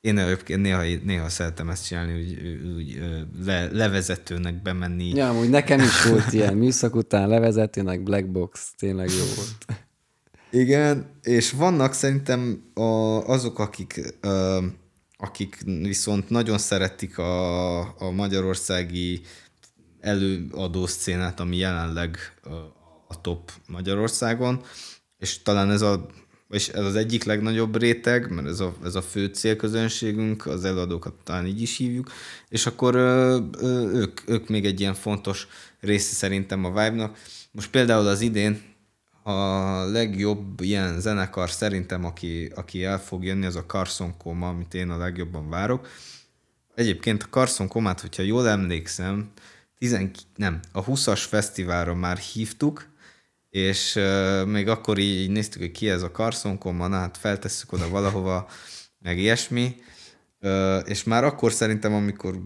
Én 0.00 0.18
egyébként 0.18 0.62
néha, 0.62 0.82
néha 1.04 1.28
szeretem 1.28 1.68
ezt 1.68 1.86
csinálni, 1.86 2.20
úgy, 2.20 2.60
úgy 2.76 3.02
le, 3.44 3.68
levezetőnek 3.72 4.62
bemenni. 4.62 5.08
Ja, 5.08 5.34
úgy 5.34 5.50
nekem 5.50 5.80
is 5.80 6.02
volt 6.02 6.32
ilyen 6.32 6.56
műszak 6.56 6.94
után 6.94 7.28
levezetőnek 7.28 8.02
Black 8.02 8.26
Box, 8.26 8.72
tényleg 8.76 9.08
jó 9.08 9.24
volt. 9.36 9.85
Igen, 10.56 11.18
és 11.22 11.50
vannak 11.50 11.92
szerintem 11.92 12.70
a, 12.74 12.80
azok, 13.26 13.58
akik, 13.58 14.14
ö, 14.20 14.58
akik 15.16 15.62
viszont 15.64 16.30
nagyon 16.30 16.58
szeretik 16.58 17.18
a, 17.18 17.80
a 17.80 18.10
magyarországi 18.10 19.20
előadó 20.00 20.86
szcénát, 20.86 21.40
ami 21.40 21.56
jelenleg 21.56 22.16
a 23.08 23.20
top 23.20 23.52
Magyarországon, 23.68 24.62
és 25.18 25.42
talán 25.42 25.70
ez 25.70 25.82
a 25.82 26.06
és 26.48 26.68
ez 26.68 26.84
az 26.84 26.94
egyik 26.94 27.24
legnagyobb 27.24 27.76
réteg, 27.76 28.30
mert 28.30 28.46
ez 28.46 28.60
a, 28.60 28.74
ez 28.84 28.94
a 28.94 29.02
fő 29.02 29.26
célközönségünk, 29.26 30.46
az 30.46 30.64
előadókat 30.64 31.14
talán 31.24 31.46
így 31.46 31.62
is 31.62 31.76
hívjuk, 31.76 32.10
és 32.48 32.66
akkor 32.66 32.94
ö, 32.94 33.38
ö, 33.58 33.90
ők, 33.92 34.20
ők 34.26 34.48
még 34.48 34.64
egy 34.64 34.80
ilyen 34.80 34.94
fontos 34.94 35.46
része 35.80 36.14
szerintem 36.14 36.64
a 36.64 36.68
vibe-nak. 36.68 37.18
Most 37.50 37.70
például 37.70 38.06
az 38.06 38.20
idén 38.20 38.75
a 39.26 39.84
legjobb 39.84 40.60
ilyen 40.60 41.00
zenekar 41.00 41.50
szerintem, 41.50 42.04
aki, 42.04 42.52
aki 42.54 42.84
el 42.84 43.00
fog 43.00 43.24
jönni, 43.24 43.46
az 43.46 43.56
a 43.56 43.66
Carson 43.66 44.14
Coma, 44.18 44.48
amit 44.48 44.74
én 44.74 44.90
a 44.90 44.96
legjobban 44.96 45.48
várok. 45.48 45.88
Egyébként 46.74 47.22
a 47.22 47.26
Carson 47.30 47.68
Comát, 47.68 48.00
hogyha 48.00 48.22
jól 48.22 48.48
emlékszem, 48.48 49.30
10, 49.78 49.98
nem, 50.36 50.60
a 50.72 50.84
20-as 50.84 51.24
fesztiválra 51.28 51.94
már 51.94 52.16
hívtuk, 52.16 52.88
és 53.50 53.96
uh, 53.96 54.44
még 54.44 54.68
akkor 54.68 54.98
így, 54.98 55.20
így 55.20 55.30
néztük, 55.30 55.60
hogy 55.60 55.70
ki 55.70 55.88
ez 55.88 56.02
a 56.02 56.10
karszonkomma, 56.10 56.86
na 56.86 56.96
hát 56.96 57.16
feltesszük 57.16 57.72
oda 57.72 57.88
valahova, 57.88 58.48
meg 58.98 59.18
ilyesmi, 59.18 59.76
uh, 60.40 60.78
és 60.84 61.04
már 61.04 61.24
akkor 61.24 61.52
szerintem, 61.52 61.94
amikor 61.94 62.42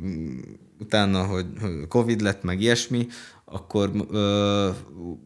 utána, 0.78 1.24
hogy 1.24 1.46
Covid 1.88 2.20
lett, 2.20 2.42
meg 2.42 2.60
ilyesmi, 2.60 3.06
akkor 3.52 3.90
ö, 4.10 4.70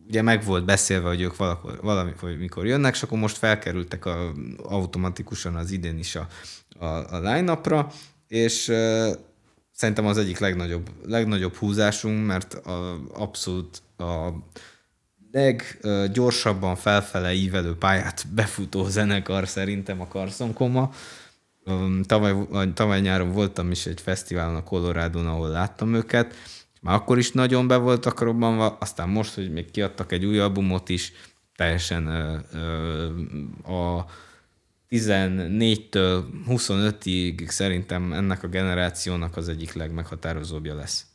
ugye 0.07 0.22
meg 0.22 0.45
volt 0.45 0.64
beszélve, 0.64 1.09
hogy 1.09 1.20
ők 1.20 1.37
valakor, 1.37 1.79
valami, 1.83 2.12
hogy 2.20 2.39
mikor 2.39 2.66
jönnek, 2.66 2.95
és 2.95 3.03
akkor 3.03 3.18
most 3.18 3.37
felkerültek 3.37 4.07
a, 4.07 4.33
automatikusan 4.62 5.57
az 5.57 5.70
idén 5.70 5.99
is 5.99 6.16
a, 6.16 6.27
a, 6.79 6.85
a 6.85 7.18
line-upra, 7.18 7.91
és 8.29 8.68
ö, 8.68 9.12
szerintem 9.72 10.07
az 10.07 10.18
egyik 10.18 10.39
legnagyobb, 10.39 10.91
legnagyobb 11.07 11.55
húzásunk, 11.55 12.27
mert 12.27 12.55
a, 12.55 13.01
abszolút 13.14 13.83
a 13.97 14.29
leggyorsabban 15.33 16.77
felfele 16.77 17.33
ívelő 17.33 17.77
pályát 17.77 18.27
befutó 18.35 18.89
zenekar 18.89 19.49
szerintem 19.49 20.01
a 20.01 20.07
Carson 20.07 20.55
Tavaly, 22.07 22.35
tavaly 22.75 23.01
nyáron 23.01 23.33
voltam 23.33 23.70
is 23.70 23.87
egy 23.87 24.01
fesztiválon 24.01 24.57
a 24.57 24.62
colorado 24.62 25.27
ahol 25.27 25.49
láttam 25.49 25.95
őket, 25.95 26.35
már 26.85 26.95
akkor 26.95 27.18
is 27.18 27.32
nagyon 27.32 27.66
be 27.66 27.76
voltak 27.76 28.20
robbanva, 28.20 28.76
aztán 28.80 29.09
most, 29.09 29.35
hogy 29.35 29.53
még 29.53 29.70
kiadtak 29.70 30.12
egy 30.12 30.24
új 30.24 30.39
albumot 30.39 30.89
is, 30.89 31.12
teljesen 31.57 32.07
a 33.64 34.05
14-től 34.91 36.24
25-ig 36.49 37.49
szerintem 37.49 38.12
ennek 38.12 38.43
a 38.43 38.49
generációnak 38.49 39.37
az 39.37 39.49
egyik 39.49 39.72
legmeghatározóbbja 39.72 40.74
lesz. 40.74 41.07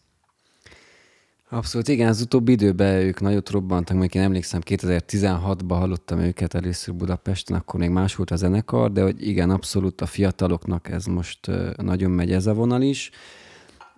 Abszolút, 1.49 1.87
igen, 1.87 2.07
az 2.07 2.21
utóbbi 2.21 2.51
időben 2.51 2.95
ők 2.95 3.19
nagyot 3.21 3.49
robbantak, 3.49 3.97
még 3.97 4.15
én 4.15 4.21
emlékszem, 4.21 4.61
2016-ban 4.65 5.63
hallottam 5.67 6.19
őket 6.19 6.53
először 6.53 6.95
Budapesten, 6.95 7.57
akkor 7.57 7.79
még 7.79 7.89
más 7.89 8.15
volt 8.15 8.31
a 8.31 8.35
zenekar, 8.35 8.91
de 8.91 9.01
hogy 9.01 9.27
igen, 9.27 9.49
abszolút 9.49 10.01
a 10.01 10.05
fiataloknak 10.05 10.89
ez 10.89 11.05
most 11.05 11.39
nagyon 11.77 12.11
megy 12.11 12.31
ez 12.31 12.45
a 12.45 12.53
vonal 12.53 12.81
is. 12.81 13.11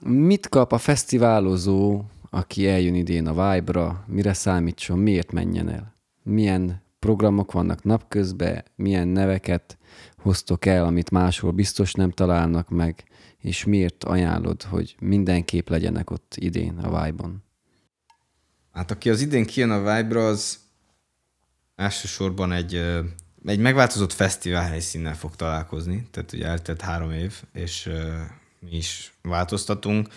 Mit 0.04 0.50
kap 0.50 0.72
a 0.72 0.78
fesztiválozó, 0.78 2.04
aki 2.30 2.68
eljön 2.68 2.96
idén 2.96 3.28
a 3.28 3.54
Vibe-ra, 3.54 4.04
mire 4.08 4.34
számítson, 4.34 5.00
miért 5.00 5.32
menjen 5.32 5.70
el? 5.70 5.96
Milyen 6.24 6.82
programok 7.00 7.52
vannak 7.52 7.84
napközben, 7.84 8.64
milyen 8.76 9.08
neveket 9.08 9.78
hoztok 10.18 10.66
el, 10.66 10.86
amit 10.86 11.10
máshol 11.10 11.52
biztos 11.52 11.94
nem 11.94 12.12
találnak 12.12 12.70
meg, 12.70 13.04
és 13.38 13.64
miért 13.64 14.04
ajánlod, 14.04 14.64
hogy 14.64 14.96
mindenképp 15.00 15.70
legyenek 15.70 16.10
ott 16.10 16.36
idén 16.36 16.78
a 16.78 17.04
Vibe-on? 17.04 17.44
Hát 18.72 18.92
aki 18.92 19.10
az 19.10 19.22
idén 19.22 19.46
kijön 19.46 19.72
a 19.72 19.78
Vibe-ra, 19.78 20.28
az 20.28 20.60
elsősorban 21.76 22.52
egy, 22.52 22.76
egy 23.46 23.60
megváltozott 23.60 24.14
fesztivál 24.14 24.68
helyszínnel 24.68 25.16
fog 25.16 25.36
találkozni, 25.36 26.08
tehát 26.12 26.34
ugye 26.34 26.46
eltelt 26.46 26.82
három 26.82 27.12
év, 27.12 27.44
és 27.54 27.90
mi 28.62 28.76
is 28.76 29.14
változtatunk, 29.22 30.08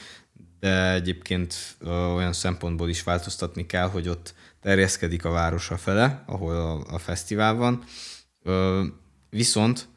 de 0.60 0.92
egyébként 0.92 1.76
olyan 1.86 2.32
szempontból 2.32 2.88
is 2.88 3.02
változtatni 3.02 3.66
kell, 3.66 3.88
hogy 3.88 4.08
ott 4.08 4.34
terjeszkedik 4.60 5.24
a 5.24 5.30
városa 5.30 5.76
fele, 5.76 6.22
ahol 6.26 6.56
a, 6.56 6.94
a 6.94 6.98
fesztivál 6.98 7.54
van. 7.54 7.84
Viszont 9.30 9.88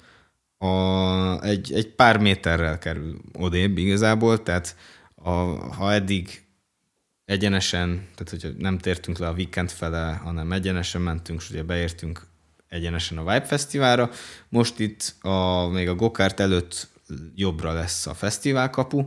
a, 0.58 1.42
egy, 1.44 1.74
egy 1.74 1.88
pár 1.88 2.18
méterrel 2.18 2.78
kerül 2.78 3.22
odébb 3.34 3.78
igazából, 3.78 4.44
tehát 4.44 4.76
a, 5.16 5.32
ha 5.74 5.94
eddig 5.94 6.46
egyenesen, 7.26 8.08
tehát 8.16 8.30
hogyha 8.30 8.50
nem 8.58 8.78
tértünk 8.78 9.18
le 9.18 9.28
a 9.28 9.34
weekend 9.34 9.70
fele, 9.70 10.20
hanem 10.24 10.52
egyenesen 10.52 11.02
mentünk, 11.02 11.42
és 11.42 11.50
ugye 11.50 11.64
beértünk 11.64 12.22
egyenesen 12.68 13.18
a 13.18 13.22
Vibe 13.22 13.46
Fesztiválra. 13.46 14.10
Most 14.50 14.80
itt 14.80 15.16
a, 15.22 15.68
még 15.68 15.90
a 15.90 15.96
Gokart 15.96 16.40
előtt 16.40 16.88
jobbra 17.36 17.74
lesz 17.74 18.08
a 18.08 18.14
fesztiválkapu, 18.14 19.06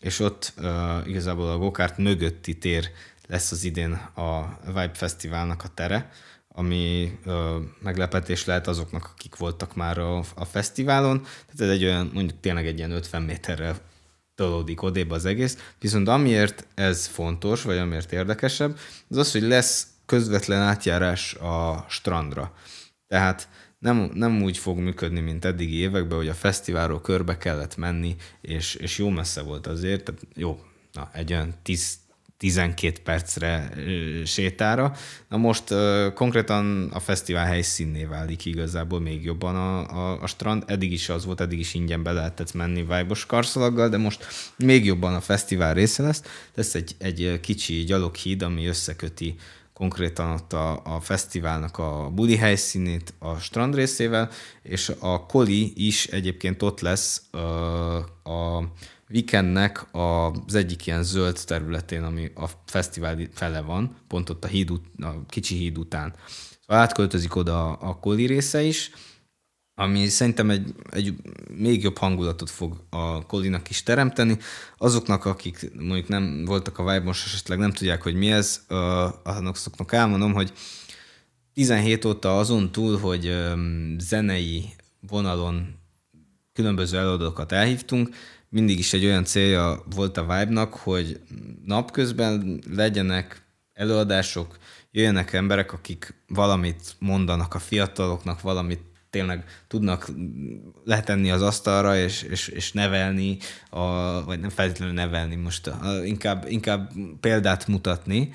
és 0.00 0.20
ott 0.20 0.52
uh, 0.58 1.08
igazából 1.08 1.50
a 1.50 1.58
Gokart 1.58 1.98
mögötti 1.98 2.58
tér 2.58 2.90
lesz 3.26 3.50
az 3.50 3.64
idén 3.64 3.92
a 4.14 4.58
Vibe 4.66 4.90
Fesztiválnak 4.94 5.64
a 5.64 5.68
tere, 5.68 6.10
ami 6.48 7.18
uh, 7.24 7.34
meglepetés 7.82 8.44
lehet 8.44 8.66
azoknak, 8.66 9.10
akik 9.14 9.36
voltak 9.36 9.76
már 9.76 9.98
a, 9.98 10.22
a 10.34 10.44
fesztiválon. 10.44 11.22
Tehát 11.22 11.60
ez 11.60 11.68
egy 11.68 11.84
olyan, 11.84 12.10
mondjuk 12.14 12.40
tényleg 12.40 12.66
egy 12.66 12.78
ilyen 12.78 12.90
50 12.90 13.22
méterrel 13.22 13.76
tolódik 14.34 14.82
odébb 14.82 15.10
az 15.10 15.24
egész. 15.24 15.72
Viszont 15.78 16.08
amiért 16.08 16.66
ez 16.74 17.06
fontos, 17.06 17.62
vagy 17.62 17.76
amiért 17.76 18.12
érdekesebb, 18.12 18.78
az 19.08 19.16
az, 19.16 19.32
hogy 19.32 19.42
lesz 19.42 19.86
közvetlen 20.06 20.60
átjárás 20.60 21.34
a 21.34 21.84
strandra. 21.88 22.54
Tehát 23.06 23.48
nem, 23.78 24.10
nem 24.14 24.42
úgy 24.42 24.58
fog 24.58 24.78
működni, 24.78 25.20
mint 25.20 25.44
eddigi 25.44 25.76
években, 25.76 26.18
hogy 26.18 26.28
a 26.28 26.34
fesztiválról 26.34 27.00
körbe 27.00 27.38
kellett 27.38 27.76
menni, 27.76 28.16
és, 28.40 28.74
és 28.74 28.98
jó 28.98 29.08
messze 29.08 29.42
volt 29.42 29.66
azért, 29.66 30.04
tehát 30.04 30.20
jó, 30.34 30.60
na, 30.92 31.10
egy 31.12 31.32
olyan 31.32 31.54
10, 31.62 31.98
12 32.38 33.02
percre 33.02 33.72
sétára. 34.24 34.94
Na 35.28 35.36
most 35.36 35.70
uh, 35.70 36.12
konkrétan 36.12 36.88
a 36.92 37.00
fesztivál 37.00 37.46
helyszínné 37.46 38.04
válik 38.04 38.44
igazából 38.44 39.00
még 39.00 39.24
jobban 39.24 39.56
a, 39.56 39.88
a, 39.96 40.22
a 40.22 40.26
strand. 40.26 40.62
Eddig 40.66 40.92
is 40.92 41.08
az 41.08 41.24
volt, 41.24 41.40
eddig 41.40 41.58
is 41.58 41.74
ingyen 41.74 42.02
be 42.02 42.12
lehetett 42.12 42.52
menni 42.54 42.84
vájbos 42.84 43.26
karszalaggal, 43.26 43.88
de 43.88 43.96
most 43.96 44.26
még 44.56 44.84
jobban 44.84 45.14
a 45.14 45.20
fesztivál 45.20 45.74
része 45.74 46.02
lesz. 46.02 46.22
Ez 46.54 46.74
egy, 46.74 46.94
egy 46.98 47.40
kicsi 47.40 47.74
gyaloghíd, 47.84 48.42
ami 48.42 48.66
összeköti 48.66 49.34
konkrétan 49.78 50.30
ott 50.30 50.52
a, 50.52 50.80
a 50.84 51.00
fesztiválnak 51.00 51.78
a 51.78 52.10
buli 52.14 52.36
helyszínét 52.36 53.14
a 53.18 53.36
strand 53.36 53.74
részével, 53.74 54.30
és 54.62 54.92
a 54.98 55.26
Koli 55.26 55.86
is 55.86 56.06
egyébként 56.06 56.62
ott 56.62 56.80
lesz 56.80 57.22
uh, 57.32 57.42
a 58.32 58.72
weekendnek 59.10 59.86
az 59.92 60.54
egyik 60.54 60.86
ilyen 60.86 61.02
zöld 61.02 61.38
területén, 61.44 62.02
ami 62.02 62.30
a 62.34 62.46
fesztivál 62.66 63.18
fele 63.32 63.60
van, 63.60 63.96
pont 64.08 64.30
ott 64.30 64.44
a, 64.44 64.48
híd, 64.48 64.70
a 65.00 65.26
kicsi 65.28 65.54
híd 65.54 65.78
után. 65.78 66.14
Szóval 66.66 66.82
átköltözik 66.82 67.36
oda 67.36 67.72
a 67.72 67.94
Koli 67.94 68.26
része 68.26 68.62
is, 68.62 68.90
ami 69.80 70.06
szerintem 70.06 70.50
egy, 70.50 70.74
egy 70.90 71.14
még 71.56 71.82
jobb 71.82 71.98
hangulatot 71.98 72.50
fog 72.50 72.84
a 72.90 73.26
Kolinak 73.26 73.70
is 73.70 73.82
teremteni. 73.82 74.38
Azoknak, 74.78 75.24
akik 75.24 75.70
mondjuk 75.78 76.08
nem 76.08 76.44
voltak 76.44 76.78
a 76.78 76.82
vibe 76.82 77.04
most 77.04 77.26
esetleg 77.26 77.58
nem 77.58 77.70
tudják, 77.70 78.02
hogy 78.02 78.14
mi 78.14 78.30
ez, 78.30 78.64
azoknak 79.34 79.92
elmondom, 79.92 80.32
hogy 80.32 80.52
17 81.54 82.04
óta 82.04 82.38
azon 82.38 82.72
túl, 82.72 82.98
hogy 82.98 83.36
zenei 83.98 84.64
vonalon 85.08 85.74
különböző 86.52 86.98
előadókat 86.98 87.52
elhívtunk, 87.52 88.08
mindig 88.48 88.78
is 88.78 88.92
egy 88.92 89.04
olyan 89.04 89.24
célja 89.24 89.82
volt 89.94 90.16
a 90.16 90.22
Vibe-nak, 90.22 90.74
hogy 90.74 91.20
napközben 91.64 92.62
legyenek 92.70 93.42
előadások, 93.72 94.58
jöjjenek 94.90 95.32
emberek, 95.32 95.72
akik 95.72 96.14
valamit 96.28 96.96
mondanak 96.98 97.54
a 97.54 97.58
fiataloknak, 97.58 98.40
valamit 98.40 98.87
tényleg 99.10 99.44
tudnak 99.68 100.10
letenni 100.84 101.30
az 101.30 101.42
asztalra, 101.42 101.96
és, 101.96 102.22
és, 102.22 102.48
és 102.48 102.72
nevelni, 102.72 103.38
a, 103.70 103.84
vagy 104.24 104.40
nem 104.40 104.50
feltétlenül 104.50 104.94
nevelni, 104.94 105.34
most 105.34 105.66
a, 105.66 106.04
inkább, 106.04 106.44
inkább 106.48 106.92
példát 107.20 107.66
mutatni, 107.66 108.32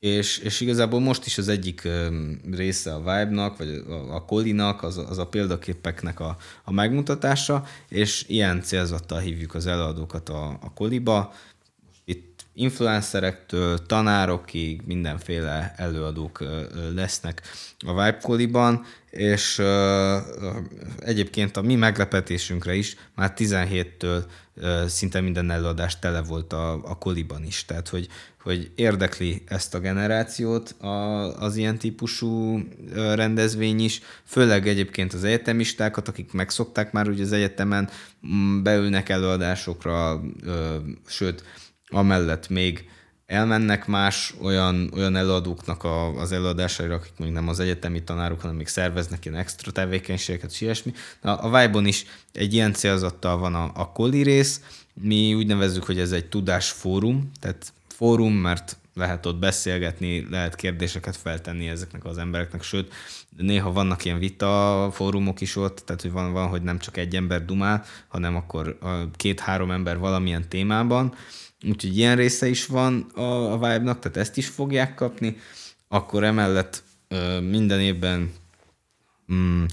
és, 0.00 0.38
és 0.38 0.60
igazából 0.60 1.00
most 1.00 1.26
is 1.26 1.38
az 1.38 1.48
egyik 1.48 1.88
része 2.50 2.94
a 2.94 2.98
Vibe-nak, 2.98 3.58
vagy 3.58 3.82
a, 3.88 4.14
a 4.14 4.24
Kolinak, 4.24 4.82
az, 4.82 4.96
az 4.96 5.18
a 5.18 5.26
példaképeknek 5.26 6.20
a, 6.20 6.36
a 6.64 6.72
megmutatása, 6.72 7.64
és 7.88 8.24
ilyen 8.28 8.62
célzattal 8.62 9.18
hívjuk 9.18 9.54
az 9.54 9.66
előadókat 9.66 10.28
a, 10.28 10.48
a 10.48 10.72
Koliba, 10.74 11.32
influencerektől, 12.60 13.86
tanárokig 13.86 14.80
mindenféle 14.84 15.74
előadók 15.76 16.44
lesznek 16.94 17.42
a 17.78 17.90
Vibe 17.90 18.18
Koliban, 18.22 18.84
és 19.10 19.62
egyébként 20.98 21.56
a 21.56 21.62
mi 21.62 21.74
meglepetésünkre 21.74 22.74
is 22.74 22.96
már 23.14 23.32
17-től 23.36 24.24
szinte 24.86 25.20
minden 25.20 25.50
előadás 25.50 25.98
tele 25.98 26.22
volt 26.22 26.52
a, 26.52 26.72
a 26.72 26.98
Koliban 26.98 27.44
is, 27.44 27.64
tehát 27.64 27.88
hogy, 27.88 28.08
hogy 28.42 28.70
érdekli 28.74 29.42
ezt 29.46 29.74
a 29.74 29.80
generációt 29.80 30.70
a, 30.70 30.86
az 31.40 31.56
ilyen 31.56 31.78
típusú 31.78 32.60
rendezvény 32.94 33.80
is, 33.80 34.00
főleg 34.24 34.68
egyébként 34.68 35.12
az 35.12 35.24
egyetemistákat, 35.24 36.08
akik 36.08 36.32
megszokták 36.32 36.92
már 36.92 37.08
ugye 37.08 37.22
az 37.22 37.32
egyetemen, 37.32 37.88
beülnek 38.62 39.08
előadásokra, 39.08 40.20
sőt, 41.06 41.44
amellett 41.90 42.48
még 42.48 42.88
elmennek 43.26 43.86
más 43.86 44.34
olyan, 44.42 44.90
olyan 44.94 45.16
előadóknak 45.16 45.84
a, 45.84 46.20
az 46.20 46.32
előadásaira, 46.32 46.94
akik 46.94 47.12
még 47.18 47.32
nem 47.32 47.48
az 47.48 47.60
egyetemi 47.60 48.02
tanárok, 48.02 48.40
hanem 48.40 48.56
még 48.56 48.66
szerveznek 48.66 49.24
ilyen 49.24 49.38
extra 49.38 49.72
tevékenységeket, 49.72 50.50
és 50.50 50.60
ilyesmi. 50.60 50.92
A, 51.20 51.28
a 51.28 51.60
Vibe-on 51.60 51.86
is 51.86 52.04
egy 52.32 52.54
ilyen 52.54 52.72
célzattal 52.72 53.38
van 53.38 53.54
a, 53.54 53.70
a 53.74 53.92
Koli 53.92 54.22
rész, 54.22 54.60
mi 54.94 55.34
úgy 55.34 55.46
nevezzük, 55.46 55.84
hogy 55.84 55.98
ez 55.98 56.12
egy 56.12 56.26
tudásfórum, 56.26 57.30
tehát 57.40 57.72
fórum, 57.88 58.34
mert 58.34 58.76
lehet 58.94 59.26
ott 59.26 59.38
beszélgetni, 59.38 60.26
lehet 60.30 60.54
kérdéseket 60.54 61.16
feltenni 61.16 61.68
ezeknek 61.68 62.04
az 62.04 62.18
embereknek, 62.18 62.62
sőt, 62.62 62.92
néha 63.36 63.72
vannak 63.72 64.04
ilyen 64.04 64.18
vita 64.18 64.88
fórumok 64.92 65.40
is 65.40 65.56
ott, 65.56 65.82
tehát 65.84 66.02
hogy 66.02 66.12
van, 66.12 66.32
van, 66.32 66.48
hogy 66.48 66.62
nem 66.62 66.78
csak 66.78 66.96
egy 66.96 67.16
ember 67.16 67.44
dumál, 67.44 67.84
hanem 68.08 68.36
akkor 68.36 68.78
két-három 69.16 69.70
ember 69.70 69.98
valamilyen 69.98 70.48
témában, 70.48 71.14
úgyhogy 71.62 71.96
ilyen 71.96 72.16
része 72.16 72.48
is 72.48 72.66
van 72.66 73.00
a, 73.14 73.52
a 73.52 73.54
Vibe-nak, 73.56 73.98
tehát 73.98 74.16
ezt 74.16 74.36
is 74.36 74.46
fogják 74.48 74.94
kapni, 74.94 75.36
akkor 75.88 76.24
emellett 76.24 76.82
minden 77.40 77.80
évben 77.80 78.32
mm, 79.32 79.64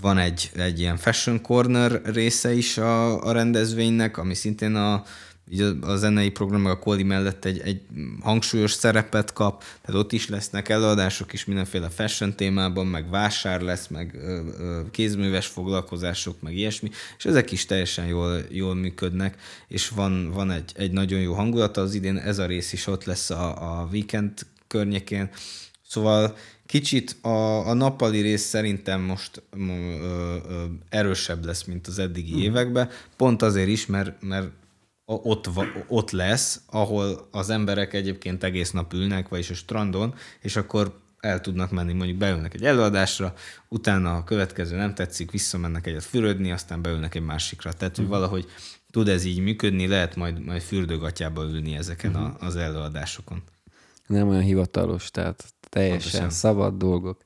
van 0.00 0.18
egy, 0.18 0.50
egy 0.54 0.80
ilyen 0.80 0.96
fashion 0.96 1.40
corner 1.40 2.00
része 2.04 2.52
is 2.52 2.78
a, 2.78 3.22
a 3.22 3.32
rendezvénynek, 3.32 4.18
ami 4.18 4.34
szintén 4.34 4.74
a, 4.74 5.04
így 5.50 5.60
a, 5.60 5.74
a 5.80 5.96
zenei 5.96 6.30
program, 6.30 6.66
a 6.66 6.78
Koli 6.78 7.02
mellett 7.02 7.44
egy, 7.44 7.60
egy 7.60 7.80
hangsúlyos 8.20 8.70
szerepet 8.70 9.32
kap, 9.32 9.64
tehát 9.82 10.00
ott 10.00 10.12
is 10.12 10.28
lesznek 10.28 10.68
előadások 10.68 11.32
is 11.32 11.44
mindenféle 11.44 11.88
fashion 11.88 12.34
témában, 12.34 12.86
meg 12.86 13.10
vásár 13.10 13.60
lesz, 13.60 13.86
meg 13.86 14.14
ö, 14.14 14.40
ö, 14.58 14.80
kézműves 14.90 15.46
foglalkozások, 15.46 16.40
meg 16.40 16.56
ilyesmi, 16.56 16.90
és 17.18 17.24
ezek 17.24 17.52
is 17.52 17.66
teljesen 17.66 18.06
jól, 18.06 18.44
jól 18.48 18.74
működnek, 18.74 19.40
és 19.68 19.88
van, 19.88 20.30
van 20.30 20.50
egy, 20.50 20.72
egy 20.74 20.92
nagyon 20.92 21.20
jó 21.20 21.34
hangulata. 21.34 21.80
Az 21.80 21.94
idén, 21.94 22.16
ez 22.16 22.38
a 22.38 22.46
rész 22.46 22.72
is 22.72 22.86
ott 22.86 23.04
lesz 23.04 23.30
a, 23.30 23.80
a 23.80 23.88
weekend 23.92 24.32
környékén, 24.66 25.30
szóval 25.88 26.36
Kicsit 26.66 27.16
a, 27.20 27.68
a 27.68 27.74
nappali 27.74 28.20
rész 28.20 28.42
szerintem 28.42 29.00
most 29.00 29.42
ö, 29.50 29.58
ö, 30.48 30.64
erősebb 30.88 31.44
lesz, 31.44 31.64
mint 31.64 31.86
az 31.86 31.98
eddigi 31.98 32.34
mm. 32.34 32.40
években, 32.40 32.90
pont 33.16 33.42
azért 33.42 33.68
is, 33.68 33.86
mert, 33.86 34.22
mert 34.22 34.48
ott, 35.06 35.50
ott 35.86 36.10
lesz, 36.10 36.60
ahol 36.70 37.28
az 37.30 37.50
emberek 37.50 37.94
egyébként 37.94 38.44
egész 38.44 38.70
nap 38.70 38.92
ülnek, 38.92 39.28
vagyis 39.28 39.50
a 39.50 39.54
strandon, 39.54 40.14
és 40.40 40.56
akkor 40.56 40.98
el 41.20 41.40
tudnak 41.40 41.70
menni, 41.70 41.92
mondjuk 41.92 42.18
beülnek 42.18 42.54
egy 42.54 42.64
előadásra, 42.64 43.34
utána 43.68 44.16
a 44.16 44.24
következő 44.24 44.76
nem 44.76 44.94
tetszik, 44.94 45.30
visszamennek 45.30 45.86
egyet 45.86 46.04
fürödni, 46.04 46.52
aztán 46.52 46.82
beülnek 46.82 47.14
egy 47.14 47.22
másikra. 47.22 47.72
Tehát, 47.72 47.96
hogy 47.96 48.04
mm. 48.04 48.08
valahogy 48.08 48.46
tud 48.90 49.08
ez 49.08 49.24
így 49.24 49.38
működni, 49.38 49.86
lehet 49.86 50.16
majd, 50.16 50.44
majd 50.44 50.62
fürdőgatjába 50.62 51.42
ülni 51.42 51.76
ezeken 51.76 52.10
mm. 52.10 52.14
a, 52.14 52.36
az 52.40 52.56
előadásokon. 52.56 53.42
Nem 54.06 54.28
olyan 54.28 54.42
hivatalos, 54.42 55.10
tehát 55.10 55.44
teljesen 55.68 56.00
Pontosan. 56.00 56.30
szabad 56.30 56.76
dolgok. 56.76 57.20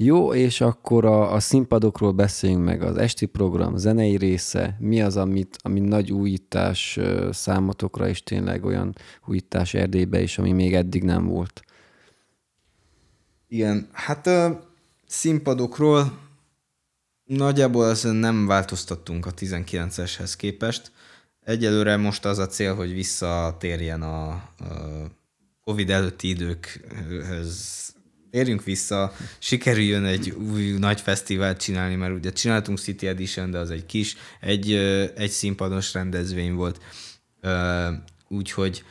Jó, 0.00 0.34
és 0.34 0.60
akkor 0.60 1.04
a, 1.04 1.32
a 1.32 1.40
színpadokról 1.40 2.12
beszéljünk 2.12 2.64
meg, 2.64 2.82
az 2.82 2.96
esti 2.96 3.26
program, 3.26 3.76
zenei 3.76 4.16
része, 4.16 4.76
mi 4.78 5.02
az, 5.02 5.16
amit, 5.16 5.56
ami 5.62 5.80
nagy 5.80 6.12
újítás 6.12 6.98
számotokra, 7.30 8.08
és 8.08 8.22
tényleg 8.22 8.64
olyan 8.64 8.94
újítás 9.26 9.74
Erdélybe 9.74 10.20
is, 10.20 10.38
ami 10.38 10.52
még 10.52 10.74
eddig 10.74 11.02
nem 11.02 11.26
volt. 11.26 11.62
Igen, 13.48 13.88
hát 13.92 14.26
a 14.26 14.70
színpadokról 15.06 16.18
nagyjából 17.24 17.88
ezen 17.88 18.14
nem 18.14 18.46
változtattunk 18.46 19.26
a 19.26 19.34
19-eshez 19.34 20.32
képest. 20.36 20.92
Egyelőre 21.44 21.96
most 21.96 22.24
az 22.24 22.38
a 22.38 22.46
cél, 22.46 22.74
hogy 22.74 22.92
visszatérjen 22.92 24.02
a, 24.02 24.28
a 24.28 24.42
Covid 25.64 25.90
előtti 25.90 26.28
időkhöz 26.28 27.87
térjünk 28.30 28.64
vissza, 28.64 29.12
sikerüljön 29.38 30.04
egy 30.04 30.30
új 30.30 30.70
nagy 30.78 31.00
fesztivált 31.00 31.60
csinálni, 31.60 31.94
mert 31.94 32.14
ugye 32.14 32.32
csináltunk 32.32 32.78
City 32.78 33.06
Edition, 33.06 33.50
de 33.50 33.58
az 33.58 33.70
egy 33.70 33.86
kis, 33.86 34.16
egy, 34.40 34.72
egy 35.16 35.30
színpados 35.30 35.92
rendezvény 35.92 36.54
volt, 36.54 36.80
úgyhogy 38.28 38.84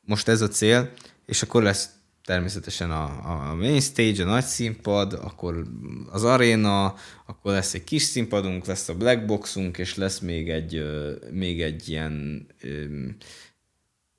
most 0.00 0.28
ez 0.28 0.40
a 0.40 0.48
cél, 0.48 0.90
és 1.26 1.42
akkor 1.42 1.62
lesz 1.62 1.88
természetesen 2.24 2.90
a, 2.90 3.04
a 3.50 3.54
main 3.54 3.80
stage, 3.80 4.22
a 4.22 4.26
nagy 4.26 4.44
színpad, 4.44 5.12
akkor 5.12 5.64
az 6.10 6.24
aréna, 6.24 6.94
akkor 7.26 7.52
lesz 7.52 7.74
egy 7.74 7.84
kis 7.84 8.02
színpadunk, 8.02 8.66
lesz 8.66 8.88
a 8.88 8.94
black 8.94 9.26
boxunk, 9.26 9.78
és 9.78 9.96
lesz 9.96 10.18
még 10.18 10.50
egy, 10.50 10.84
még 11.30 11.62
egy 11.62 11.88
ilyen 11.88 12.46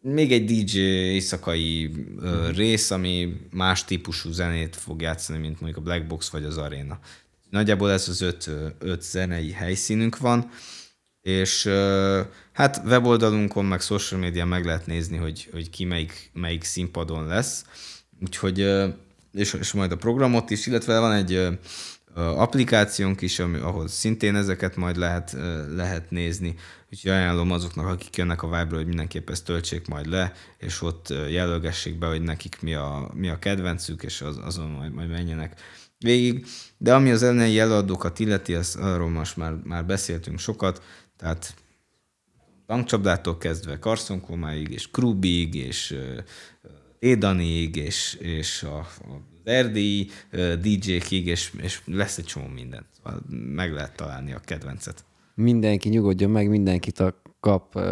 még 0.07 0.31
egy 0.31 0.45
DJ 0.45 0.77
éjszakai 0.79 1.91
uh, 2.17 2.55
rész, 2.55 2.91
ami 2.91 3.41
más 3.51 3.85
típusú 3.85 4.31
zenét 4.31 4.75
fog 4.75 5.01
játszani, 5.01 5.39
mint 5.39 5.61
mondjuk 5.61 5.85
a 5.85 5.89
Black 5.89 6.07
Box 6.07 6.29
vagy 6.29 6.43
az 6.43 6.57
Arena. 6.57 6.99
Nagyjából 7.49 7.91
ez 7.91 8.09
az 8.09 8.21
öt, 8.21 8.49
öt 8.79 9.01
zenei 9.01 9.51
helyszínünk 9.51 10.17
van, 10.17 10.49
és 11.21 11.69
hát 12.51 12.81
weboldalunkon, 12.85 13.65
meg 13.65 13.81
social 13.81 14.19
media 14.19 14.45
meg 14.45 14.65
lehet 14.65 14.85
nézni, 14.85 15.17
hogy, 15.17 15.49
hogy 15.51 15.69
ki 15.69 15.83
melyik, 15.83 16.29
melyik 16.33 16.63
színpadon 16.63 17.27
lesz. 17.27 17.65
Úgyhogy, 18.21 18.59
és, 19.33 19.53
és 19.53 19.73
majd 19.73 19.91
a 19.91 19.97
programot 19.97 20.49
is, 20.49 20.67
illetve 20.67 20.99
van 20.99 21.11
egy 21.11 21.47
applikációnk 22.15 23.21
is, 23.21 23.39
ami, 23.39 23.57
ahol 23.57 23.87
szintén 23.87 24.35
ezeket 24.35 24.75
majd 24.75 24.95
lehet, 24.95 25.35
lehet 25.75 26.11
nézni. 26.11 26.55
Úgyhogy 26.91 27.11
ajánlom 27.11 27.51
azoknak, 27.51 27.85
akik 27.85 28.15
jönnek 28.15 28.43
a 28.43 28.47
vibe 28.47 28.75
hogy 28.75 28.87
mindenképp 28.87 29.29
ezt 29.29 29.45
töltsék 29.45 29.87
majd 29.87 30.07
le, 30.07 30.33
és 30.57 30.81
ott 30.81 31.09
jelölgessék 31.29 31.97
be, 31.97 32.07
hogy 32.07 32.21
nekik 32.21 32.61
mi 32.61 32.73
a, 32.73 33.11
mi 33.13 33.29
a 33.29 33.39
kedvencük, 33.39 34.03
és 34.03 34.21
az, 34.21 34.39
azon 34.43 34.69
majd, 34.69 34.93
majd 34.93 35.09
menjenek 35.09 35.61
végig. 35.97 36.45
De 36.77 36.93
ami 36.93 37.11
az 37.11 37.23
ellenei 37.23 37.59
előadókat 37.59 38.19
illeti, 38.19 38.53
az, 38.53 38.75
arról 38.75 39.09
most 39.09 39.37
már, 39.37 39.53
már 39.63 39.85
beszéltünk 39.85 40.39
sokat, 40.39 40.83
tehát 41.17 41.55
tankcsapdától 42.65 43.37
kezdve 43.37 43.79
Karszonkomáig, 43.79 44.71
és 44.71 44.91
Krubig, 44.91 45.55
és 45.55 45.97
Édanig, 46.99 47.75
és, 47.75 48.13
és 48.13 48.63
a, 48.63 48.77
a 48.77 49.33
erdélyi 49.45 50.09
DJ-kig, 50.61 51.27
és, 51.27 51.51
és 51.61 51.81
lesz 51.85 52.17
egy 52.17 52.25
csomó 52.25 52.47
minden. 52.47 52.85
Szóval 52.97 53.21
meg 53.55 53.73
lehet 53.73 53.95
találni 53.95 54.33
a 54.33 54.39
kedvencet. 54.45 55.05
Mindenki 55.35 55.89
nyugodjon 55.89 56.31
meg, 56.31 56.49
mindenki 56.49 56.91
kap 57.39 57.75
uh, 57.75 57.83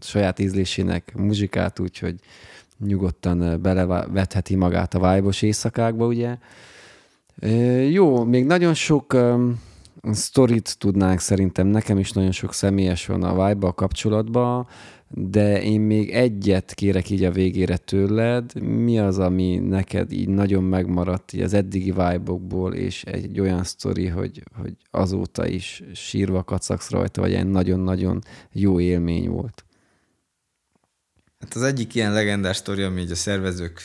saját 0.00 0.38
ízlésének 0.38 1.14
muzsikát, 1.14 1.78
úgyhogy 1.78 2.20
nyugodtan 2.78 3.62
belevetheti 3.62 4.54
magát 4.54 4.94
a 4.94 5.14
vibe 5.14 5.30
éjszakákba, 5.40 6.06
ugye. 6.06 6.36
Jó, 7.90 8.24
még 8.24 8.44
nagyon 8.44 8.74
sok 8.74 9.12
um, 9.12 9.60
sztorit 10.12 10.78
tudnánk 10.78 11.20
szerintem, 11.20 11.66
nekem 11.66 11.98
is 11.98 12.12
nagyon 12.12 12.32
sok 12.32 12.54
személyes 12.54 13.06
van 13.06 13.22
a 13.22 13.46
vibe 13.46 13.72
kapcsolatban, 13.74 14.66
de 15.12 15.62
én 15.62 15.80
még 15.80 16.10
egyet 16.10 16.74
kérek 16.74 17.10
így 17.10 17.24
a 17.24 17.30
végére 17.30 17.76
tőled. 17.76 18.60
Mi 18.62 18.98
az, 18.98 19.18
ami 19.18 19.56
neked 19.56 20.12
így 20.12 20.28
nagyon 20.28 20.64
megmaradt 20.64 21.32
így 21.32 21.40
az 21.40 21.52
eddigi 21.52 21.90
vibe 21.90 22.32
és 22.72 23.04
egy 23.04 23.40
olyan 23.40 23.64
sztori, 23.64 24.06
hogy, 24.06 24.42
hogy 24.54 24.76
azóta 24.90 25.46
is 25.46 25.82
sírva 25.94 26.44
kacagsz 26.44 26.90
rajta, 26.90 27.20
vagy 27.20 27.34
egy 27.34 27.46
nagyon-nagyon 27.46 28.22
jó 28.52 28.80
élmény 28.80 29.28
volt? 29.28 29.64
Hát 31.40 31.54
az 31.54 31.62
egyik 31.62 31.94
ilyen 31.94 32.12
legendás 32.12 32.56
sztori, 32.56 32.82
ami 32.82 33.00
így 33.00 33.10
a 33.10 33.14
szervezők 33.14 33.80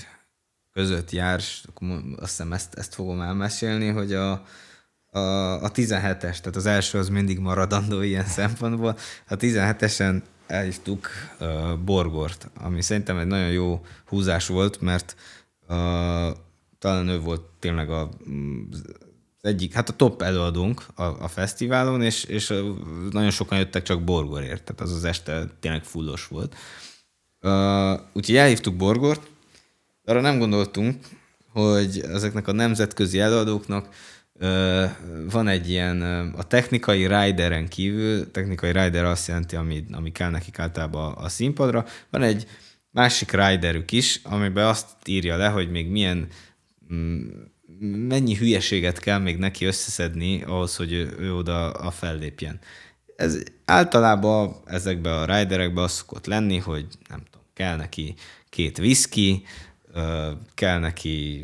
között 0.73 1.11
jár, 1.11 1.39
azt 1.39 1.69
hiszem 2.19 2.53
ezt, 2.53 2.73
ezt 2.73 2.93
fogom 2.93 3.21
elmesélni, 3.21 3.87
hogy 3.87 4.13
a, 4.13 4.31
a, 5.11 5.19
a 5.63 5.71
17-es, 5.71 6.19
tehát 6.19 6.55
az 6.55 6.65
első 6.65 6.97
az 6.97 7.09
mindig 7.09 7.39
maradandó 7.39 8.01
ilyen 8.01 8.25
szempontból. 8.25 8.97
A 9.27 9.35
17-esen 9.35 10.21
elhívtuk 10.47 11.07
uh, 11.39 11.77
Borgort, 11.77 12.49
ami 12.61 12.81
szerintem 12.81 13.17
egy 13.17 13.27
nagyon 13.27 13.51
jó 13.51 13.85
húzás 14.05 14.47
volt, 14.47 14.81
mert 14.81 15.15
uh, 15.61 16.37
talán 16.79 17.07
ő 17.07 17.19
volt 17.19 17.41
tényleg 17.59 17.89
a, 17.89 18.09
az 18.71 18.83
egyik, 19.41 19.73
hát 19.73 19.89
a 19.89 19.95
top 19.95 20.21
előadónk 20.21 20.85
a, 20.95 21.03
a 21.03 21.27
fesztiválon, 21.27 22.01
és, 22.01 22.23
és 22.23 22.53
nagyon 23.11 23.31
sokan 23.31 23.57
jöttek 23.57 23.83
csak 23.83 24.03
Borgorért, 24.03 24.63
tehát 24.63 24.81
az 24.81 24.91
az 24.91 25.03
este 25.03 25.45
tényleg 25.59 25.83
fullos 25.83 26.27
volt. 26.27 26.55
Uh, 27.41 27.99
úgyhogy 28.13 28.35
elhívtuk 28.35 28.75
Borgort, 28.75 29.27
arra 30.05 30.21
nem 30.21 30.39
gondoltunk, 30.39 31.05
hogy 31.51 31.99
ezeknek 31.99 32.47
a 32.47 32.51
nemzetközi 32.51 33.19
előadóknak 33.19 33.89
van 35.31 35.47
egy 35.47 35.69
ilyen, 35.69 36.01
a 36.37 36.43
technikai 36.43 37.07
rideren 37.07 37.67
kívül, 37.67 38.31
technikai 38.31 38.71
rider 38.71 39.05
azt 39.05 39.27
jelenti, 39.27 39.55
ami, 39.55 39.85
ami 39.91 40.11
kell 40.11 40.29
nekik 40.29 40.59
általában 40.59 41.13
a, 41.13 41.29
színpadra, 41.29 41.85
van 42.09 42.21
egy 42.21 42.47
másik 42.91 43.31
riderük 43.31 43.91
is, 43.91 44.19
amiben 44.23 44.65
azt 44.65 44.87
írja 45.05 45.37
le, 45.37 45.47
hogy 45.47 45.71
még 45.71 45.87
milyen 45.87 46.27
mm, 46.93 47.27
mennyi 48.07 48.35
hülyeséget 48.35 48.99
kell 48.99 49.19
még 49.19 49.37
neki 49.37 49.65
összeszedni 49.65 50.43
ahhoz, 50.43 50.75
hogy 50.75 50.91
ő, 50.91 51.15
ő 51.19 51.33
oda 51.33 51.71
a 51.71 51.91
fellépjen. 51.91 52.59
Ez 53.15 53.43
általában 53.65 54.55
ezekben 54.65 55.13
a 55.13 55.37
riderekben 55.37 55.83
az 55.83 55.91
szokott 55.91 56.25
lenni, 56.25 56.57
hogy 56.57 56.85
nem 57.09 57.23
tudom, 57.31 57.47
kell 57.53 57.75
neki 57.75 58.15
két 58.49 58.79
whisky, 58.79 59.43
kell 60.53 60.79
neki 60.79 61.43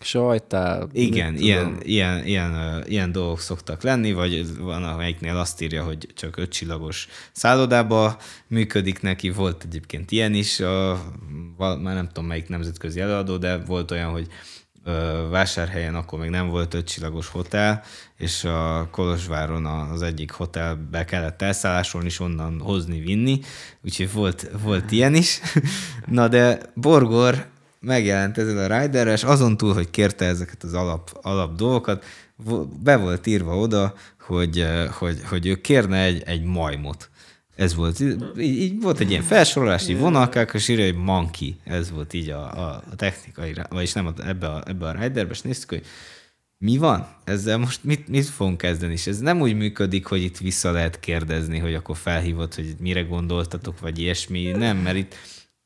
sajtál. 0.00 0.88
Igen, 0.92 1.36
ilyen, 1.36 1.78
ilyen, 1.82 2.24
ilyen, 2.24 2.82
ilyen 2.86 3.12
dolgok 3.12 3.40
szoktak 3.40 3.82
lenni, 3.82 4.12
vagy 4.12 4.56
van, 4.58 4.84
amelyiknél 4.84 5.36
azt 5.36 5.60
írja, 5.60 5.84
hogy 5.84 6.08
csak 6.14 6.36
ötcsillagos 6.36 7.08
szállodába 7.32 8.18
működik 8.46 9.00
neki. 9.00 9.30
Volt 9.30 9.64
egyébként 9.64 10.10
ilyen 10.10 10.34
is, 10.34 10.60
a, 10.60 11.02
már 11.56 11.94
nem 11.94 12.06
tudom 12.06 12.26
melyik 12.26 12.48
nemzetközi 12.48 13.00
előadó, 13.00 13.36
de 13.36 13.56
volt 13.56 13.90
olyan, 13.90 14.10
hogy 14.10 14.28
vásárhelyen 15.30 15.94
akkor 15.94 16.18
még 16.18 16.30
nem 16.30 16.48
volt 16.48 16.74
ötcsillagos 16.74 17.28
hotel, 17.28 17.82
és 18.16 18.44
a 18.44 18.88
Kolozsváron 18.90 19.66
az 19.66 20.02
egyik 20.02 20.30
hotelbe 20.30 21.04
kellett 21.04 21.42
elszállásolni, 21.42 22.06
és 22.06 22.20
onnan 22.20 22.60
hozni, 22.60 23.00
vinni, 23.00 23.40
úgyhogy 23.84 24.12
volt, 24.12 24.50
volt 24.62 24.90
ilyen 24.90 25.14
is. 25.14 25.40
Na 26.06 26.28
de 26.28 26.60
Borgor 26.74 27.46
megjelent 27.80 28.38
ezzel 28.38 28.70
a 28.70 28.80
rider 28.80 29.06
és 29.06 29.24
azon 29.24 29.56
túl, 29.56 29.74
hogy 29.74 29.90
kérte 29.90 30.24
ezeket 30.24 30.62
az 30.62 30.74
alap, 30.74 31.18
alap 31.22 31.56
dolgokat, 31.56 32.04
be 32.82 32.96
volt 32.96 33.26
írva 33.26 33.56
oda, 33.56 33.94
hogy, 34.20 34.66
hogy, 34.90 35.20
hogy 35.24 35.46
ő 35.46 35.54
kérne 35.54 36.02
egy, 36.02 36.22
egy 36.26 36.42
majmot. 36.42 37.10
Ez 37.56 37.74
volt, 37.74 38.00
így, 38.00 38.22
így 38.38 38.80
volt 38.80 39.00
egy 39.00 39.10
ilyen 39.10 39.22
felsorolás, 39.22 39.88
így 39.88 39.98
vonalkák, 39.98 40.54
és 40.54 40.68
írja, 40.68 40.84
hogy 40.84 40.96
monkey. 40.96 41.56
Ez 41.64 41.90
volt 41.90 42.12
így 42.12 42.28
a, 42.30 42.40
a, 42.40 42.82
a 42.90 42.96
technikai, 42.96 43.54
vagyis 43.68 43.92
nem 43.92 44.14
ebbe 44.24 44.46
a, 44.46 44.62
ebbe 44.66 44.86
a 44.86 44.92
riderbe, 44.92 45.32
és 45.32 45.40
néztük, 45.40 45.68
hogy 45.68 45.84
mi 46.58 46.76
van? 46.76 47.08
Ezzel 47.24 47.58
most 47.58 47.84
mit, 47.84 48.08
mit 48.08 48.26
fogunk 48.26 48.58
kezdeni? 48.58 48.92
És 48.92 49.06
ez 49.06 49.18
nem 49.18 49.40
úgy 49.40 49.56
működik, 49.56 50.06
hogy 50.06 50.22
itt 50.22 50.38
vissza 50.38 50.70
lehet 50.70 51.00
kérdezni, 51.00 51.58
hogy 51.58 51.74
akkor 51.74 51.96
felhívott, 51.96 52.54
hogy 52.54 52.74
mire 52.80 53.02
gondoltatok, 53.02 53.80
vagy 53.80 53.98
ilyesmi. 53.98 54.50
Nem, 54.50 54.76
mert 54.76 54.96
itt 54.96 55.14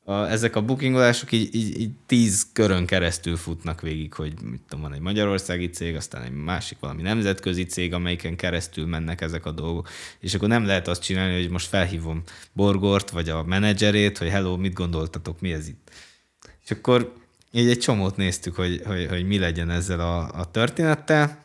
a, 0.05 0.13
ezek 0.13 0.55
a 0.55 0.61
bookingolások 0.61 1.31
így, 1.31 1.55
így, 1.55 1.79
így 1.79 1.91
tíz 2.05 2.47
körön 2.53 2.85
keresztül 2.85 3.35
futnak 3.35 3.81
végig, 3.81 4.13
hogy 4.13 4.33
mit 4.41 4.61
tudom, 4.67 4.83
van 4.83 4.93
egy 4.93 4.99
magyarországi 4.99 5.69
cég, 5.69 5.95
aztán 5.95 6.21
egy 6.21 6.31
másik 6.31 6.79
valami 6.79 7.01
nemzetközi 7.01 7.65
cég, 7.65 7.93
amelyiken 7.93 8.35
keresztül 8.35 8.85
mennek 8.85 9.21
ezek 9.21 9.45
a 9.45 9.51
dolgok, 9.51 9.89
és 10.19 10.33
akkor 10.33 10.47
nem 10.47 10.65
lehet 10.65 10.87
azt 10.87 11.01
csinálni, 11.01 11.41
hogy 11.41 11.49
most 11.49 11.67
felhívom 11.67 12.23
Borgort, 12.53 13.09
vagy 13.09 13.29
a 13.29 13.43
menedzserét, 13.43 14.17
hogy 14.17 14.29
hello, 14.29 14.57
mit 14.57 14.73
gondoltatok, 14.73 15.41
mi 15.41 15.53
ez 15.53 15.67
itt? 15.67 15.91
És 16.63 16.71
akkor 16.71 17.13
így 17.51 17.69
egy 17.69 17.79
csomót 17.79 18.17
néztük, 18.17 18.55
hogy, 18.55 18.81
hogy, 18.85 19.07
hogy 19.09 19.27
mi 19.27 19.39
legyen 19.39 19.69
ezzel 19.69 19.99
a, 19.99 20.39
a 20.39 20.51
történettel, 20.51 21.43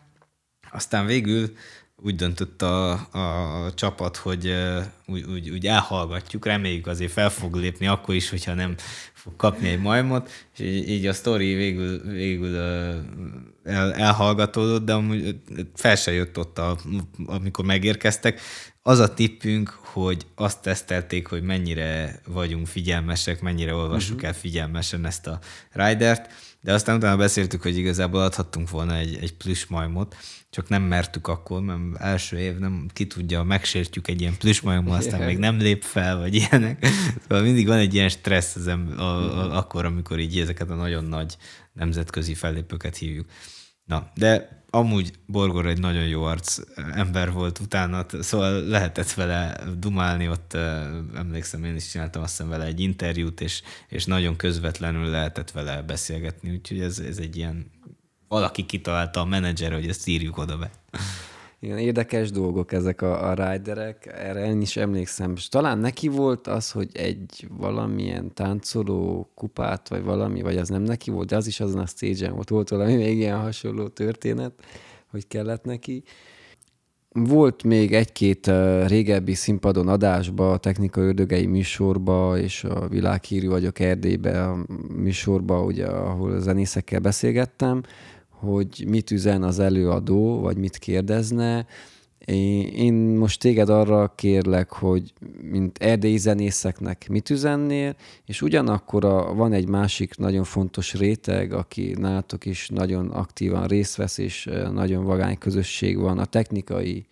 aztán 0.70 1.06
végül 1.06 1.52
úgy 2.02 2.14
döntött 2.14 2.62
a, 2.62 2.90
a, 2.92 3.74
csapat, 3.74 4.16
hogy 4.16 4.54
úgy, 5.06 5.24
úgy, 5.24 5.50
úgy 5.50 5.66
elhallgatjuk, 5.66 6.46
reméljük 6.46 6.86
azért 6.86 7.12
fel 7.12 7.30
fog 7.30 7.54
lépni 7.54 7.86
akkor 7.86 8.14
is, 8.14 8.30
hogyha 8.30 8.54
nem 8.54 8.74
fog 9.12 9.36
kapni 9.36 9.68
egy 9.68 9.80
majmot, 9.80 10.30
és 10.52 10.60
így, 10.60 10.88
így 10.88 11.06
a 11.06 11.12
sztori 11.12 11.54
végül, 11.54 12.02
végül 12.02 12.56
el, 13.68 13.94
elhallgatódott, 13.94 14.84
de 14.84 14.92
amúgy 14.92 15.36
fel 15.74 15.96
se 15.96 16.12
jött 16.12 16.38
ott, 16.38 16.58
a, 16.58 16.78
amikor 17.26 17.64
megérkeztek. 17.64 18.40
Az 18.82 18.98
a 18.98 19.14
tippünk, 19.14 19.68
hogy 19.68 20.26
azt 20.34 20.62
tesztelték, 20.62 21.26
hogy 21.26 21.42
mennyire 21.42 22.20
vagyunk 22.26 22.66
figyelmesek, 22.66 23.40
mennyire 23.40 23.74
olvassuk 23.74 24.14
uh-huh. 24.14 24.28
el 24.28 24.34
figyelmesen 24.34 25.06
ezt 25.06 25.26
a 25.26 25.38
ridert, 25.72 26.32
de 26.60 26.72
aztán 26.72 26.96
utána 26.96 27.16
beszéltük, 27.16 27.62
hogy 27.62 27.76
igazából 27.76 28.20
adhattunk 28.20 28.70
volna 28.70 28.96
egy, 28.96 29.18
egy 29.20 29.36
plusz 29.36 29.66
majmot, 29.68 30.16
csak 30.50 30.68
nem 30.68 30.82
mertük 30.82 31.28
akkor, 31.28 31.60
mert 31.60 32.00
első 32.00 32.38
év 32.38 32.58
nem 32.58 32.86
ki 32.92 33.06
tudja, 33.06 33.42
megsértjük 33.42 34.08
egy 34.08 34.20
ilyen 34.20 34.36
plüsmajommal, 34.38 34.96
aztán 34.96 35.22
még 35.22 35.38
nem 35.38 35.58
lép 35.58 35.82
fel, 35.82 36.18
vagy 36.18 36.34
ilyenek. 36.34 36.86
Szóval 37.22 37.42
mindig 37.42 37.66
van 37.66 37.78
egy 37.78 37.94
ilyen 37.94 38.08
stressz 38.08 38.56
az 38.56 38.66
ember, 38.66 38.98
a, 38.98 39.38
a, 39.38 39.56
akkor, 39.56 39.84
amikor 39.84 40.18
így 40.18 40.40
ezeket 40.40 40.70
a 40.70 40.74
nagyon 40.74 41.04
nagy 41.04 41.36
nemzetközi 41.72 42.34
fellépőket 42.34 42.96
hívjuk. 42.96 43.26
Na, 43.88 44.10
de 44.14 44.62
amúgy 44.70 45.12
Borgor 45.26 45.66
egy 45.66 45.80
nagyon 45.80 46.06
jó 46.06 46.22
arc 46.22 46.58
ember 46.92 47.32
volt 47.32 47.58
utána, 47.58 48.06
szóval 48.20 48.62
lehetett 48.62 49.12
vele 49.12 49.60
dumálni, 49.78 50.28
ott 50.28 50.54
emlékszem, 51.14 51.64
én 51.64 51.74
is 51.74 51.88
csináltam 51.90 52.22
azt 52.22 52.30
hiszem 52.30 52.48
vele 52.48 52.64
egy 52.64 52.80
interjút, 52.80 53.40
és, 53.40 53.62
és 53.88 54.04
nagyon 54.04 54.36
közvetlenül 54.36 55.06
lehetett 55.10 55.50
vele 55.50 55.82
beszélgetni, 55.82 56.50
úgyhogy 56.50 56.80
ez, 56.80 56.98
ez 56.98 57.18
egy 57.18 57.36
ilyen 57.36 57.70
valaki 58.28 58.66
kitalálta 58.66 59.20
a 59.20 59.24
menedzser, 59.24 59.72
hogy 59.72 59.88
ezt 59.88 60.08
írjuk 60.08 60.38
oda 60.38 60.56
be. 60.56 60.70
Igen, 61.60 61.78
érdekes 61.78 62.30
dolgok 62.30 62.72
ezek 62.72 63.02
a, 63.02 63.28
a 63.28 63.34
riderek, 63.34 64.06
erre 64.06 64.46
én 64.46 64.60
is 64.60 64.76
emlékszem. 64.76 65.32
És 65.36 65.48
talán 65.48 65.78
neki 65.78 66.08
volt 66.08 66.46
az, 66.46 66.70
hogy 66.70 66.88
egy 66.92 67.48
valamilyen 67.50 68.34
táncoló 68.34 69.30
kupát, 69.34 69.88
vagy 69.88 70.02
valami, 70.02 70.42
vagy 70.42 70.56
az 70.56 70.68
nem 70.68 70.82
neki 70.82 71.10
volt, 71.10 71.28
de 71.28 71.36
az 71.36 71.46
is 71.46 71.60
azon 71.60 71.80
a 71.80 71.86
stage 71.86 72.30
volt. 72.30 72.48
Volt 72.48 72.68
valami 72.68 72.94
még 72.94 73.16
ilyen 73.16 73.40
hasonló 73.40 73.88
történet, 73.88 74.52
hogy 75.10 75.26
kellett 75.26 75.64
neki. 75.64 76.02
Volt 77.12 77.62
még 77.62 77.94
egy-két 77.94 78.50
régebbi 78.86 79.34
színpadon 79.34 79.88
adásba, 79.88 80.52
a 80.52 80.58
technika 80.58 81.00
ördögei 81.00 81.46
műsorba, 81.46 82.38
és 82.38 82.64
a 82.64 82.88
világhírű 82.88 83.48
vagyok 83.48 83.78
Erdélybe 83.78 84.44
a 84.44 84.64
műsorba, 84.96 85.62
ugye, 85.62 85.86
ahol 85.86 86.32
a 86.32 86.38
zenészekkel 86.38 87.00
beszélgettem, 87.00 87.82
hogy 88.40 88.84
mit 88.88 89.10
üzen 89.10 89.42
az 89.42 89.58
előadó, 89.58 90.40
vagy 90.40 90.56
mit 90.56 90.76
kérdezne. 90.76 91.66
Én 92.74 92.94
most 92.94 93.40
téged 93.40 93.68
arra 93.68 94.12
kérlek, 94.14 94.72
hogy 94.72 95.12
mint 95.42 95.78
erdélyi 95.78 96.16
zenészeknek 96.16 97.08
mit 97.08 97.30
üzennél, 97.30 97.96
és 98.24 98.42
ugyanakkor 98.42 99.04
a, 99.04 99.34
van 99.34 99.52
egy 99.52 99.68
másik 99.68 100.16
nagyon 100.16 100.44
fontos 100.44 100.94
réteg, 100.94 101.52
aki 101.52 101.94
nálatok 101.98 102.46
is 102.46 102.68
nagyon 102.68 103.10
aktívan 103.10 103.66
részt 103.66 103.96
vesz, 103.96 104.18
és 104.18 104.50
nagyon 104.72 105.04
vagány 105.04 105.38
közösség 105.38 105.98
van, 105.98 106.18
a 106.18 106.24
technikai 106.24 107.06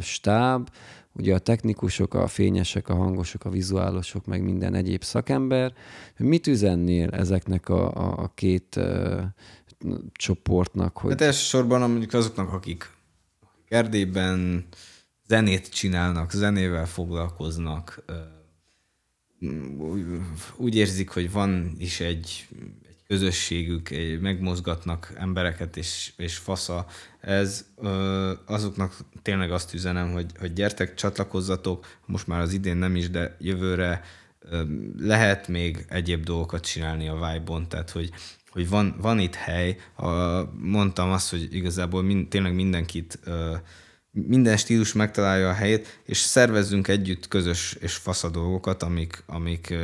stáb, 0.00 0.68
ugye 1.12 1.34
a 1.34 1.38
technikusok, 1.38 2.14
a 2.14 2.26
fényesek, 2.26 2.88
a 2.88 2.94
hangosok, 2.94 3.44
a 3.44 3.50
vizuálosok, 3.50 4.26
meg 4.26 4.42
minden 4.42 4.74
egyéb 4.74 5.02
szakember. 5.02 5.72
Mit 6.16 6.46
üzennél 6.46 7.10
ezeknek 7.10 7.68
a, 7.68 7.92
a, 7.92 8.22
a 8.22 8.32
két 8.34 8.76
uh, 8.76 9.20
csoportnak. 10.12 10.98
Hogy... 10.98 11.10
Hát 11.10 11.20
elsősorban 11.20 11.90
mondjuk 11.90 12.12
azoknak, 12.12 12.52
akik, 12.52 12.94
Erdélyben 13.68 14.66
zenét 15.28 15.68
csinálnak, 15.68 16.30
zenével 16.30 16.86
foglalkoznak, 16.86 18.04
úgy 20.56 20.74
érzik, 20.74 21.10
hogy 21.10 21.32
van 21.32 21.74
is 21.78 22.00
egy, 22.00 22.48
egy 22.88 23.02
közösségük, 23.06 23.90
egy, 23.90 24.20
megmozgatnak 24.20 25.12
embereket, 25.16 25.76
és, 25.76 26.12
és 26.16 26.36
fasza. 26.36 26.86
Ez 27.20 27.66
azoknak 28.46 28.96
tényleg 29.22 29.52
azt 29.52 29.74
üzenem, 29.74 30.12
hogy, 30.12 30.30
hogy 30.38 30.52
gyertek, 30.52 30.94
csatlakozzatok, 30.94 31.86
most 32.06 32.26
már 32.26 32.40
az 32.40 32.52
idén 32.52 32.76
nem 32.76 32.96
is, 32.96 33.10
de 33.10 33.36
jövőre 33.40 34.02
lehet 34.98 35.48
még 35.48 35.84
egyéb 35.88 36.24
dolgokat 36.24 36.64
csinálni 36.64 37.08
a 37.08 37.14
Vibe-on, 37.14 37.68
tehát 37.68 37.90
hogy 37.90 38.10
hogy 38.56 38.68
van, 38.68 38.94
van 39.00 39.18
itt 39.18 39.34
hely. 39.34 39.76
A, 39.96 40.08
mondtam 40.58 41.10
azt, 41.10 41.30
hogy 41.30 41.48
igazából 41.50 42.02
mind, 42.02 42.28
tényleg 42.28 42.54
mindenkit, 42.54 43.18
minden 44.10 44.56
stílus 44.56 44.92
megtalálja 44.92 45.48
a 45.48 45.52
helyét, 45.52 46.00
és 46.04 46.18
szervezzünk 46.18 46.88
együtt 46.88 47.28
közös 47.28 47.76
és 47.80 47.94
fasz 47.94 48.30
dolgokat, 48.30 48.82
amik, 48.82 49.22
amik 49.26 49.74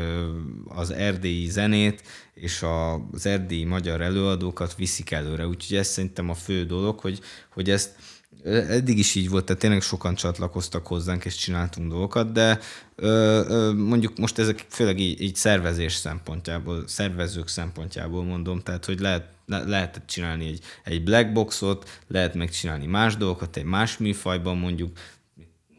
az 0.66 0.90
erdélyi 0.90 1.46
zenét 1.46 2.02
és 2.34 2.64
az 3.12 3.26
erdélyi 3.26 3.64
magyar 3.64 4.00
előadókat 4.00 4.74
viszik 4.74 5.10
előre. 5.10 5.46
Úgyhogy 5.46 5.76
ez 5.76 5.86
szerintem 5.86 6.30
a 6.30 6.34
fő 6.34 6.64
dolog, 6.64 7.00
hogy, 7.00 7.20
hogy 7.52 7.70
ezt 7.70 7.96
eddig 8.44 8.98
is 8.98 9.14
így 9.14 9.28
volt, 9.28 9.44
tehát 9.44 9.60
tényleg 9.60 9.82
sokan 9.82 10.14
csatlakoztak 10.14 10.86
hozzánk, 10.86 11.24
és 11.24 11.34
csináltunk 11.34 11.90
dolgokat, 11.90 12.32
de 12.32 12.58
ö, 12.94 13.42
ö, 13.48 13.72
mondjuk 13.72 14.18
most 14.18 14.38
ezek 14.38 14.66
főleg 14.68 14.98
így, 14.98 15.20
így 15.20 15.34
szervezés 15.34 15.94
szempontjából, 15.94 16.88
szervezők 16.88 17.48
szempontjából 17.48 18.24
mondom, 18.24 18.60
tehát 18.60 18.84
hogy 18.84 19.00
lehet, 19.00 19.28
le, 19.46 19.62
lehetett 19.64 20.06
csinálni 20.06 20.46
egy, 20.46 20.60
egy 20.84 21.04
black 21.04 21.32
boxot, 21.32 22.00
lehet 22.08 22.34
megcsinálni 22.34 22.86
más 22.86 23.16
dolgokat, 23.16 23.56
egy 23.56 23.64
más 23.64 23.98
műfajban 23.98 24.56
mondjuk, 24.56 24.98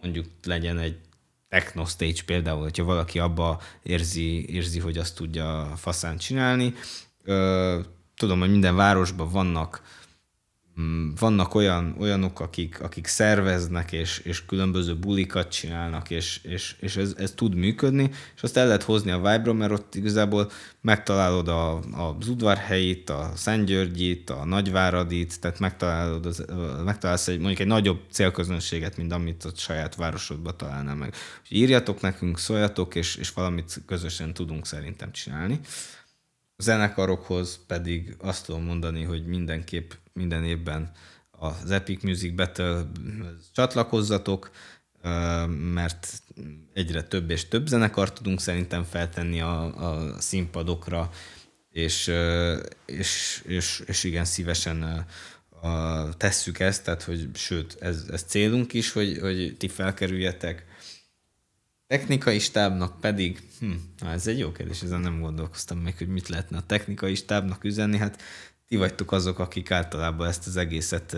mondjuk 0.02 0.26
legyen 0.44 0.78
egy 0.78 0.98
techno 1.50 1.86
stage 1.86 2.24
például, 2.26 2.62
hogyha 2.62 2.84
valaki 2.84 3.20
abba 3.20 3.62
érzi, 3.84 4.50
érzi 4.50 4.80
hogy 4.80 4.98
azt 4.98 5.16
tudja 5.16 5.74
faszán 5.76 6.18
csinálni. 6.18 6.74
Ö, 7.24 7.80
tudom, 8.16 8.40
hogy 8.40 8.50
minden 8.50 8.76
városban 8.76 9.30
vannak 9.32 9.82
vannak 11.20 11.56
olyan, 11.56 11.96
olyanok, 12.00 12.40
akik, 12.40 12.82
akik 12.82 13.08
szerveznek, 13.08 13.92
és, 13.92 14.18
és 14.18 14.46
különböző 14.46 14.96
bulikat 14.96 15.52
csinálnak, 15.52 16.10
és, 16.10 16.40
és, 16.44 16.76
és 16.80 16.96
ez, 16.96 17.14
ez 17.18 17.32
tud 17.32 17.56
működni, 17.56 18.10
és 18.36 18.44
azt 18.44 18.58
el 18.58 18.66
lehet 18.66 18.84
hozni 18.84 19.12
a 19.12 19.18
vibe 19.18 19.54
mert 19.54 19.72
ott 19.72 19.96
igazából 19.96 20.52
megtalálod 20.82 21.48
a, 21.48 21.78
az 21.78 22.28
udvarhelyit, 22.28 23.10
a 23.10 23.32
Szentgyörgyit, 23.36 24.30
a 24.30 24.46
Nagyváradit, 24.46 25.40
tehát 25.40 25.60
megtalálod 25.60 26.26
az, 26.26 26.46
megtalálsz 26.84 27.28
egy, 27.28 27.40
mondjuk 27.40 27.60
egy 27.60 27.68
nagyobb 27.68 28.02
célközönséget, 28.12 28.98
mint 28.98 29.12
amit 29.14 29.44
a 29.44 29.52
saját 29.56 29.96
városodba 29.96 30.56
találnál 30.56 30.96
meg. 30.96 31.14
Úgyhogy 31.42 31.58
írjatok 31.58 32.02
nekünk, 32.02 32.40
szóljatok, 32.40 32.96
és, 32.96 33.16
és 33.16 33.32
valamit 33.32 33.82
közösen 33.86 34.34
tudunk 34.34 34.66
szerintem 34.66 35.12
csinálni. 35.12 35.60
zenekarokhoz 36.58 37.60
pedig 37.68 38.16
azt 38.20 38.46
tudom 38.46 38.64
mondani, 38.64 39.04
hogy 39.04 39.26
mindenképp 39.26 39.92
minden 40.14 40.44
évben 40.44 40.92
az 41.32 41.72
Epic 41.72 42.04
Music 42.04 42.36
Battle 42.36 42.86
csatlakozzatok, 43.54 44.52
mert 45.74 46.22
egyre 46.74 47.04
több 47.04 47.30
és 47.30 47.48
több 47.48 47.68
zenekart 47.68 48.14
tudunk 48.14 48.42
szerintem 48.42 48.84
feltenni 48.84 49.42
a, 49.42 49.64
a 49.88 50.20
színpadokra, 50.20 51.10
és, 51.70 52.12
és, 52.86 53.44
és, 53.48 53.84
és 53.86 54.04
igen, 54.04 54.26
szívesen 54.26 55.06
tesszük 56.18 56.60
ezt, 56.60 56.84
tehát 56.84 57.04
hogy 57.04 57.30
sőt, 57.34 57.78
ez, 57.80 58.06
ez 58.12 58.24
célunk 58.24 58.74
is, 58.74 58.92
hogy, 58.92 59.18
hogy 59.20 59.56
ti 59.58 59.68
felkerüljetek. 59.68 60.66
Technikai 61.88 62.40
stábnak 62.40 63.00
pedig, 63.00 63.42
hm, 63.60 63.72
ez 64.06 64.28
egy 64.28 64.40
jó 64.40 64.52
kérdés, 64.52 64.82
ezen 64.82 65.02
nem 65.02 65.20
gondolkoztam 65.20 65.78
meg, 65.78 65.98
hogy 65.98 66.08
mit 66.08 66.28
lehetne 66.28 66.58
a 66.58 66.66
technikai 66.66 67.16
stábnak 67.16 67.64
üzenni, 67.64 67.98
hát 67.98 68.22
ti 68.74 68.80
vagytok 68.80 69.12
azok, 69.12 69.40
akik 69.40 69.72
általában 69.72 70.28
ezt 70.28 70.48
az 70.48 70.58
egészet 70.58 71.18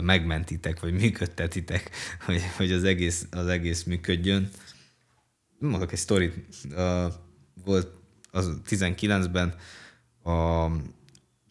megmentitek, 0.00 0.80
vagy 0.80 0.92
működtetitek, 0.92 1.90
hogy, 2.26 2.42
hogy 2.56 2.72
az, 2.72 2.84
egész, 2.84 3.26
az 3.30 3.46
egész 3.46 3.82
működjön. 3.82 4.48
Mondok 5.58 5.92
egy 5.92 5.98
sztorit. 5.98 6.34
Volt 7.64 7.88
az 8.30 8.60
19-ben 8.68 9.54
a 10.24 10.66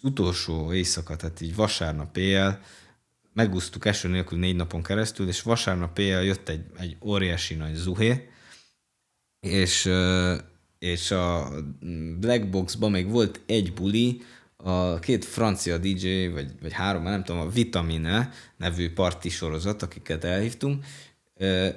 utolsó 0.02 0.74
éjszaka, 0.74 1.16
tehát 1.16 1.42
így 1.42 1.56
vasárnap 1.56 2.18
éjjel, 2.18 2.62
megúsztuk 3.34 3.86
eső 3.86 4.08
nélkül 4.08 4.40
négy 4.40 4.56
napon 4.56 4.84
keresztül, 4.84 5.28
és 5.28 5.42
vasárnap 5.42 6.00
éjjel 6.00 6.24
jött 6.24 6.50
egy, 6.50 6.66
egy 6.78 6.98
óriási 7.02 7.56
nagy 7.56 7.74
zuhé, 7.74 8.30
és, 9.40 9.90
és 10.80 11.12
a 11.12 11.50
Black 12.20 12.50
Boxban 12.50 12.92
még 12.92 13.10
volt 13.10 13.42
egy 13.46 13.74
buli, 13.74 14.22
a 14.58 15.00
két 15.00 15.26
francia 15.26 15.78
DJ, 15.78 16.28
vagy, 16.28 16.52
vagy 16.62 16.74
három, 16.74 17.04
nem 17.04 17.24
tudom, 17.24 17.42
a 17.42 17.50
Vitamine 17.50 18.32
nevű 18.58 18.94
parti 18.94 19.30
sorozat, 19.30 19.82
akiket 19.82 20.24
elhívtunk, 20.24 20.86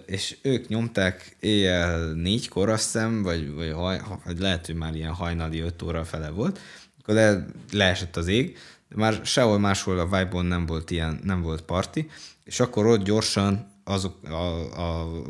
és 0.06 0.38
ők 0.42 0.68
nyomták 0.68 1.36
éjjel 1.40 2.12
négykor, 2.12 2.68
azt 2.68 2.92
hiszem, 2.92 3.22
vagy, 3.22 3.52
vagy, 3.54 3.72
haj, 3.72 4.00
vagy 4.24 4.38
lehet, 4.38 4.66
hogy 4.66 4.74
már 4.74 4.94
ilyen 4.94 5.12
hajnali 5.12 5.60
öt 5.60 5.82
óra 5.82 6.04
fele 6.04 6.30
volt, 6.30 6.60
akkor 7.00 7.14
le, 7.14 7.46
leesett 7.72 8.16
az 8.16 8.28
ég, 8.28 8.58
de 8.88 8.96
már 8.96 9.20
sehol 9.24 9.58
máshol 9.58 9.98
a 9.98 10.04
vibe 10.04 10.42
nem 10.42 10.66
volt 10.66 10.90
ilyen, 10.90 11.20
nem 11.22 11.42
volt 11.42 11.62
parti, 11.62 12.10
és 12.44 12.60
akkor 12.60 12.86
ott 12.86 13.04
gyorsan 13.04 13.72
azok 13.84 14.22
a, 14.22 15.02
a 15.02 15.22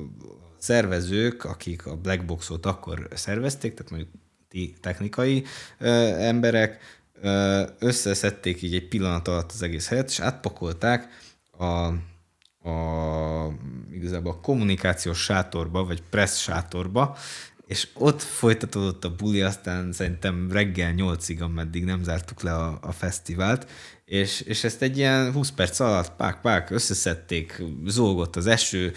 szervezők, 0.59 1.44
akik 1.44 1.86
a 1.86 1.96
Black 1.96 2.24
Boxot 2.24 2.66
akkor 2.66 3.09
szervezték, 3.14 3.74
tehát 3.74 3.90
mondjuk 3.90 4.12
ti 4.48 4.74
technikai 4.80 5.44
ö, 5.78 5.88
emberek, 6.18 6.99
összeszedték 7.79 8.62
így 8.62 8.75
egy 8.75 8.89
pillanat 8.89 9.29
alatt 9.29 9.53
az 9.53 9.62
egész 9.62 9.89
helyet, 9.89 10.11
és 10.11 10.21
átpakolták 10.21 11.09
a, 11.59 11.64
a 12.68 13.53
igazából 13.91 14.33
a 14.33 14.41
kommunikációs 14.41 15.23
sátorba, 15.23 15.85
vagy 15.85 16.03
press 16.11 16.43
sátorba, 16.43 17.16
és 17.66 17.89
ott 17.95 18.23
folytatódott 18.23 19.05
a 19.05 19.14
buli, 19.14 19.43
aztán 19.43 19.93
szerintem 19.93 20.53
reggel 20.53 20.93
nyolcig, 20.93 21.43
ameddig 21.43 21.85
nem 21.85 22.03
zártuk 22.03 22.43
le 22.43 22.55
a, 22.55 22.79
a 22.83 22.93
fesztivált, 22.93 23.71
és, 24.05 24.41
és 24.41 24.64
ezt 24.64 24.83
egy 24.83 24.97
ilyen 24.97 25.33
20 25.33 25.51
perc 25.51 25.81
alatt 25.81 26.16
pák-pák 26.16 26.71
összeszedték, 26.71 27.62
zógott 27.85 28.37
az 28.37 28.47
eső, 28.47 28.93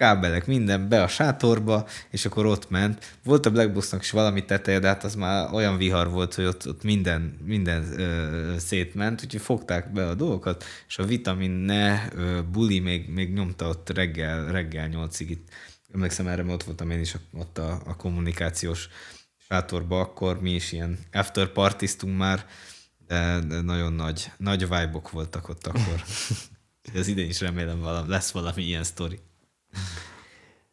kábelek, 0.00 0.46
minden 0.46 0.88
be 0.88 1.02
a 1.02 1.08
sátorba, 1.08 1.86
és 2.10 2.24
akkor 2.24 2.46
ott 2.46 2.70
ment. 2.70 3.18
Volt 3.24 3.46
a 3.46 3.50
Blackboxnak 3.50 4.02
is 4.02 4.10
valami 4.10 4.44
teteje, 4.44 4.78
de 4.78 4.86
hát 4.86 5.04
az 5.04 5.14
már 5.14 5.52
olyan 5.52 5.76
vihar 5.76 6.10
volt, 6.10 6.34
hogy 6.34 6.44
ott, 6.44 6.68
ott 6.68 6.82
minden, 6.82 7.38
minden 7.44 8.00
ö, 8.00 8.54
szétment, 8.58 9.22
úgyhogy 9.22 9.40
fogták 9.40 9.92
be 9.92 10.08
a 10.08 10.14
dolgokat, 10.14 10.64
és 10.88 10.98
a 10.98 11.04
vitamin 11.04 11.50
ne 11.50 12.12
ö, 12.12 12.40
buli 12.52 12.78
még, 12.78 13.08
még 13.08 13.32
nyomta 13.32 13.68
ott 13.68 13.90
reggel, 13.90 14.52
reggel 14.52 14.88
nyolcig 14.88 15.30
itt 15.30 15.48
emlékszem 15.94 16.26
erre, 16.26 16.42
mert 16.42 16.54
ott 16.54 16.64
voltam 16.64 16.90
én 16.90 17.00
is 17.00 17.14
ott 17.32 17.58
a, 17.58 17.80
a 17.86 17.96
kommunikációs 17.96 18.88
sátorba, 19.48 20.00
akkor 20.00 20.40
mi 20.40 20.50
is 20.50 20.72
ilyen 20.72 20.98
after 21.12 21.46
partiztunk 21.46 22.18
már, 22.18 22.46
de, 23.06 23.38
de 23.48 23.60
nagyon 23.60 23.92
nagy, 23.92 24.32
nagy 24.36 24.60
vibe 24.60 25.00
voltak 25.12 25.48
ott 25.48 25.66
akkor. 25.66 26.02
Ez 26.94 27.08
idén 27.08 27.28
is 27.28 27.40
remélem 27.40 27.80
valami, 27.80 28.08
lesz 28.08 28.30
valami 28.30 28.62
ilyen 28.62 28.84
sztori. 28.84 29.20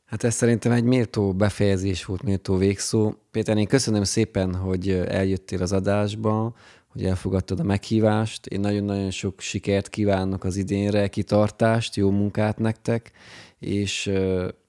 Hát 0.06 0.24
ez 0.24 0.34
szerintem 0.34 0.72
egy 0.72 0.84
méltó 0.84 1.34
befejezés 1.34 2.06
volt, 2.06 2.24
méltó 2.24 2.58
végszó. 2.58 3.14
Péter, 3.32 3.58
én 3.58 3.68
köszönöm 3.68 4.04
szépen, 4.04 4.56
hogy 4.56 4.90
eljöttél 4.90 5.62
az 5.62 5.72
adásba, 5.72 6.56
hogy 6.88 7.04
elfogadtad 7.06 7.60
a 7.60 7.64
meghívást. 7.64 8.46
Én 8.46 8.60
nagyon-nagyon 8.60 9.12
sok 9.12 9.40
sikert 9.40 9.90
kívánok 9.90 10.44
az 10.44 10.56
idénre, 10.56 11.08
kitartást, 11.08 11.96
jó 11.96 12.10
munkát 12.12 12.58
nektek, 12.58 13.12
és 13.60 14.12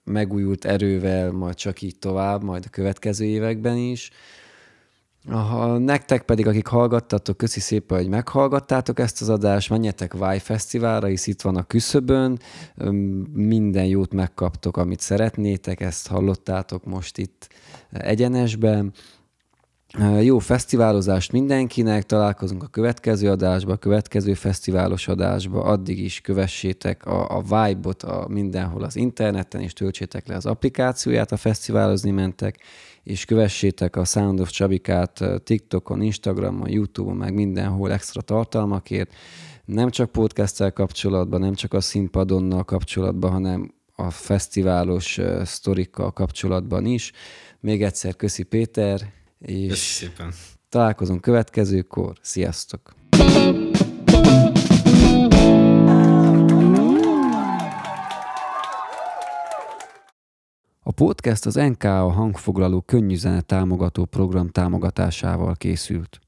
megújult 0.05 0.64
erővel, 0.64 1.33
majd 1.33 1.55
csak 1.55 1.83
így 1.83 1.99
tovább, 1.99 2.43
majd 2.43 2.64
a 2.66 2.70
következő 2.70 3.24
években 3.24 3.76
is. 3.76 4.11
Ha 5.29 5.79
nektek 5.79 6.22
pedig, 6.22 6.47
akik 6.47 6.66
hallgattatok, 6.66 7.37
köszi 7.37 7.61
szépen, 7.61 7.99
hogy 7.99 8.09
meghallgattátok 8.09 8.99
ezt 8.99 9.20
az 9.20 9.29
adást, 9.29 9.70
menjetek 9.70 10.14
Váj 10.14 10.39
Fesztiválra, 10.39 11.07
hisz 11.07 11.26
itt 11.26 11.43
van 11.43 11.57
a 11.57 11.62
küszöbön, 11.62 12.39
minden 13.33 13.85
jót 13.85 14.12
megkaptok, 14.12 14.76
amit 14.76 15.01
szeretnétek, 15.01 15.81
ezt 15.81 16.09
hallottátok 16.09 16.85
most 16.85 17.18
itt 17.18 17.49
egyenesben. 17.91 18.93
Jó 20.20 20.39
fesztiválozást 20.39 21.33
mindenkinek, 21.33 22.03
találkozunk 22.03 22.62
a 22.62 22.66
következő 22.66 23.31
adásba, 23.31 23.72
a 23.72 23.76
következő 23.76 24.35
fesztiválos 24.35 25.09
adásba, 25.09 25.62
addig 25.62 25.99
is 25.99 26.20
kövessétek 26.20 27.07
a, 27.07 27.37
a 27.37 27.41
Vibe-ot 27.41 28.03
a 28.03 28.26
mindenhol 28.29 28.83
az 28.83 28.97
interneten, 28.97 29.61
és 29.61 29.72
töltsétek 29.72 30.29
le 30.29 30.35
az 30.37 30.47
applikációját, 30.47 31.33
a 31.33 31.37
fesztiválozni 31.37 32.11
mentek, 32.11 32.59
és 33.09 33.24
kövessétek 33.24 33.96
a 33.96 34.04
Sound 34.04 34.40
of 34.40 34.50
Csabikát 34.50 35.24
TikTokon, 35.44 36.02
Instagramon, 36.02 36.68
Youtube-on, 36.68 37.16
meg 37.16 37.34
mindenhol 37.34 37.92
extra 37.92 38.20
tartalmakért, 38.20 39.14
nem 39.64 39.90
csak 39.90 40.12
podcasttel 40.12 40.72
kapcsolatban, 40.72 41.40
nem 41.40 41.54
csak 41.54 41.72
a 41.72 41.80
színpadonnal 41.80 42.64
kapcsolatban, 42.64 43.30
hanem 43.30 43.74
a 43.94 44.11
fesztiválos 44.11 45.20
sztorikkal 45.42 46.12
kapcsolatban 46.12 46.86
is. 46.86 47.12
Még 47.61 47.82
egyszer 47.82 48.16
köszi 48.16 48.42
Péter, 48.42 49.12
és 49.38 49.68
Köszönöm 49.68 50.32
találkozunk 50.68 51.20
következőkor. 51.20 52.12
Sziasztok! 52.20 52.97
A 60.89 60.93
podcast 60.93 61.47
az 61.47 61.55
NKA 61.55 62.11
hangfoglaló 62.11 62.80
könnyű 62.80 63.16
zene 63.16 63.41
támogató 63.41 64.05
program 64.05 64.49
támogatásával 64.49 65.55
készült. 65.55 66.28